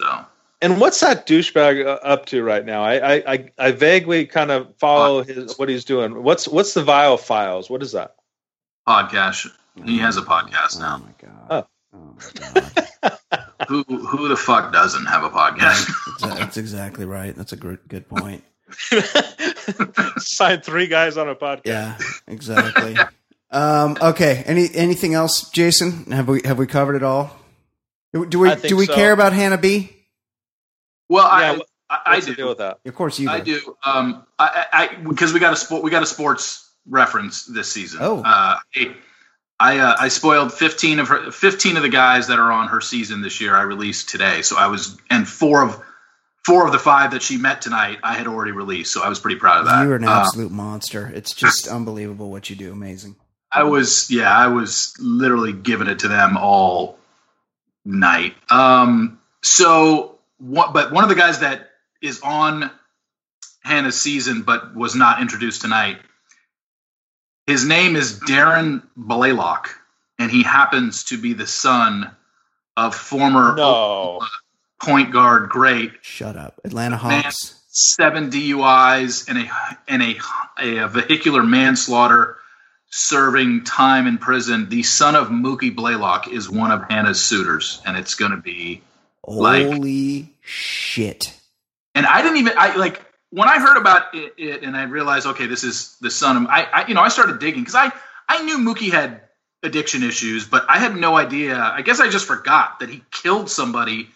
So 0.00 0.24
And 0.62 0.80
what's 0.80 1.00
that 1.00 1.26
douchebag 1.26 1.84
uh, 1.84 1.98
up 2.04 2.26
to 2.26 2.44
right 2.44 2.64
now? 2.64 2.84
I 2.84 2.94
I, 3.16 3.32
I, 3.32 3.50
I 3.58 3.70
vaguely 3.72 4.26
kind 4.26 4.52
of 4.52 4.76
follow 4.76 5.24
his 5.24 5.58
what 5.58 5.68
he's 5.68 5.84
doing. 5.84 6.22
What's 6.22 6.46
what's 6.46 6.74
the 6.74 6.84
Viall 6.84 7.18
Files? 7.18 7.68
What 7.68 7.82
is 7.82 7.92
that? 7.92 8.14
Podcast, 8.88 9.46
he 9.84 9.98
has 9.98 10.16
a 10.16 10.22
podcast 10.22 10.76
Oh 10.76 10.80
now. 10.80 10.98
my 10.98 11.12
god. 11.20 11.48
Oh. 11.50 11.66
Oh 11.94 12.14
my 12.16 12.82
god. 13.02 13.18
Who 13.68 13.82
who 13.84 14.28
the 14.28 14.36
fuck 14.36 14.72
doesn't 14.72 15.06
have 15.06 15.24
a 15.24 15.30
podcast? 15.30 15.90
That's, 16.20 16.38
that's 16.38 16.56
exactly 16.56 17.04
right. 17.04 17.34
That's 17.34 17.52
a 17.52 17.56
good 17.56 17.80
good 17.88 18.08
point. 18.08 18.44
Signed 20.18 20.64
three 20.64 20.86
guys 20.86 21.16
on 21.16 21.28
a 21.28 21.34
podcast. 21.34 21.62
Yeah, 21.64 21.98
exactly. 22.26 22.96
um, 23.50 23.96
okay. 24.00 24.42
Any 24.46 24.68
anything 24.74 25.14
else, 25.14 25.50
Jason? 25.50 26.10
Have 26.12 26.28
we 26.28 26.40
have 26.44 26.58
we 26.58 26.66
covered 26.66 26.96
it 26.96 27.02
all? 27.02 27.36
Do, 28.12 28.24
do 28.26 28.38
we 28.38 28.54
do 28.56 28.76
we 28.76 28.86
so. 28.86 28.94
care 28.94 29.12
about 29.12 29.32
Hannah 29.32 29.58
B? 29.58 29.90
well, 31.08 31.24
Yeah, 31.26 31.50
I, 31.52 31.56
what- 31.56 31.66
I, 31.90 31.98
I 32.04 32.14
What's 32.16 32.26
the 32.26 32.34
deal 32.34 32.46
do. 32.46 32.48
with 32.50 32.58
that? 32.58 32.78
Of 32.86 32.94
course 32.94 33.18
you. 33.18 33.28
I 33.30 33.40
do. 33.40 33.76
Um, 33.84 34.26
I, 34.38 34.66
I 34.72 34.94
because 34.96 35.32
we 35.32 35.40
got 35.40 35.52
a 35.54 35.56
sport, 35.56 35.82
we 35.82 35.90
got 35.90 36.02
a 36.02 36.06
sports 36.06 36.67
reference 36.88 37.44
this 37.44 37.70
season. 37.70 38.00
Oh. 38.02 38.20
uh, 38.22 38.58
I 38.74 38.94
I, 39.60 39.78
uh, 39.78 39.96
I 39.98 40.08
spoiled 40.08 40.52
fifteen 40.54 40.98
of 41.00 41.08
her, 41.08 41.32
fifteen 41.32 41.76
of 41.76 41.82
the 41.82 41.88
guys 41.88 42.28
that 42.28 42.38
are 42.38 42.52
on 42.52 42.68
her 42.68 42.80
season 42.80 43.22
this 43.22 43.40
year. 43.40 43.56
I 43.56 43.62
released 43.62 44.08
today, 44.08 44.42
so 44.42 44.56
I 44.56 44.68
was 44.68 44.96
and 45.10 45.26
four 45.28 45.62
of 45.64 45.82
four 46.46 46.64
of 46.64 46.72
the 46.72 46.78
five 46.78 47.10
that 47.10 47.22
she 47.22 47.36
met 47.36 47.60
tonight, 47.60 47.98
I 48.02 48.14
had 48.14 48.26
already 48.26 48.52
released. 48.52 48.92
So 48.92 49.02
I 49.02 49.08
was 49.08 49.18
pretty 49.18 49.38
proud 49.38 49.60
of 49.60 49.66
that. 49.66 49.82
You're 49.82 49.96
an 49.96 50.04
Uh, 50.04 50.20
absolute 50.20 50.52
monster. 50.52 51.10
It's 51.14 51.34
just 51.34 51.66
unbelievable 51.68 52.30
what 52.30 52.48
you 52.48 52.56
do. 52.56 52.72
Amazing. 52.72 53.16
I 53.52 53.64
was 53.64 54.10
yeah, 54.10 54.30
I 54.30 54.46
was 54.46 54.94
literally 55.00 55.52
giving 55.52 55.88
it 55.88 55.98
to 56.00 56.08
them 56.08 56.36
all 56.36 56.98
night. 57.84 58.34
Um, 58.50 59.18
so 59.42 60.18
what? 60.38 60.72
But 60.72 60.92
one 60.92 61.02
of 61.02 61.10
the 61.10 61.16
guys 61.16 61.40
that 61.40 61.68
is 62.00 62.20
on 62.20 62.70
Hannah's 63.64 64.00
season, 64.00 64.42
but 64.42 64.74
was 64.74 64.94
not 64.94 65.20
introduced 65.20 65.62
tonight. 65.62 65.98
His 67.48 67.64
name 67.64 67.96
is 67.96 68.20
Daron 68.20 68.82
Blaylock, 68.94 69.70
and 70.18 70.30
he 70.30 70.42
happens 70.42 71.04
to 71.04 71.16
be 71.16 71.32
the 71.32 71.46
son 71.46 72.10
of 72.76 72.94
former 72.94 73.54
No. 73.56 74.20
point 74.82 75.10
guard 75.12 75.48
great 75.48 75.92
Shut 76.02 76.36
up, 76.36 76.60
Atlanta 76.64 76.98
Hawks. 76.98 77.58
seven 77.68 78.30
DUIs 78.30 79.28
and 79.30 79.38
a 79.38 79.50
and 79.88 80.02
a, 80.02 80.16
a 80.84 80.88
vehicular 80.88 81.42
manslaughter, 81.42 82.36
serving 82.90 83.64
time 83.64 84.06
in 84.06 84.18
prison. 84.18 84.68
The 84.68 84.82
son 84.82 85.16
of 85.16 85.28
Mookie 85.28 85.74
Blaylock 85.74 86.28
is 86.28 86.50
one 86.50 86.70
of 86.70 86.82
Hannah's 86.90 87.20
suitors, 87.24 87.80
and 87.86 87.96
it's 87.96 88.14
going 88.14 88.32
to 88.32 88.36
be. 88.36 88.82
Like- 89.26 89.66
Holy 89.66 90.34
shit! 90.42 91.34
And 91.94 92.04
I 92.04 92.20
didn't 92.20 92.36
even 92.38 92.52
I 92.58 92.76
like 92.76 93.00
when 93.30 93.48
I 93.48 93.58
heard 93.58 93.76
about 93.76 94.14
it, 94.14 94.34
it 94.36 94.62
and 94.62 94.76
I 94.76 94.84
realized 94.84 95.26
okay, 95.26 95.46
this 95.46 95.64
is 95.64 95.96
the 96.00 96.10
son 96.10 96.36
of 96.36 96.46
I, 96.46 96.62
I 96.64 96.86
you 96.86 96.94
know 96.94 97.02
I 97.02 97.08
started 97.08 97.38
digging 97.38 97.62
because 97.62 97.74
I 97.74 97.92
I 98.28 98.42
knew 98.42 98.58
Mookie 98.58 98.90
had 98.90 99.22
addiction 99.62 100.02
issues, 100.02 100.46
but 100.46 100.64
I 100.68 100.78
had 100.78 100.96
no 100.96 101.16
idea. 101.16 101.58
I 101.58 101.82
guess 101.82 102.00
I 102.00 102.08
just 102.08 102.26
forgot 102.26 102.80
that 102.80 102.88
he 102.88 103.02
killed 103.10 103.50
somebody 103.50 104.08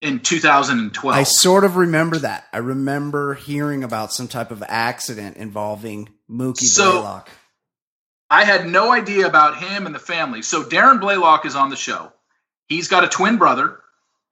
in 0.00 0.20
2012. 0.20 1.16
I 1.16 1.22
sort 1.24 1.64
of 1.64 1.76
remember 1.76 2.18
that. 2.18 2.46
I 2.52 2.58
remember 2.58 3.34
hearing 3.34 3.82
about 3.82 4.12
some 4.12 4.28
type 4.28 4.50
of 4.50 4.62
accident 4.66 5.36
involving 5.36 6.10
Mookie 6.30 6.60
So- 6.60 6.92
Blaylock. 6.92 7.30
I 8.28 8.44
had 8.44 8.66
no 8.66 8.90
idea 8.92 9.26
about 9.28 9.58
him 9.58 9.86
and 9.86 9.94
the 9.94 10.00
family. 10.00 10.42
So 10.42 10.64
Daron 10.64 11.00
Blaylock 11.00 11.46
is 11.46 11.54
on 11.54 11.70
the 11.70 11.76
show. 11.76 12.12
He's 12.68 12.88
got 12.88 13.04
a 13.04 13.08
twin 13.08 13.36
brother. 13.36 13.78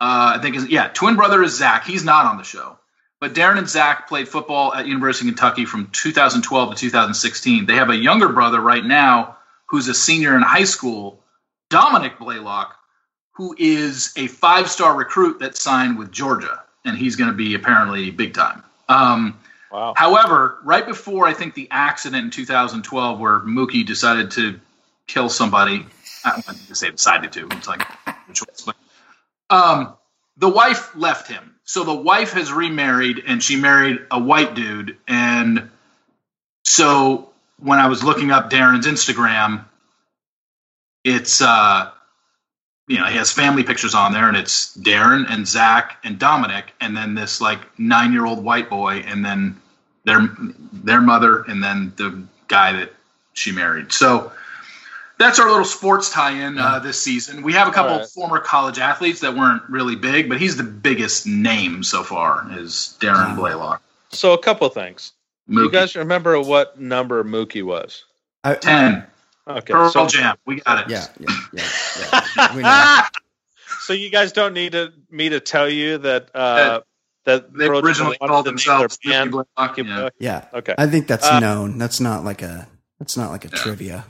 Uh, 0.01 0.35
I 0.37 0.39
think 0.43 0.57
is 0.57 0.67
yeah, 0.67 0.89
twin 0.89 1.15
brother 1.15 1.41
is 1.45 1.57
Zach. 1.57 1.87
He's 1.87 2.05
not 2.05 2.27
on 2.27 2.37
the 2.37 2.43
show. 2.43 2.77
But 3.25 3.33
Daron 3.33 3.57
and 3.57 3.67
Zach 3.67 4.07
played 4.07 4.29
football 4.29 4.75
at 4.75 4.87
University 4.87 5.27
of 5.27 5.35
Kentucky 5.35 5.65
from 5.65 5.89
2012 5.93 6.75
to 6.75 6.77
2016. 6.77 7.65
They 7.65 7.77
have 7.77 7.89
a 7.89 7.97
younger 7.97 8.29
brother 8.29 8.61
right 8.61 8.85
now 8.85 9.39
who's 9.65 9.89
a 9.89 9.95
senior 9.95 10.37
in 10.37 10.43
high 10.43 10.65
school, 10.65 11.23
Dominick 11.71 12.19
Blaylock, 12.19 12.77
who 13.33 13.57
is 13.59 14.13
a 14.17 14.27
five-star 14.27 14.95
recruit 14.95 15.39
that 15.39 15.57
signed 15.57 15.97
with 15.97 16.13
Georgia, 16.13 16.65
and 16.85 16.99
he's 16.99 17.17
going 17.17 17.31
to 17.31 17.35
be 17.35 17.55
apparently 17.55 18.11
big 18.11 18.35
time. 18.35 18.63
Um, 18.91 19.39
Wow. 19.73 19.95
However, 19.97 20.59
right 20.63 20.87
before 20.87 21.27
I 21.27 21.33
think 21.33 21.55
the 21.55 21.67
accident 21.71 22.25
in 22.25 22.31
2012 22.31 23.19
where 23.19 23.41
Mookie 23.41 23.87
decided 23.87 24.31
to 24.33 24.61
kill 25.07 25.31
somebody, 25.31 25.87
I 26.27 26.31
don't 26.33 26.47
want 26.47 26.59
to 26.59 26.75
say 26.75 26.91
decided 26.91 27.33
to, 27.33 27.49
it's 27.53 27.67
like 27.67 27.83
a 28.07 28.33
choice, 28.35 28.61
but 28.65 28.77
um, 29.49 29.95
the 30.37 30.51
wife 30.51 30.95
left 30.95 31.27
him. 31.27 31.54
So 31.65 31.85
the 31.85 31.95
wife 31.95 32.33
has 32.33 32.53
remarried 32.53 33.23
and 33.27 33.43
she 33.43 33.57
married 33.57 34.01
a 34.11 34.19
white 34.19 34.55
dude. 34.55 34.97
And 35.09 35.71
so 36.65 37.31
when 37.59 37.79
I 37.79 37.89
was 37.89 38.05
looking 38.05 38.31
up 38.31 38.51
Daron's 38.51 38.87
Instagram, 38.87 39.65
it's 41.05 41.41
uh, 41.43 41.91
you 42.87 42.99
know, 42.99 43.07
he 43.07 43.17
has 43.17 43.33
family 43.33 43.63
pictures 43.63 43.95
on 43.95 44.13
there, 44.13 44.29
and 44.29 44.37
it's 44.37 44.77
Daron 44.77 45.31
and 45.31 45.49
Zach 45.49 45.99
and 46.05 46.19
Dominic, 46.19 46.73
and 46.81 46.97
then 46.97 47.15
this 47.15 47.41
like 47.41 47.61
nine 47.79 48.13
year 48.13 48.27
old 48.27 48.45
white 48.45 48.69
boy, 48.69 48.97
and 49.07 49.25
then 49.25 49.61
their 50.05 50.29
their 50.73 51.01
mother, 51.01 51.43
and 51.43 51.63
then 51.63 51.93
the 51.97 52.23
guy 52.49 52.73
that 52.73 52.93
she 53.33 53.53
married. 53.53 53.93
So 53.93 54.33
that's 55.19 55.39
our 55.39 55.49
little 55.49 55.65
sports 55.65 56.11
tie-in 56.11 56.59
uh, 56.59 56.79
this 56.81 57.01
season. 57.01 57.43
We 57.43 57.53
have 57.55 57.69
a 57.69 57.71
couple 57.71 57.93
All 57.93 57.99
right. 57.99 58.05
of 58.05 58.11
former 58.13 58.41
college 58.41 58.79
athletes 58.79 59.21
that 59.21 59.35
weren't 59.35 59.63
really 59.69 59.97
big, 59.97 60.29
but 60.29 60.41
he's 60.41 60.57
the 60.57 60.63
biggest 60.65 61.27
name 61.27 61.83
so 61.85 62.03
far. 62.03 62.47
Is 62.59 62.97
Daron 63.01 63.37
Blaylock? 63.37 63.83
So 64.11 64.33
a 64.33 64.39
couple 64.39 64.69
things. 64.69 65.13
Do 65.49 65.63
you 65.63 65.71
guys 65.71 65.95
remember 65.95 66.41
what 66.41 66.81
number 66.81 67.23
Mookie 67.23 67.63
was? 67.63 68.05
I, 68.45 68.55
ten 68.55 69.07
Okay. 69.47 69.73
Pearl 69.75 69.91
so, 69.91 70.07
Jam. 70.07 70.37
We 70.47 70.61
got 70.63 70.85
it. 70.85 70.91
yeah, 70.91 71.07
yeah, 71.21 71.69
yeah. 72.37 72.57
yeah. 72.57 73.07
So 73.81 73.93
you 73.93 74.09
guys 74.09 74.33
don't 74.33 74.55
need 74.55 74.73
to, 74.73 74.95
me 75.11 75.29
to 75.29 75.41
tell 75.41 75.69
you 75.69 75.99
that 75.99 76.31
uh, 76.35 76.81
that 77.27 77.53
They 77.53 77.67
Pearl 77.67 77.85
originally 77.85 78.17
wanted 78.19 78.33
called 78.33 78.47
themselves 78.47 78.99
their 79.05 79.13
band 79.13 79.33
Mookie 79.33 79.75
Blaylock. 79.77 79.79
Yeah. 79.79 80.09
Yeah, 80.53 80.59
Okay. 80.59 80.75
I 80.79 80.87
think 80.87 81.07
that's 81.07 81.27
Uh, 81.27 81.39
known. 81.41 81.77
That's 81.77 82.01
not 82.01 82.25
like 82.25 82.41
a. 82.41 82.67
That's 82.99 83.19
not 83.19 83.31
like 83.31 83.45
a 83.45 83.49
Yeah. 83.49 83.59
trivia. 83.63 84.05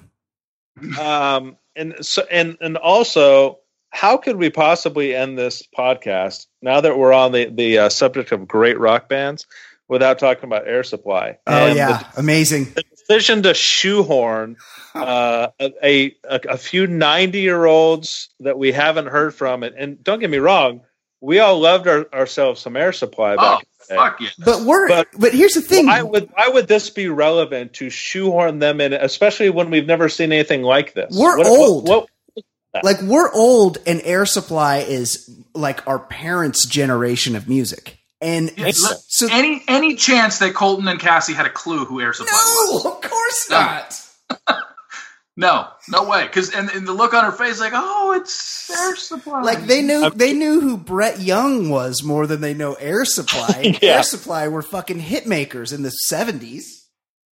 Um, 0.99 1.57
and 1.77 1.95
so 2.01 2.23
and 2.31 2.57
and 2.61 2.77
also, 2.77 3.59
how 3.91 4.17
could 4.17 4.37
we 4.37 4.51
possibly 4.51 5.15
end 5.15 5.39
this 5.39 5.63
podcast 5.77 6.47
now 6.63 6.81
that 6.81 6.99
we're 6.99 7.13
on 7.13 7.33
the 7.33 7.47
the 7.47 7.79
uh, 7.79 7.89
subject 7.89 8.33
of 8.33 8.47
great 8.47 8.79
rock 8.79 9.09
bands 9.09 9.47
without 9.89 10.19
talking 10.19 10.45
about 10.45 10.67
Air 10.67 10.85
Supply? 10.85 11.39
Oh 11.47 11.67
And 11.67 11.77
yeah, 11.77 12.05
amazing. 12.17 12.73
the 12.75 12.85
decision 12.97 13.43
to 13.43 13.55
shoehorn 13.55 14.57
uh, 14.95 15.49
a, 15.61 16.15
a 16.29 16.41
a 16.49 16.57
few 16.57 16.87
ninety 16.87 17.41
year 17.41 17.65
olds 17.65 18.31
that 18.41 18.59
we 18.59 18.73
haven't 18.73 19.07
heard 19.07 19.35
from, 19.35 19.63
and, 19.63 19.75
and 19.77 20.03
don't 20.03 20.21
get 20.21 20.31
me 20.31 20.39
wrong, 20.39 20.83
we 21.25 21.39
all 21.41 21.59
loved 21.59 21.89
our, 21.89 22.07
ourselves 22.13 22.61
some 22.61 22.77
Air 22.77 22.93
Supply 22.93 23.33
Oh, 23.35 23.37
back. 23.37 23.61
in 23.63 23.67
the 23.81 23.95
day. 23.95 23.97
fuck 23.97 24.21
yeah. 24.21 24.29
But 24.45 24.63
we're. 24.63 24.89
But, 24.89 25.09
But- 25.19 25.33
here's 25.33 25.55
the 25.55 25.61
thing. 25.63 25.87
Why 25.87 26.03
would 26.03 26.29
why 26.35 26.49
would 26.49 26.69
this 26.69 26.91
be 26.91 27.09
relevant 27.09 27.75
to 27.75 27.91
shoehorn 27.91 28.59
them 28.59 28.81
in, 28.81 28.93
especially 28.93 29.51
when 29.51 29.71
we've 29.71 29.87
never 29.87 30.09
seen 30.09 30.33
anything 30.33 30.63
like 30.63 30.95
this? 30.95 31.17
We're 31.17 31.39
What- 31.39 31.47
old. 31.47 31.89
What, 31.89 32.09
what, 32.35 32.85
like 32.85 33.01
we're 33.03 33.33
old, 33.33 33.79
and 33.87 34.01
Air 34.05 34.27
Supply 34.27 34.79
is 34.79 35.31
like 35.55 35.87
our 35.87 35.99
parents' 36.01 36.67
generation 36.67 37.37
of 37.37 37.49
music. 37.49 37.99
And 38.21 38.51
Yeah, 38.57 38.71
so 38.73 39.29
any 39.31 39.63
any 39.69 39.97
chance 39.97 40.39
that 40.39 40.55
Colton 40.55 40.89
and 40.89 40.99
Cassie 40.99 41.35
had 41.35 41.47
a 41.47 41.51
clue 41.51 41.85
who 41.85 42.01
Air 42.01 42.13
Supply 42.13 42.33
was? 42.33 42.85
no, 42.85 42.91
of 42.93 43.01
course 43.03 43.51
not. 43.51 44.01
No, 45.37 45.67
no 45.89 46.09
way. 46.09 46.27
Because 46.27 46.51
and, 46.55 46.71
and 46.71 46.87
the 46.87 46.93
look 46.93 47.13
on 47.13 47.25
her 47.25 47.33
face, 47.33 47.59
like, 47.59 47.73
oh, 47.75 48.13
it's 48.17 48.71
Air 48.71 48.95
Supply. 48.95 49.43
Like 49.43 49.67
they 49.67 49.83
knew 49.83 50.09
they 50.11 50.33
knew 50.33 50.61
who 50.61 50.77
Brett 50.77 51.21
Young 51.21 51.71
was 51.71 52.05
more 52.05 52.27
than 52.29 52.41
they 52.41 52.55
know 52.55 52.75
Air 52.75 53.05
Supply. 53.05 53.75
Yeah. 53.83 53.97
Air 53.97 54.03
Supply 54.05 54.47
were 54.49 54.63
fucking 54.63 55.01
hit 55.01 55.27
makers 55.27 55.73
in 55.73 55.83
the 55.83 55.91
seventies. 55.91 56.89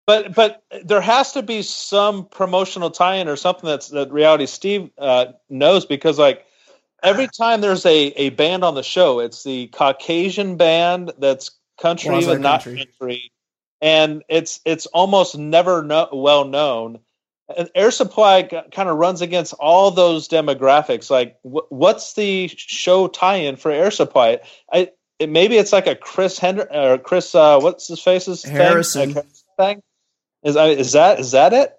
but 0.08 0.34
but 0.34 0.64
there 0.84 1.02
has 1.02 1.34
to 1.34 1.44
be 1.44 1.62
some 1.62 2.26
promotional 2.28 2.90
tie-in 2.90 3.28
or 3.28 3.36
something 3.36 3.68
that's 3.70 3.90
that 3.90 4.12
reality 4.12 4.48
Steve 4.48 4.90
uh, 4.98 5.26
knows 5.50 5.86
because 5.86 6.18
like 6.18 6.44
every 7.04 7.28
time 7.38 7.62
there's 7.62 7.86
a 7.86 8.08
a 8.18 8.30
band 8.32 8.64
on 8.64 8.74
the 8.74 8.82
show, 8.84 9.20
it's 9.20 9.44
the 9.44 9.68
Caucasian 9.68 10.58
band 10.58 11.14
that's 11.20 11.52
country 11.80 12.26
but 12.26 12.42
not 12.42 12.64
Quasi-country. 12.64 12.78
country, 13.00 13.32
and 13.80 14.24
it's 14.28 14.60
it's 14.66 14.88
almost 14.88 15.38
never 15.38 15.84
no, 15.84 16.10
well 16.12 16.46
known. 16.46 16.98
And 17.58 17.70
Air 17.76 17.92
Supply 17.92 18.44
kind 18.44 18.90
of 18.90 18.98
runs 18.98 19.22
against 19.22 19.54
all 19.54 19.92
those 19.92 20.28
demographics. 20.28 21.10
Like, 21.10 21.38
wh- 21.44 21.72
what's 21.72 22.14
the 22.14 22.48
show 22.56 23.08
tie-in 23.08 23.56
for 23.58 23.72
Air 23.72 23.92
Supply? 23.92 24.40
I 24.72 24.90
it, 25.20 25.30
maybe 25.30 25.58
it's 25.58 25.72
like 25.74 25.88
a 25.88 25.96
Chris 25.96 26.40
Hendry 26.40 26.66
or 26.72 26.98
Chris 26.98 27.36
uh, 27.36 27.60
what's 27.60 27.88
his 27.88 28.02
face's 28.02 28.42
thing? 28.44 28.56
Harrison. 28.56 29.14
Like, 29.14 29.26
thing? 29.58 29.84
Is 30.44 30.56
I 30.56 30.68
is 30.68 30.94
that 30.94 31.20
is 31.20 31.32
that 31.32 31.54
it? 31.54 31.74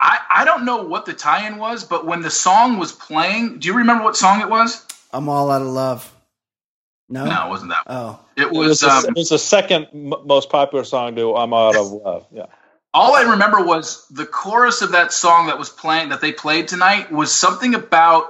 I, 0.00 0.18
I 0.30 0.44
don't 0.44 0.64
know 0.64 0.82
what 0.82 1.06
the 1.06 1.12
tie-in 1.12 1.58
was, 1.58 1.84
but 1.84 2.04
when 2.04 2.22
the 2.22 2.30
song 2.30 2.76
was 2.78 2.90
playing, 2.90 3.60
do 3.60 3.68
you 3.68 3.74
remember 3.76 4.02
what 4.02 4.16
song 4.16 4.40
it 4.40 4.50
was? 4.50 4.84
I'm 5.12 5.28
all 5.28 5.48
out 5.48 5.62
of 5.62 5.68
love. 5.68 6.12
No, 7.08 7.24
No, 7.26 7.46
it 7.46 7.50
wasn't 7.50 7.70
that. 7.70 7.82
Oh, 7.86 8.18
It 8.36 8.42
It 8.44 8.52
was, 8.52 8.68
was. 8.68 8.80
the, 8.80 8.90
Um, 8.90 9.04
it 9.04 9.14
was 9.14 9.28
the 9.28 9.38
second 9.38 9.86
m- 9.94 10.14
most 10.24 10.50
popular 10.50 10.82
song 10.82 11.14
to 11.16 11.36
"I'm 11.36 11.52
Out 11.54 11.76
of 11.76 11.92
Love." 11.92 12.26
Yeah, 12.32 12.46
all 12.94 13.14
I 13.14 13.22
remember 13.22 13.62
was 13.64 14.06
the 14.10 14.26
chorus 14.26 14.82
of 14.82 14.92
that 14.92 15.12
song 15.12 15.46
that 15.46 15.58
was 15.58 15.70
playing 15.70 16.10
that 16.10 16.20
they 16.20 16.32
played 16.32 16.68
tonight 16.68 17.10
was 17.10 17.34
something 17.34 17.74
about. 17.74 18.26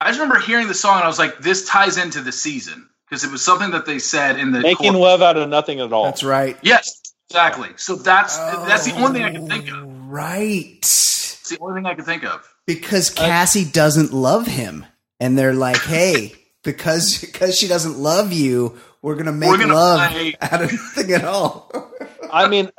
I 0.00 0.08
just 0.08 0.20
remember 0.20 0.40
hearing 0.40 0.66
the 0.68 0.74
song 0.74 0.96
and 0.96 1.04
I 1.04 1.08
was 1.08 1.18
like, 1.18 1.38
"This 1.38 1.68
ties 1.68 1.96
into 1.96 2.20
the 2.20 2.32
season," 2.32 2.88
because 3.08 3.22
it 3.24 3.30
was 3.30 3.42
something 3.44 3.70
that 3.70 3.86
they 3.86 3.98
said 4.00 4.38
in 4.38 4.50
the 4.52 4.60
making 4.60 4.92
chorus. 4.92 5.00
love 5.00 5.22
out 5.22 5.36
of 5.36 5.48
nothing 5.48 5.80
at 5.80 5.92
all. 5.92 6.04
that's 6.06 6.24
right. 6.24 6.56
Yes, 6.62 7.00
exactly. 7.30 7.68
So 7.76 7.94
that's 7.96 8.36
that's 8.36 8.84
the 8.84 8.94
only 9.00 9.20
thing 9.20 9.22
I 9.24 9.30
can 9.32 9.48
think 9.48 9.68
of. 9.70 9.74
Oh, 9.76 9.88
Right. 10.12 10.76
It's 10.78 11.48
the 11.48 11.58
only 11.60 11.78
thing 11.78 11.86
I 11.86 11.94
can 11.94 12.04
think 12.04 12.24
of. 12.24 12.46
Because 12.66 13.08
Cassie 13.08 13.64
doesn't 13.64 14.12
love 14.12 14.46
him, 14.46 14.84
and 15.20 15.38
they're 15.38 15.54
like, 15.54 15.78
"Hey, 15.80 16.34
because 16.64 17.18
because 17.20 17.56
she 17.56 17.66
doesn't 17.68 17.98
love 17.98 18.32
you, 18.32 18.78
we're 19.00 19.14
gonna 19.14 19.32
make 19.32 19.48
We're 19.50 19.58
gonna 19.58 19.74
love 19.74 20.10
play- 20.10 20.34
out 20.40 20.62
of 20.62 20.72
nothing 20.72 21.12
at 21.12 21.24
all." 21.24 21.70
I 22.32 22.48
mean, 22.48 22.70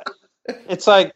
it's 0.46 0.86
like 0.86 1.12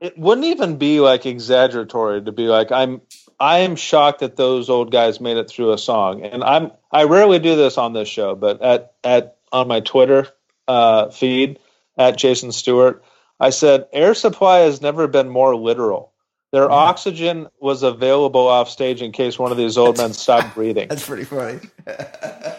it 0.00 0.18
wouldn't 0.18 0.46
even 0.46 0.76
be 0.78 1.00
like 1.00 1.26
exaggeratory 1.26 2.22
to 2.22 2.32
be 2.32 2.44
like 2.48 2.72
I'm. 2.72 3.00
I 3.40 3.60
am 3.60 3.74
shocked 3.74 4.20
that 4.20 4.36
those 4.36 4.70
old 4.70 4.92
guys 4.92 5.20
made 5.20 5.36
it 5.36 5.48
through 5.50 5.72
a 5.72 5.78
song, 5.78 6.22
and 6.22 6.44
I'm. 6.44 6.70
I 6.90 7.04
rarely 7.04 7.38
do 7.38 7.56
this 7.56 7.76
on 7.78 7.92
this 7.92 8.08
show, 8.08 8.34
but 8.34 8.62
at 8.62 8.92
at 9.02 9.36
on 9.50 9.68
my 9.68 9.80
Twitter 9.80 10.28
uh, 10.68 11.10
feed 11.10 11.58
at 11.98 12.16
Jason 12.16 12.52
Stewart, 12.52 13.02
I 13.40 13.50
said 13.50 13.86
air 13.92 14.14
supply 14.14 14.60
has 14.60 14.80
never 14.80 15.08
been 15.08 15.28
more 15.28 15.56
literal. 15.56 16.12
Their 16.52 16.64
Yeah. 16.64 16.74
oxygen 16.74 17.48
was 17.60 17.82
available 17.82 18.46
off 18.46 18.68
stage 18.70 19.02
in 19.02 19.10
case 19.12 19.38
one 19.38 19.50
of 19.52 19.58
these 19.58 19.76
old 19.78 19.96
men 19.96 20.12
stopped 20.12 20.54
breathing. 20.54 20.88
That's 20.88 21.06
pretty 21.06 21.24
funny. 21.24 21.60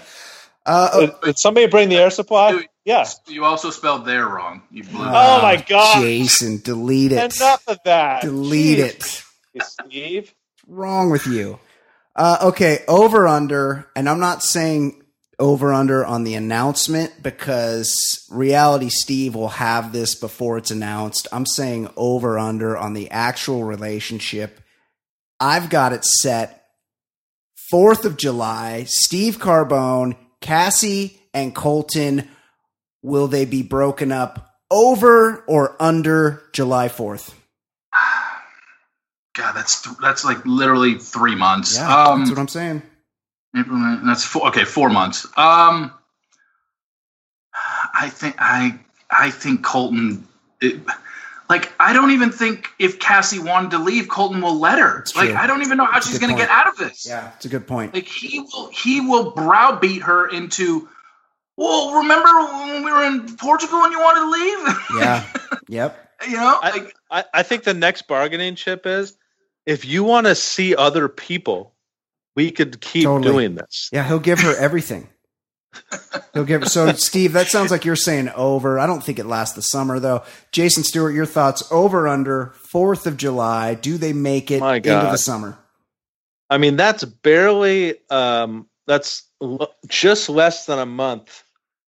uh, 0.66 0.89
oh, 0.93 0.99
Did, 1.01 1.22
did 1.24 1.39
somebody 1.39 1.68
bring 1.68 1.89
the 1.89 1.97
air 1.97 2.09
supply? 2.09 2.66
Yeah. 2.86 3.07
You 3.28 3.45
also 3.45 3.70
spelled 3.70 4.05
there 4.05 4.28
wrong. 4.28 4.64
You 4.72 4.84
blew. 4.84 5.05
Oh 5.05 5.41
my 5.41 5.57
God. 5.68 6.01
Jason, 6.01 6.59
delete 6.64 7.11
it. 7.11 7.36
Enough 7.36 7.64
of 7.68 7.80
that. 7.86 8.22
Delete 8.22 8.80
Jeez. 8.80 9.24
it. 9.53 9.64
Steve. 9.64 10.34
wrong 10.68 11.09
with 11.09 11.28
you? 11.28 11.59
Uh, 12.16 12.38
okay, 12.43 12.80
over 12.88 13.28
under, 13.28 13.89
and 13.95 14.07
I'm 14.07 14.20
not 14.20 14.43
saying 14.43 15.03
over 15.39 15.74
under 15.74 16.05
on 16.05 16.24
the 16.24 16.36
announcement 16.36 17.24
because 17.24 18.28
reality 18.32 18.89
Steve 18.89 19.36
will 19.36 19.49
have 19.49 19.91
this 19.91 20.16
before 20.16 20.57
it's 20.57 20.72
announced. 20.72 21.28
I'm 21.32 21.45
saying 21.45 21.89
over 21.97 22.38
under 22.38 22.78
on 22.78 22.93
the 22.93 23.09
actual 23.09 23.64
relationship. 23.64 24.59
I've 25.39 25.70
got 25.70 25.93
it 25.93 26.05
set 26.05 26.64
4th 27.74 28.05
of 28.05 28.18
July. 28.18 28.86
Steve 28.88 29.39
Carbone, 29.39 30.16
Cassie, 30.43 31.19
and 31.33 31.55
Colton. 31.55 32.27
Will 33.01 33.27
they 33.27 33.45
be 33.45 33.63
broken 33.63 34.11
up 34.11 34.55
over 34.69 35.43
or 35.47 35.75
under 35.81 36.43
July 36.53 36.89
4th? 36.89 37.33
God, 39.33 39.53
that's 39.53 39.81
th- 39.81 39.97
that's 39.99 40.23
like 40.23 40.45
literally 40.45 40.99
three 40.99 41.33
months. 41.33 41.75
Yeah, 41.75 42.05
um, 42.05 42.19
that's 42.19 42.29
what 42.29 42.39
I'm 42.39 42.47
saying. 42.47 42.83
That's 43.53 44.23
four. 44.23 44.47
Okay, 44.49 44.63
four 44.63 44.89
months. 44.89 45.25
Um, 45.37 45.91
I 47.95 48.09
think 48.09 48.35
I 48.37 48.79
I 49.09 49.31
think 49.31 49.63
Colton. 49.63 50.27
It, 50.61 50.79
like 51.49 51.71
I 51.79 51.93
don't 51.93 52.11
even 52.11 52.31
think 52.31 52.67
if 52.79 52.99
Cassie 52.99 53.39
wanted 53.39 53.71
to 53.71 53.77
leave, 53.79 54.07
Colton 54.09 54.41
will 54.41 54.59
let 54.59 54.79
her. 54.79 54.97
That's 54.99 55.15
like 55.15 55.29
true. 55.29 55.37
I 55.37 55.47
don't 55.47 55.61
even 55.61 55.77
know 55.77 55.85
how 55.85 55.93
That's 55.93 56.07
she's 56.09 56.19
going 56.19 56.29
to 56.31 56.37
point. 56.37 56.47
get 56.49 56.55
out 56.57 56.67
of 56.67 56.77
this. 56.77 57.05
Yeah, 57.07 57.31
it's 57.35 57.45
a 57.45 57.49
good 57.49 57.67
point. 57.67 57.93
Like 57.93 58.07
he 58.07 58.39
will 58.39 58.69
he 58.71 59.01
will 59.01 59.31
browbeat 59.31 60.01
her 60.03 60.27
into. 60.29 60.87
Well, 61.55 61.93
remember 62.01 62.29
when 62.51 62.83
we 62.83 62.91
were 62.91 63.03
in 63.05 63.35
Portugal 63.37 63.83
and 63.83 63.91
you 63.91 63.99
wanted 63.99 64.21
to 64.21 64.29
leave? 64.29 64.77
Yeah. 64.99 65.23
Yep. 65.67 66.09
you 66.27 66.37
know, 66.37 66.59
I- 66.61 66.69
like 66.71 66.95
I, 67.11 67.23
I 67.33 67.43
think 67.43 67.63
the 67.63 67.73
next 67.75 68.07
bargaining 68.07 68.55
chip 68.55 68.85
is 68.87 69.15
if 69.65 69.85
you 69.85 70.03
want 70.03 70.25
to 70.27 70.35
see 70.35 70.75
other 70.75 71.07
people, 71.07 71.73
we 72.35 72.49
could 72.51 72.81
keep 72.81 73.03
Totally. 73.03 73.31
doing 73.31 73.55
this. 73.55 73.89
Yeah, 73.93 74.03
he'll 74.07 74.19
give 74.19 74.39
her 74.39 74.55
everything. 74.57 75.07
He'll 76.34 76.45
give. 76.45 76.67
So, 76.67 76.91
Steve, 76.93 77.34
that 77.34 77.47
sounds 77.47 77.71
like 77.71 77.86
you're 77.86 77.95
saying 77.95 78.30
over. 78.30 78.80
I 78.80 78.88
don't 78.88 79.03
think 79.03 79.19
it 79.19 79.26
lasts 79.26 79.55
the 79.55 79.61
summer, 79.61 79.99
though. 79.99 80.24
Jason 80.51 80.84
Stewart, 80.84 81.13
your 81.13 81.26
thoughts 81.26 81.63
over 81.71 82.07
under 82.07 82.53
4th 82.71 83.05
of 83.05 83.17
July. 83.17 83.76
Do 83.76 83.97
they 83.97 84.13
make 84.13 84.49
it 84.49 84.61
into 84.61 84.89
the 84.89 85.17
summer? 85.17 85.57
I 86.49 86.57
mean, 86.57 86.76
that's 86.76 87.03
barely 87.03 87.95
um, 88.09 88.67
that's 88.86 89.24
l- 89.41 89.74
just 89.88 90.30
less 90.30 90.65
than 90.65 90.80
a 90.80 90.86
month 90.86 91.43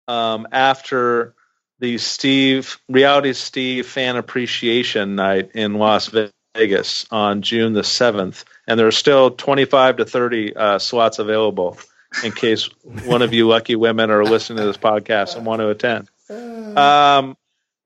um, 0.07 0.47
after 0.51 1.35
the 1.79 1.97
Steve 1.97 2.79
reality 2.87 3.33
Steve 3.33 3.85
fan 3.85 4.15
appreciation 4.15 5.15
night 5.15 5.51
in 5.53 5.75
Las 5.75 6.11
Vegas 6.55 7.05
on 7.11 7.41
June 7.41 7.73
the 7.73 7.83
seventh, 7.83 8.45
and 8.67 8.79
there 8.79 8.87
are 8.87 8.91
still 8.91 9.31
twenty 9.31 9.65
five 9.65 9.97
to 9.97 10.05
thirty 10.05 10.55
uh, 10.55 10.79
slots 10.79 11.19
available 11.19 11.77
in 12.23 12.31
case 12.31 12.69
one 13.05 13.21
of 13.21 13.33
you 13.33 13.47
lucky 13.47 13.75
women 13.75 14.09
are 14.11 14.23
listening 14.23 14.57
to 14.59 14.65
this 14.65 14.77
podcast 14.77 15.35
and 15.35 15.45
want 15.45 15.59
to 15.61 15.69
attend. 15.69 16.09
Um, 16.29 17.37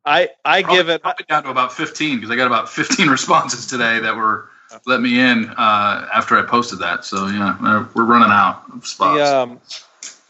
I 0.05 0.29
I 0.45 0.61
probably, 0.63 0.77
give 0.77 0.89
it. 0.89 1.01
probably 1.01 1.25
down 1.27 1.43
to 1.43 1.49
about 1.49 1.73
fifteen 1.73 2.15
because 2.17 2.31
I 2.31 2.35
got 2.35 2.47
about 2.47 2.69
fifteen 2.69 3.07
responses 3.09 3.65
today 3.67 3.99
that 3.99 4.15
were 4.15 4.49
let 4.85 5.01
me 5.01 5.19
in 5.19 5.49
uh, 5.49 6.07
after 6.13 6.37
I 6.37 6.43
posted 6.43 6.79
that. 6.79 7.03
So 7.05 7.27
yeah, 7.27 7.57
we're- 7.61 7.85
we're 7.95 8.05
running 8.05 8.29
out 8.31 8.63
of 8.73 8.85
spots. 8.87 9.17
The, 9.29 9.37
um, 9.37 9.59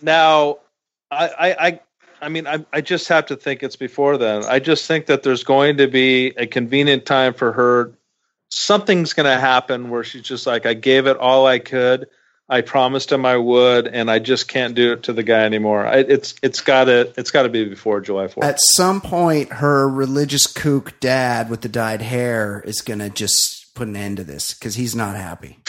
now, 0.01 0.59
I, 1.11 1.27
I, 1.27 1.67
I, 1.67 1.79
I 2.21 2.29
mean, 2.29 2.47
I, 2.47 2.65
I 2.71 2.79
just 2.81 3.09
have 3.09 3.25
to 3.27 3.35
think 3.35 3.63
it's 3.63 3.75
before 3.75 4.17
then. 4.17 4.45
I 4.45 4.59
just 4.59 4.85
think 4.85 5.07
that 5.07 5.23
there's 5.23 5.43
going 5.43 5.77
to 5.77 5.87
be 5.87 6.27
a 6.37 6.47
convenient 6.47 7.05
time 7.05 7.33
for 7.33 7.51
her. 7.51 7.91
Something's 8.49 9.11
going 9.13 9.25
to 9.25 9.37
happen 9.39 9.89
where 9.89 10.03
she's 10.05 10.21
just 10.23 10.47
like, 10.47 10.65
I 10.65 10.73
gave 10.73 11.05
it 11.05 11.17
all 11.17 11.45
I 11.45 11.59
could. 11.59 12.07
I 12.51 12.61
promised 12.61 13.11
him 13.11 13.25
I 13.25 13.37
would, 13.37 13.85
and 13.87 14.09
I 14.09 14.17
just 14.19 14.47
can't 14.47 14.73
do 14.73 14.93
it 14.93 15.03
to 15.03 15.13
the 15.13 15.21
guy 15.23 15.43
anymore. 15.45 15.85
I, 15.85 15.97
it's 15.99 16.33
it's 16.41 16.61
got 16.61 16.85
to 16.85 17.13
it's 17.15 17.29
got 17.31 17.43
to 17.43 17.49
be 17.49 17.65
before 17.65 18.01
July 18.01 18.27
Fourth. 18.27 18.45
At 18.45 18.59
some 18.59 19.01
point, 19.01 19.51
her 19.53 19.87
religious 19.87 20.47
kook 20.47 20.99
dad 20.99 21.49
with 21.49 21.61
the 21.61 21.69
dyed 21.69 22.01
hair 22.01 22.61
is 22.65 22.81
going 22.81 22.99
to 22.99 23.09
just 23.11 23.73
put 23.75 23.87
an 23.87 23.95
end 23.95 24.17
to 24.17 24.23
this 24.23 24.53
because 24.55 24.75
he's 24.75 24.95
not 24.95 25.15
happy. 25.15 25.59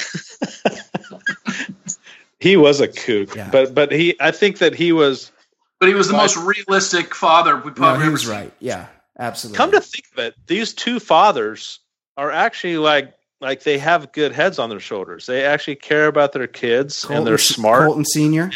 He 2.39 2.57
was 2.57 2.81
a 2.81 2.89
kook, 2.89 3.35
Yeah. 3.37 3.51
but 3.53 3.75
but 3.75 3.93
he 3.93 4.17
I 4.19 4.31
think 4.31 4.59
that 4.59 4.75
he 4.75 4.93
was. 4.93 5.31
but 5.79 5.91
he 5.91 5.95
was 5.95 6.09
the 6.09 6.17
most 6.17 6.39
realistic 6.39 7.15
father 7.15 7.55
we 7.57 7.67
No, 7.67 7.73
probably 7.73 8.05
he 8.07 8.11
was 8.11 8.23
seen. 8.23 8.31
right. 8.31 8.53
Yeah, 8.61 8.87
absolutely. 9.19 9.59
Come 9.59 9.73
to 9.73 9.81
think 9.83 10.07
of 10.15 10.19
it, 10.21 10.35
these 10.47 10.73
two 10.73 11.01
fathers 11.01 11.81
are 12.17 12.31
actually 12.31 12.79
like 12.79 13.13
like 13.41 13.63
they 13.63 13.79
have 13.79 14.13
good 14.13 14.33
heads 14.33 14.59
on 14.59 14.71
their 14.71 14.81
shoulders. 14.81 15.27
They 15.27 15.45
actually 15.45 15.77
care 15.77 16.07
about 16.07 16.33
their 16.33 16.47
kids 16.47 17.05
and 17.09 17.27
they're 17.27 17.39
smart. 17.39 17.87
Colton 17.87 18.05
Senior. 18.05 18.51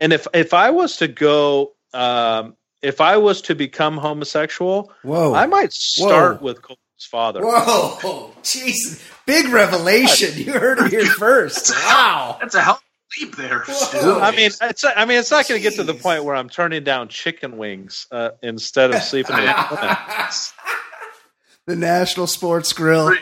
And 0.00 0.12
if 0.12 0.26
if 0.32 0.54
I 0.54 0.70
was 0.70 0.96
to 0.98 1.08
go, 1.08 1.72
um, 1.92 2.56
if 2.82 3.00
I 3.00 3.16
was 3.16 3.42
to 3.42 3.54
become 3.54 3.96
homosexual, 3.96 4.92
Whoa. 5.02 5.34
I 5.34 5.46
might 5.46 5.72
start 5.72 6.40
Whoa. 6.40 6.44
with 6.44 6.62
Colton's 6.62 6.80
father. 7.10 7.42
Whoa, 7.42 8.32
jeez. 8.42 9.02
Big 9.26 9.48
revelation. 9.48 10.38
You 10.38 10.52
heard 10.52 10.78
it 10.78 10.90
here 10.90 11.04
first. 11.06 11.72
Wow. 11.90 12.38
That's 12.40 12.54
a 12.54 12.62
hell 12.62 12.80
leap 13.20 13.36
there. 13.36 13.64
I 13.66 14.30
mean, 14.30 14.50
it's 14.60 14.84
I 14.84 15.04
mean, 15.04 15.18
it's 15.18 15.30
not 15.30 15.48
going 15.48 15.60
to 15.60 15.62
get 15.62 15.76
to 15.76 15.84
the 15.84 15.94
point 15.94 16.24
where 16.24 16.34
I'm 16.34 16.48
turning 16.48 16.84
down 16.84 17.08
chicken 17.08 17.56
wings 17.56 18.06
uh, 18.10 18.30
instead 18.42 18.94
of 18.94 19.02
sleeping 19.02 19.36
with 19.36 19.46
the 21.66 21.76
National 21.76 22.26
Sports 22.26 22.72
Grill. 22.72 23.14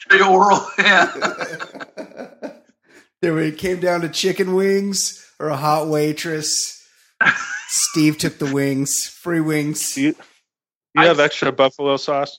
Straight 0.00 0.22
oral. 0.22 0.60
Yeah. 0.78 1.12
There 3.22 3.34
we 3.34 3.48
it 3.48 3.58
came 3.58 3.80
down 3.80 4.02
to 4.02 4.10
chicken 4.10 4.54
wings 4.54 5.26
or 5.40 5.48
a 5.48 5.56
hot 5.56 5.88
waitress. 5.88 6.86
Steve 7.66 8.18
took 8.18 8.38
the 8.38 8.52
wings, 8.52 8.92
free 9.06 9.40
wings. 9.40 9.96
You, 9.96 10.14
you 10.94 11.02
have 11.02 11.18
extra 11.18 11.50
buffalo 11.50 11.96
sauce? 11.96 12.38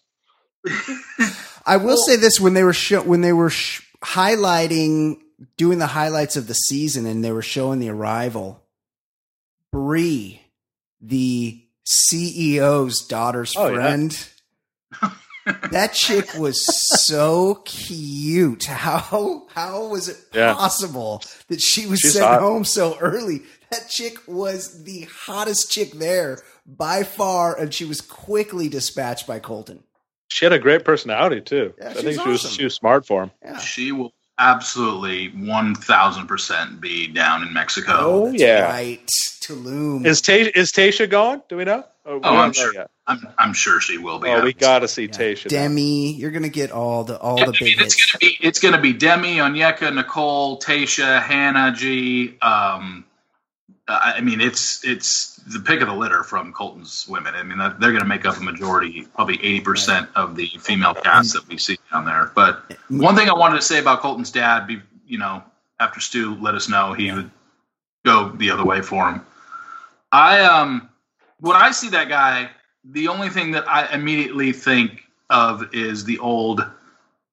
I 1.66 1.78
will 1.78 1.98
say 1.98 2.16
this: 2.16 2.40
when 2.40 2.54
they 2.54 2.64
were 2.64 2.74
show, 2.74 3.02
when 3.02 3.22
they 3.22 3.34
were 3.34 3.50
sh- 3.50 3.82
highlighting, 4.04 5.18
doing 5.58 5.80
the 5.80 5.88
highlights 5.88 6.38
of 6.38 6.48
the 6.48 6.54
season, 6.54 7.08
and 7.08 7.26
they 7.26 7.32
were 7.32 7.42
showing 7.42 7.80
the 7.80 7.90
arrival, 7.90 8.62
Bree, 9.72 10.42
the 11.02 11.60
CEO's 11.88 13.02
daughter's 13.08 13.56
Oh, 13.58 13.70
yeah. 13.70 14.08
friend. 15.54 15.74
that 15.74 15.94
chick 15.94 16.34
was 16.38 16.64
so 17.06 17.56
cute. 17.66 18.66
How 18.66 19.48
how 19.54 19.88
was 19.88 20.10
it 20.10 20.18
Yeah. 20.34 20.54
possible 20.54 21.22
that 21.50 21.62
she 21.62 21.86
was 21.88 22.00
She's 22.00 22.14
sent 22.14 22.26
hot. 22.26 22.42
home 22.42 22.64
so 22.66 22.98
early? 23.00 23.42
That 23.72 23.90
chick 23.90 24.18
was 24.28 24.84
the 24.84 25.08
hottest 25.26 25.70
chick 25.72 25.92
there 25.94 26.42
by 26.66 27.04
far, 27.04 27.58
and 27.58 27.74
she 27.74 27.84
was 27.86 28.00
quickly 28.02 28.70
dispatched 28.70 29.28
by 29.28 29.40
Colton. 29.40 29.84
She 30.30 30.46
had 30.46 30.54
a 30.54 30.60
great 30.60 30.84
personality 30.86 31.42
too. 31.42 31.74
Yeah, 31.78 31.90
I 31.90 31.94
she 31.94 32.02
think 32.02 32.06
was 32.06 32.16
she 32.24 32.30
was 32.30 32.40
awesome. 32.46 32.52
she 32.58 32.64
was 32.66 32.74
smart 32.76 33.06
for 33.06 33.24
him. 33.24 33.32
Yeah. 33.44 33.58
She 33.60 33.92
will 33.92 34.14
absolutely 34.40 35.30
1000% 35.32 36.80
be 36.82 37.08
down 37.08 37.42
in 37.44 37.52
Mexico. 37.54 37.94
Oh, 38.00 38.30
That's 38.30 38.42
yeah. 38.42 38.70
right. 38.70 39.08
Tulum. 39.42 40.06
Is 40.06 40.22
Tasha, 40.22 40.56
is 40.56 40.72
Tasha 40.72 41.10
going? 41.10 41.42
Do 41.50 41.58
we 41.58 41.64
know? 41.66 41.84
Or 42.06 42.14
oh, 42.14 42.14
we 42.16 42.20
Oh, 42.20 42.22
don't 42.22 42.36
I'm 42.38 42.54
sure. 42.54 42.74
yet? 42.74 42.90
I'm, 43.08 43.28
I'm 43.38 43.54
sure 43.54 43.80
she 43.80 43.98
will 43.98 44.20
be. 44.20 44.30
Oh, 44.30 44.44
we 44.44 44.54
got 44.54 44.80
to 44.80 44.88
see 44.88 45.04
Yeah. 45.04 45.10
Tasha. 45.10 45.46
now. 45.46 45.50
Demi, 45.50 46.14
you're 46.14 46.32
gonna 46.32 46.50
get 46.50 46.72
all 46.72 47.04
the 47.04 47.18
all 47.18 47.38
Yeah, 47.38 47.46
the 47.46 47.50
I 47.50 47.52
big 47.52 47.62
mean, 47.62 47.76
it's 47.80 47.96
hits. 47.96 48.12
gonna 48.12 48.20
be 48.20 48.38
it's 48.42 48.60
gonna 48.60 48.82
be 48.82 48.94
Demi, 48.94 49.38
Onyeka, 49.38 49.94
Nicole, 49.94 50.60
Tasha, 50.60 51.22
Hannah 51.22 51.72
G. 51.72 52.38
Um, 52.42 53.06
I 53.88 54.16
I 54.18 54.22
mean, 54.22 54.42
it's 54.42 54.84
it's 54.84 55.38
the 55.48 55.60
pick 55.60 55.82
of 55.82 55.88
the 55.88 55.94
litter 55.94 56.24
from 56.24 56.52
Colton's 56.52 57.08
women. 57.08 57.34
I 57.34 57.44
mean, 57.44 57.58
they're 57.58 57.92
going 57.92 58.00
to 58.00 58.06
make 58.06 58.26
up 58.26 58.38
a 58.38 58.42
majority, 58.44 59.08
probably 59.16 59.36
eighty 59.36 59.62
percent 59.62 60.10
of 60.16 60.36
the 60.36 60.48
female 60.60 60.94
cast 60.94 61.34
that 61.34 61.48
we 61.48 61.58
see 61.58 61.78
down 61.92 62.06
there. 62.06 62.32
But 62.36 62.74
one 62.90 63.16
thing 63.16 63.30
I 63.30 63.34
wanted 63.34 63.56
to 63.56 63.62
say 63.62 63.80
about 63.80 64.02
Colton's 64.02 64.32
dad, 64.32 64.68
be 64.68 64.82
you 65.06 65.18
know, 65.18 65.42
after 65.80 66.02
Stu 66.02 66.36
let 66.42 66.56
us 66.56 66.68
know 66.68 66.92
he 66.94 67.12
would 67.14 67.32
go 68.06 68.30
the 68.30 68.52
other 68.52 68.66
way 68.66 68.82
for 68.82 69.10
him. 69.10 69.22
I 70.12 70.42
um, 70.42 70.90
when 71.40 71.56
I 71.56 71.72
see 71.72 71.90
that 71.90 72.10
guy, 72.10 72.50
the 72.92 73.08
only 73.08 73.30
thing 73.30 73.52
that 73.52 73.68
I 73.68 73.94
immediately 73.94 74.52
think 74.54 75.04
of 75.30 75.74
is 75.74 76.06
the 76.06 76.20
old 76.20 76.66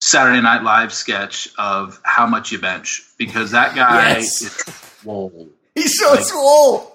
Saturday 0.00 0.40
Night 0.40 0.62
Live 0.62 0.92
sketch 0.92 1.48
of 1.58 2.00
how 2.02 2.26
much 2.26 2.52
you 2.52 2.58
bench 2.58 3.02
because 3.18 3.52
that 3.52 3.74
guy 3.74 4.08
Yes. 4.18 4.42
is 4.42 4.62
whoa, 5.04 5.48
He's 5.74 5.98
so 5.98 6.12
Like- 6.12 6.24
swole. 6.24 6.90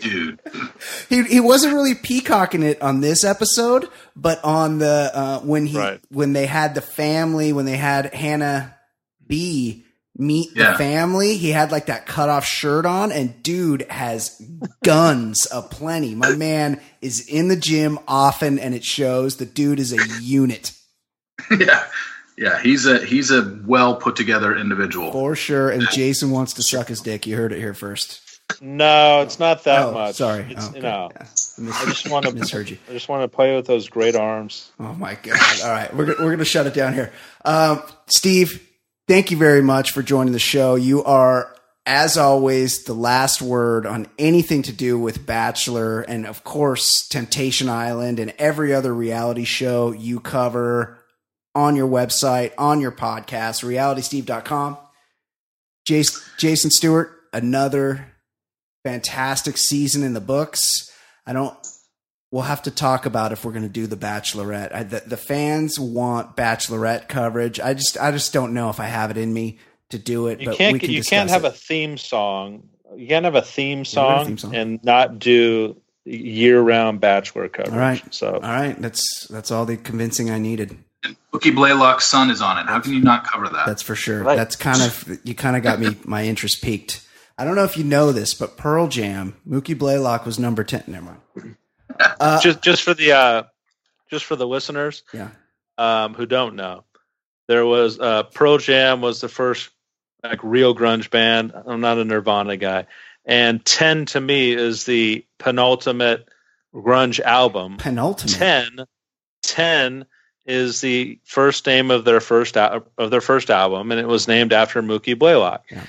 dude. 0.00 0.40
He 1.08 1.22
he 1.24 1.40
wasn't 1.40 1.74
really 1.74 1.94
peacocking 1.94 2.62
it 2.64 2.82
on 2.82 3.00
this 3.00 3.22
episode, 3.24 3.88
but 4.16 4.42
on 4.44 4.78
the 4.78 5.10
uh, 5.14 5.38
when 5.40 5.66
he 5.66 5.78
Right. 5.78 6.00
when 6.10 6.32
they 6.32 6.46
had 6.46 6.74
the 6.74 6.80
family 6.80 7.52
when 7.52 7.66
they 7.66 7.76
had 7.76 8.12
Hannah 8.12 8.74
B 9.26 9.84
meet 10.20 10.54
the 10.54 10.74
family, 10.76 11.36
he 11.36 11.50
had 11.50 11.72
like 11.72 11.86
that 11.86 12.06
cut 12.06 12.28
off 12.28 12.44
shirt 12.44 12.86
on, 12.86 13.10
and 13.10 13.42
dude 13.42 13.82
has 13.90 14.40
guns 14.84 15.46
aplenty. 15.52 16.14
My 16.14 16.30
man 16.36 16.80
is 17.00 17.26
in 17.28 17.48
the 17.48 17.56
gym 17.56 17.98
often, 18.06 18.58
and 18.58 18.74
it 18.74 18.84
shows. 18.84 19.36
The 19.36 19.46
dude 19.46 19.80
is 19.80 19.92
a 19.92 20.22
unit 20.22 20.72
yeah, 21.58 21.84
yeah. 22.36 22.60
He's 22.60 22.86
a 22.86 23.04
he's 23.04 23.30
a 23.30 23.58
well 23.64 23.96
put 23.96 24.14
together 24.16 24.54
individual. 24.54 25.10
for 25.10 25.34
sure. 25.34 25.70
And 25.70 25.88
Jason 25.90 26.30
wants 26.30 26.52
to 26.54 26.62
suck 26.62 26.88
his 26.88 27.00
dick. 27.00 27.26
You 27.26 27.34
heard 27.36 27.52
it 27.52 27.58
here 27.58 27.72
first. 27.74 28.20
No, 28.60 29.22
it's 29.22 29.38
not 29.38 29.62
that 29.64 29.86
Oh, 29.86 29.92
much. 29.92 30.16
sorry. 30.16 30.44
It's, 30.50 30.66
Oh, 30.66 30.70
okay. 30.70 30.80
No, 30.80 31.08
Yeah. 31.14 31.72
I 31.72 31.84
just 31.86 32.10
want 32.10 32.26
to. 32.26 32.32
Misheard 32.34 32.68
you. 32.68 32.78
I 32.88 32.92
just 32.92 33.08
want 33.08 33.22
to 33.22 33.28
play 33.34 33.54
with 33.56 33.66
those 33.66 33.88
great 33.88 34.16
arms. 34.16 34.70
Oh 34.80 34.92
my 34.94 35.14
god! 35.14 35.38
All 35.64 35.70
right, 35.70 35.94
we're 35.96 36.06
we're 36.18 36.30
gonna 36.32 36.44
shut 36.44 36.66
it 36.66 36.74
down 36.74 36.92
here. 36.92 37.12
Um, 37.44 37.82
Steve, 38.08 38.60
thank 39.10 39.32
you 39.32 39.36
very 39.36 39.60
much 39.60 39.90
for 39.90 40.04
joining 40.04 40.32
the 40.32 40.38
show. 40.38 40.76
You 40.76 41.02
are, 41.02 41.52
as 41.84 42.16
always, 42.16 42.84
the 42.84 42.94
last 42.94 43.42
word 43.42 43.84
on 43.84 44.06
anything 44.20 44.62
to 44.62 44.72
do 44.72 44.96
with 45.00 45.26
Bachelor, 45.26 46.02
and 46.02 46.24
of 46.24 46.44
course, 46.44 47.08
Temptation 47.08 47.68
Island, 47.68 48.20
and 48.20 48.32
every 48.38 48.72
other 48.72 48.94
reality 48.94 49.42
show 49.42 49.90
you 49.90 50.20
cover 50.20 51.04
on 51.56 51.74
your 51.74 51.88
website, 51.88 52.52
on 52.56 52.80
your 52.80 52.92
podcast, 52.92 53.64
realitysteve.com. 53.64 54.78
Jason, 55.84 56.22
Jason 56.38 56.70
Stewart, 56.70 57.10
another 57.32 58.12
fantastic 58.84 59.56
season 59.56 60.04
in 60.04 60.14
the 60.14 60.20
books. 60.20 60.88
I 61.26 61.32
don't 61.32 61.56
we'll 62.30 62.42
have 62.42 62.62
to 62.62 62.70
talk 62.70 63.06
about 63.06 63.32
if 63.32 63.44
we're 63.44 63.52
going 63.52 63.62
to 63.64 63.68
do 63.68 63.86
the 63.86 63.96
Bachelorette. 63.96 64.74
I, 64.74 64.82
the, 64.84 65.02
the 65.06 65.16
fans 65.16 65.78
want 65.78 66.36
Bachelorette 66.36 67.08
coverage. 67.08 67.60
I 67.60 67.74
just 67.74 67.98
I 67.98 68.10
just 68.12 68.32
don't 68.32 68.54
know 68.54 68.70
if 68.70 68.80
I 68.80 68.84
have 68.86 69.10
it 69.10 69.16
in 69.16 69.32
me 69.32 69.58
to 69.90 69.98
do 69.98 70.28
it. 70.28 70.40
You 70.40 70.46
but 70.48 70.56
can't. 70.58 70.72
we 70.72 70.78
can 70.78 70.90
you 70.90 71.02
can't 71.02 71.30
have 71.30 71.44
it. 71.44 71.48
a 71.48 71.52
theme 71.52 71.96
song. 71.96 72.68
You 72.96 73.06
can't 73.06 73.24
have 73.24 73.34
a 73.36 73.42
theme 73.42 73.78
Yeah, 73.78 73.78
have 73.78 73.84
a 73.84 73.86
song, 73.86 74.26
theme 74.26 74.38
song. 74.38 74.54
and 74.54 74.84
not 74.84 75.18
do 75.18 75.76
year-round 76.04 77.00
Bachelor 77.00 77.48
coverage. 77.48 77.72
All 77.72 77.78
right. 77.78 78.14
So 78.14 78.34
All 78.34 78.40
right, 78.40 78.80
that's 78.80 79.26
that's 79.28 79.50
all 79.50 79.64
the 79.66 79.76
convincing 79.76 80.30
I 80.30 80.38
needed. 80.38 80.76
Mookie 81.32 81.54
Blaylock's 81.54 82.04
son 82.04 82.30
is 82.30 82.42
on 82.42 82.58
it. 82.58 82.66
How 82.66 82.80
can 82.80 82.92
you 82.92 83.00
not 83.00 83.24
cover 83.24 83.48
that? 83.48 83.66
That's 83.66 83.82
for 83.82 83.94
sure. 83.94 84.22
Right. 84.22 84.36
That's 84.36 84.56
kind 84.56 84.82
of 84.82 85.18
you 85.24 85.34
kind 85.34 85.56
of 85.56 85.62
got 85.62 85.80
me 85.80 85.96
my 86.04 86.24
interest 86.24 86.62
peaked. 86.62 87.06
I 87.38 87.44
don't 87.44 87.54
know 87.54 87.64
if 87.64 87.76
you 87.78 87.84
know 87.84 88.12
this, 88.12 88.34
but 88.34 88.56
Pearl 88.58 88.86
Jam, 88.88 89.34
Mookie 89.48 89.78
Blaylock 89.78 90.26
was 90.26 90.38
number 90.38 90.62
ten. 90.64 90.84
Never 90.86 91.06
mind. 91.34 91.56
Uh, 92.20 92.40
just 92.40 92.62
just 92.62 92.82
for 92.82 92.94
the 92.94 93.12
uh, 93.12 93.42
just 94.10 94.24
for 94.24 94.36
the 94.36 94.46
listeners 94.46 95.02
yeah, 95.12 95.30
um, 95.78 96.14
who 96.14 96.26
don't 96.26 96.56
know, 96.56 96.84
there 97.48 97.66
was 97.66 97.98
uh, 97.98 98.22
Pearl 98.24 98.58
Jam 98.58 99.00
was 99.00 99.20
the 99.20 99.28
first 99.28 99.70
like 100.22 100.40
real 100.42 100.74
grunge 100.74 101.10
band. 101.10 101.52
I'm 101.66 101.80
not 101.80 101.98
a 101.98 102.04
Nirvana 102.04 102.56
guy, 102.56 102.86
and 103.24 103.64
Ten 103.64 104.06
to 104.06 104.20
me 104.20 104.52
is 104.52 104.84
the 104.84 105.24
penultimate 105.38 106.28
grunge 106.74 107.20
album. 107.20 107.76
penultimate. 107.78 108.36
10 108.36 108.86
10 109.42 110.06
is 110.46 110.80
the 110.80 111.18
first 111.24 111.66
name 111.66 111.90
of 111.90 112.04
their 112.04 112.20
first 112.20 112.56
al- 112.56 112.86
of 112.98 113.10
their 113.10 113.20
first 113.20 113.50
album 113.50 113.90
and 113.90 114.00
it 114.00 114.06
was 114.06 114.28
named 114.28 114.52
after 114.52 114.82
Mookie 114.82 115.18
Blaylock. 115.18 115.64
Yeah. 115.70 115.84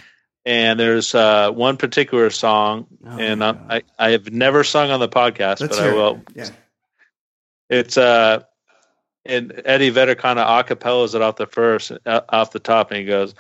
And 0.45 0.79
there's 0.79 1.13
uh, 1.13 1.51
one 1.51 1.77
particular 1.77 2.29
song 2.31 2.87
Oh, 3.05 3.17
and 3.19 3.43
I, 3.43 3.55
I 3.69 3.81
I 3.99 4.09
have 4.11 4.31
never 4.31 4.63
sung 4.63 4.89
on 4.89 4.99
the 4.99 5.09
podcast 5.09 5.59
Let's 5.61 5.77
but 5.77 5.79
I 5.79 5.83
hear 5.83 5.91
it. 5.91 5.95
will. 5.95 6.21
Yeah. 6.33 6.49
It's 7.69 7.97
uh 7.97 8.43
and 9.25 9.61
Eddie 9.65 9.91
Vedder 9.91 10.15
kind 10.15 10.39
of 10.39 10.47
acapellas 10.47 11.13
it 11.13 11.21
off 11.21 11.35
the 11.35 11.45
first 11.45 11.91
uh, 12.05 12.21
off 12.29 12.51
the 12.51 12.59
top 12.59 12.89
and 12.91 12.99
he 12.99 13.05
goes 13.05 13.35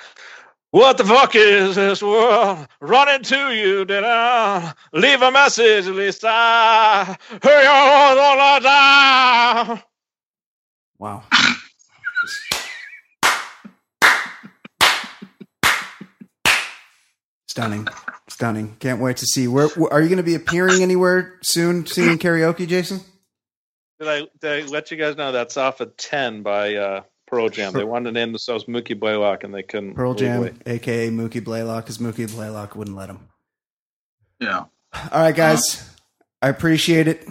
what 0.71 0.97
the 0.97 1.03
fuck 1.03 1.35
is 1.35 1.75
this 1.75 2.01
world 2.01 2.65
running 2.79 3.23
to 3.23 3.53
you? 3.53 3.83
Did 3.83 4.05
I 4.05 4.73
leave 4.93 5.21
a 5.21 5.29
message? 5.29 5.85
At 5.87 5.95
least 5.95 6.23
I 6.25 7.17
heard 7.43 7.63
you 7.63 7.69
all 7.69 8.59
the 8.59 8.67
time. 8.67 9.83
Wow. 10.97 11.23
Stunning, 17.51 17.85
stunning! 18.29 18.77
Can't 18.79 19.01
wait 19.01 19.17
to 19.17 19.25
see. 19.25 19.45
Where, 19.45 19.67
where 19.69 19.91
are 19.91 20.01
you 20.01 20.07
going 20.07 20.15
to 20.17 20.23
be 20.23 20.35
appearing 20.35 20.81
anywhere 20.81 21.37
soon? 21.43 21.85
Singing 21.85 22.17
karaoke, 22.17 22.65
Jason? 22.65 23.01
Did 23.99 24.07
I, 24.07 24.21
did 24.39 24.63
I 24.63 24.67
let 24.69 24.89
you 24.89 24.95
guys 24.95 25.17
know 25.17 25.33
that's 25.33 25.57
off 25.57 25.81
of 25.81 25.97
10 25.97 26.43
by 26.43 26.75
uh, 26.75 27.01
Pearl 27.27 27.49
Jam? 27.49 27.73
They 27.73 27.83
wanted 27.83 28.05
to 28.05 28.11
name 28.13 28.31
themselves 28.31 28.63
Mookie 28.65 28.97
Blaylock 28.97 29.43
and 29.43 29.53
they 29.53 29.63
couldn't. 29.63 29.95
Pearl 29.95 30.13
Jam, 30.13 30.43
legally. 30.43 30.61
aka 30.65 31.09
Mookie 31.09 31.43
Blaylock, 31.43 31.83
because 31.83 31.97
Mookie 31.97 32.33
Blaylock 32.33 32.73
wouldn't 32.77 32.95
let 32.95 33.09
him. 33.09 33.19
yeah. 34.39 34.63
All 34.93 35.21
right, 35.21 35.35
guys, 35.35 35.89
I 36.41 36.47
appreciate 36.47 37.09
it. 37.09 37.27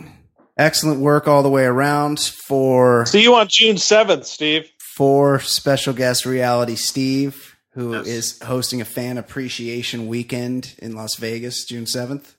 Excellent 0.58 1.00
work 1.00 1.26
all 1.28 1.42
the 1.42 1.48
way 1.48 1.64
around 1.64 2.20
for 2.20 3.06
See 3.06 3.22
you 3.22 3.34
on 3.36 3.48
June 3.48 3.76
7th, 3.76 4.26
Steve. 4.26 4.70
for 4.96 5.40
special 5.40 5.94
guest 5.94 6.26
reality 6.26 6.74
Steve, 6.76 7.49
who 7.72 7.92
Yes. 7.94 8.06
is 8.06 8.38
hosting 8.42 8.80
a 8.80 8.84
fan 8.84 9.16
appreciation 9.18 10.06
weekend 10.08 10.74
in 10.78 10.94
Las 10.94 11.16
Vegas, 11.16 11.64
June 11.64 11.84
7th. 11.86 12.34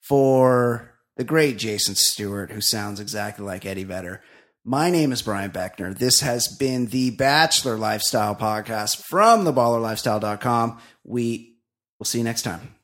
For 0.00 0.98
the 1.16 1.24
great 1.24 1.58
Jason 1.58 1.94
Stewart, 1.94 2.50
who 2.52 2.60
sounds 2.60 2.98
exactly 3.00 3.44
like 3.44 3.64
Eddie 3.64 3.84
Vedder. 3.84 4.22
My 4.64 4.90
name 4.90 5.12
is 5.12 5.22
Brian 5.22 5.50
Beckner. 5.50 5.96
This 5.96 6.20
has 6.20 6.48
been 6.48 6.86
the 6.86 7.10
Bachelor 7.10 7.76
Lifestyle 7.76 8.34
Podcast 8.34 9.02
from 9.04 9.44
theballerlifestyle.com. 9.44 10.78
We 11.04 11.56
will 11.98 12.06
see 12.06 12.18
you 12.18 12.24
next 12.24 12.42
time. 12.42 12.74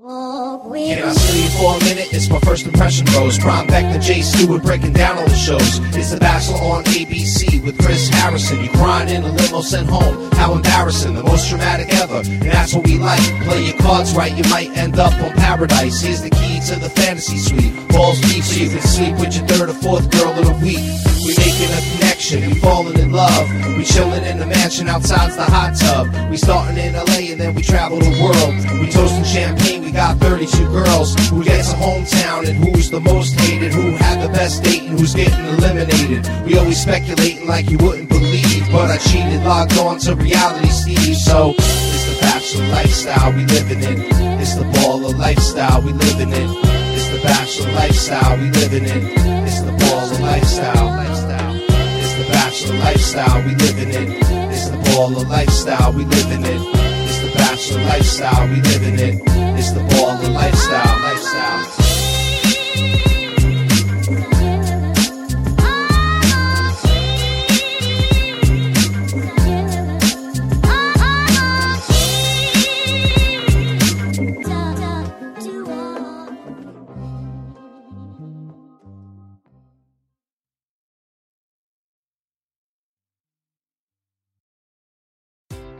Can 0.00 1.04
I 1.04 1.12
steal 1.12 1.42
you 1.42 1.50
for 1.50 1.76
a 1.76 1.84
minute? 1.84 2.08
It's 2.10 2.30
my 2.30 2.40
first 2.40 2.64
impression 2.64 3.06
rose. 3.12 3.38
Prime 3.38 3.66
back 3.66 3.92
to 3.92 4.00
Jay 4.00 4.22
Stewart 4.22 4.62
breaking 4.62 4.94
down 4.94 5.18
all 5.18 5.28
the 5.28 5.34
shows. 5.34 5.78
It's 5.94 6.10
The 6.10 6.16
Bachelor 6.16 6.56
on 6.56 6.84
ABC 6.84 7.62
with 7.62 7.78
Chris 7.78 8.08
Harrison. 8.08 8.64
You 8.64 8.70
crying 8.70 9.10
in 9.10 9.24
a 9.24 9.30
limo 9.30 9.60
sent 9.60 9.90
home. 9.90 10.30
How 10.32 10.54
embarrassing. 10.54 11.14
The 11.14 11.22
most 11.22 11.50
dramatic 11.50 11.92
ever. 11.92 12.22
And 12.24 12.50
that's 12.50 12.72
what 12.72 12.86
we 12.86 12.96
like. 12.96 13.20
Play 13.44 13.66
your 13.66 13.76
cards 13.76 14.14
right, 14.14 14.34
you 14.34 14.44
might 14.48 14.74
end 14.74 14.98
up 14.98 15.12
on 15.20 15.32
paradise. 15.32 16.00
Here's 16.00 16.22
the 16.22 16.30
key 16.30 16.60
to 16.68 16.80
the 16.80 16.88
fantasy 16.88 17.36
suite. 17.36 17.88
Balls 17.90 18.18
deep 18.22 18.42
so 18.42 18.56
you 18.58 18.70
can 18.70 18.80
sleep 18.80 19.18
with 19.18 19.36
your 19.36 19.46
third 19.48 19.68
or 19.68 19.74
fourth 19.74 20.10
girl 20.10 20.32
in 20.32 20.46
a 20.48 20.56
week. 20.64 20.80
We 21.20 21.36
making 21.36 21.68
a 21.68 21.80
connection, 21.92 22.48
we 22.48 22.54
falling 22.60 22.98
in 22.98 23.12
love. 23.12 23.46
We 23.76 23.84
chilling 23.84 24.24
in 24.24 24.38
the 24.38 24.46
mansion 24.46 24.88
outside's 24.88 25.36
the 25.36 25.44
hot 25.44 25.76
tub. 25.76 26.30
We 26.30 26.38
starting 26.38 26.78
in 26.78 26.94
LA 26.94 27.28
and 27.32 27.40
then 27.40 27.54
we 27.54 27.60
travel 27.60 27.98
the 27.98 28.16
world. 28.24 28.80
We 28.80 28.88
toasting 28.90 29.24
champagne, 29.24 29.82
we 29.82 29.92
got 29.92 29.99
32 30.00 30.72
girls. 30.72 31.14
Who 31.28 31.44
gets 31.44 31.72
a 31.72 31.76
hometown 31.76 32.48
and 32.48 32.56
who's 32.56 32.90
the 32.90 33.00
most 33.00 33.38
hated? 33.38 33.72
Who 33.72 33.92
had 33.96 34.22
the 34.26 34.32
best 34.32 34.62
date 34.64 34.82
and 34.82 34.98
who's 34.98 35.14
getting 35.14 35.44
eliminated? 35.44 36.26
We 36.46 36.56
always 36.58 36.80
speculating 36.80 37.46
like 37.46 37.70
you 37.70 37.78
wouldn't 37.78 38.08
believe. 38.08 38.64
But 38.72 38.90
I 38.90 38.96
cheated, 38.96 39.42
logged 39.44 39.76
on 39.78 39.98
to 40.00 40.16
reality 40.16 40.68
Steve. 40.68 41.16
So 41.16 41.54
it's 41.56 42.04
the 42.08 42.18
bachelor 42.20 42.66
lifestyle 42.68 43.32
we 43.32 43.44
living 43.44 43.82
in. 43.82 44.00
It's 44.40 44.54
the 44.54 44.64
baller 44.64 45.16
lifestyle 45.16 45.82
we 45.82 45.92
living 45.92 46.32
in. 46.32 46.50
It's 46.96 47.08
the 47.08 47.20
bachelor 47.22 47.72
lifestyle 47.72 48.38
we 48.38 48.50
living 48.50 48.84
in. 48.84 49.04
It's 49.46 49.60
the 49.60 49.72
baller 49.72 50.20
lifestyle. 50.20 50.86
lifestyle. 50.86 51.56
It's 52.00 52.14
the 52.14 52.32
bachelor 52.32 52.78
lifestyle 52.78 53.42
we 53.44 53.54
living 53.54 53.90
in. 53.90 54.12
It's 54.50 54.68
the 54.68 54.78
baller 54.78 55.28
lifestyle 55.28 55.92
we 55.92 56.04
living 56.04 56.44
in. 56.44 56.89
The 57.30 57.38
bachelor 57.38 57.84
lifestyle 57.84 58.48
we 58.48 58.60
living 58.60 58.98
in. 58.98 59.20
It's 59.56 59.70
the 59.70 59.80
baller 59.80 60.32
lifestyle. 60.32 61.00
lifestyle. 61.02 61.79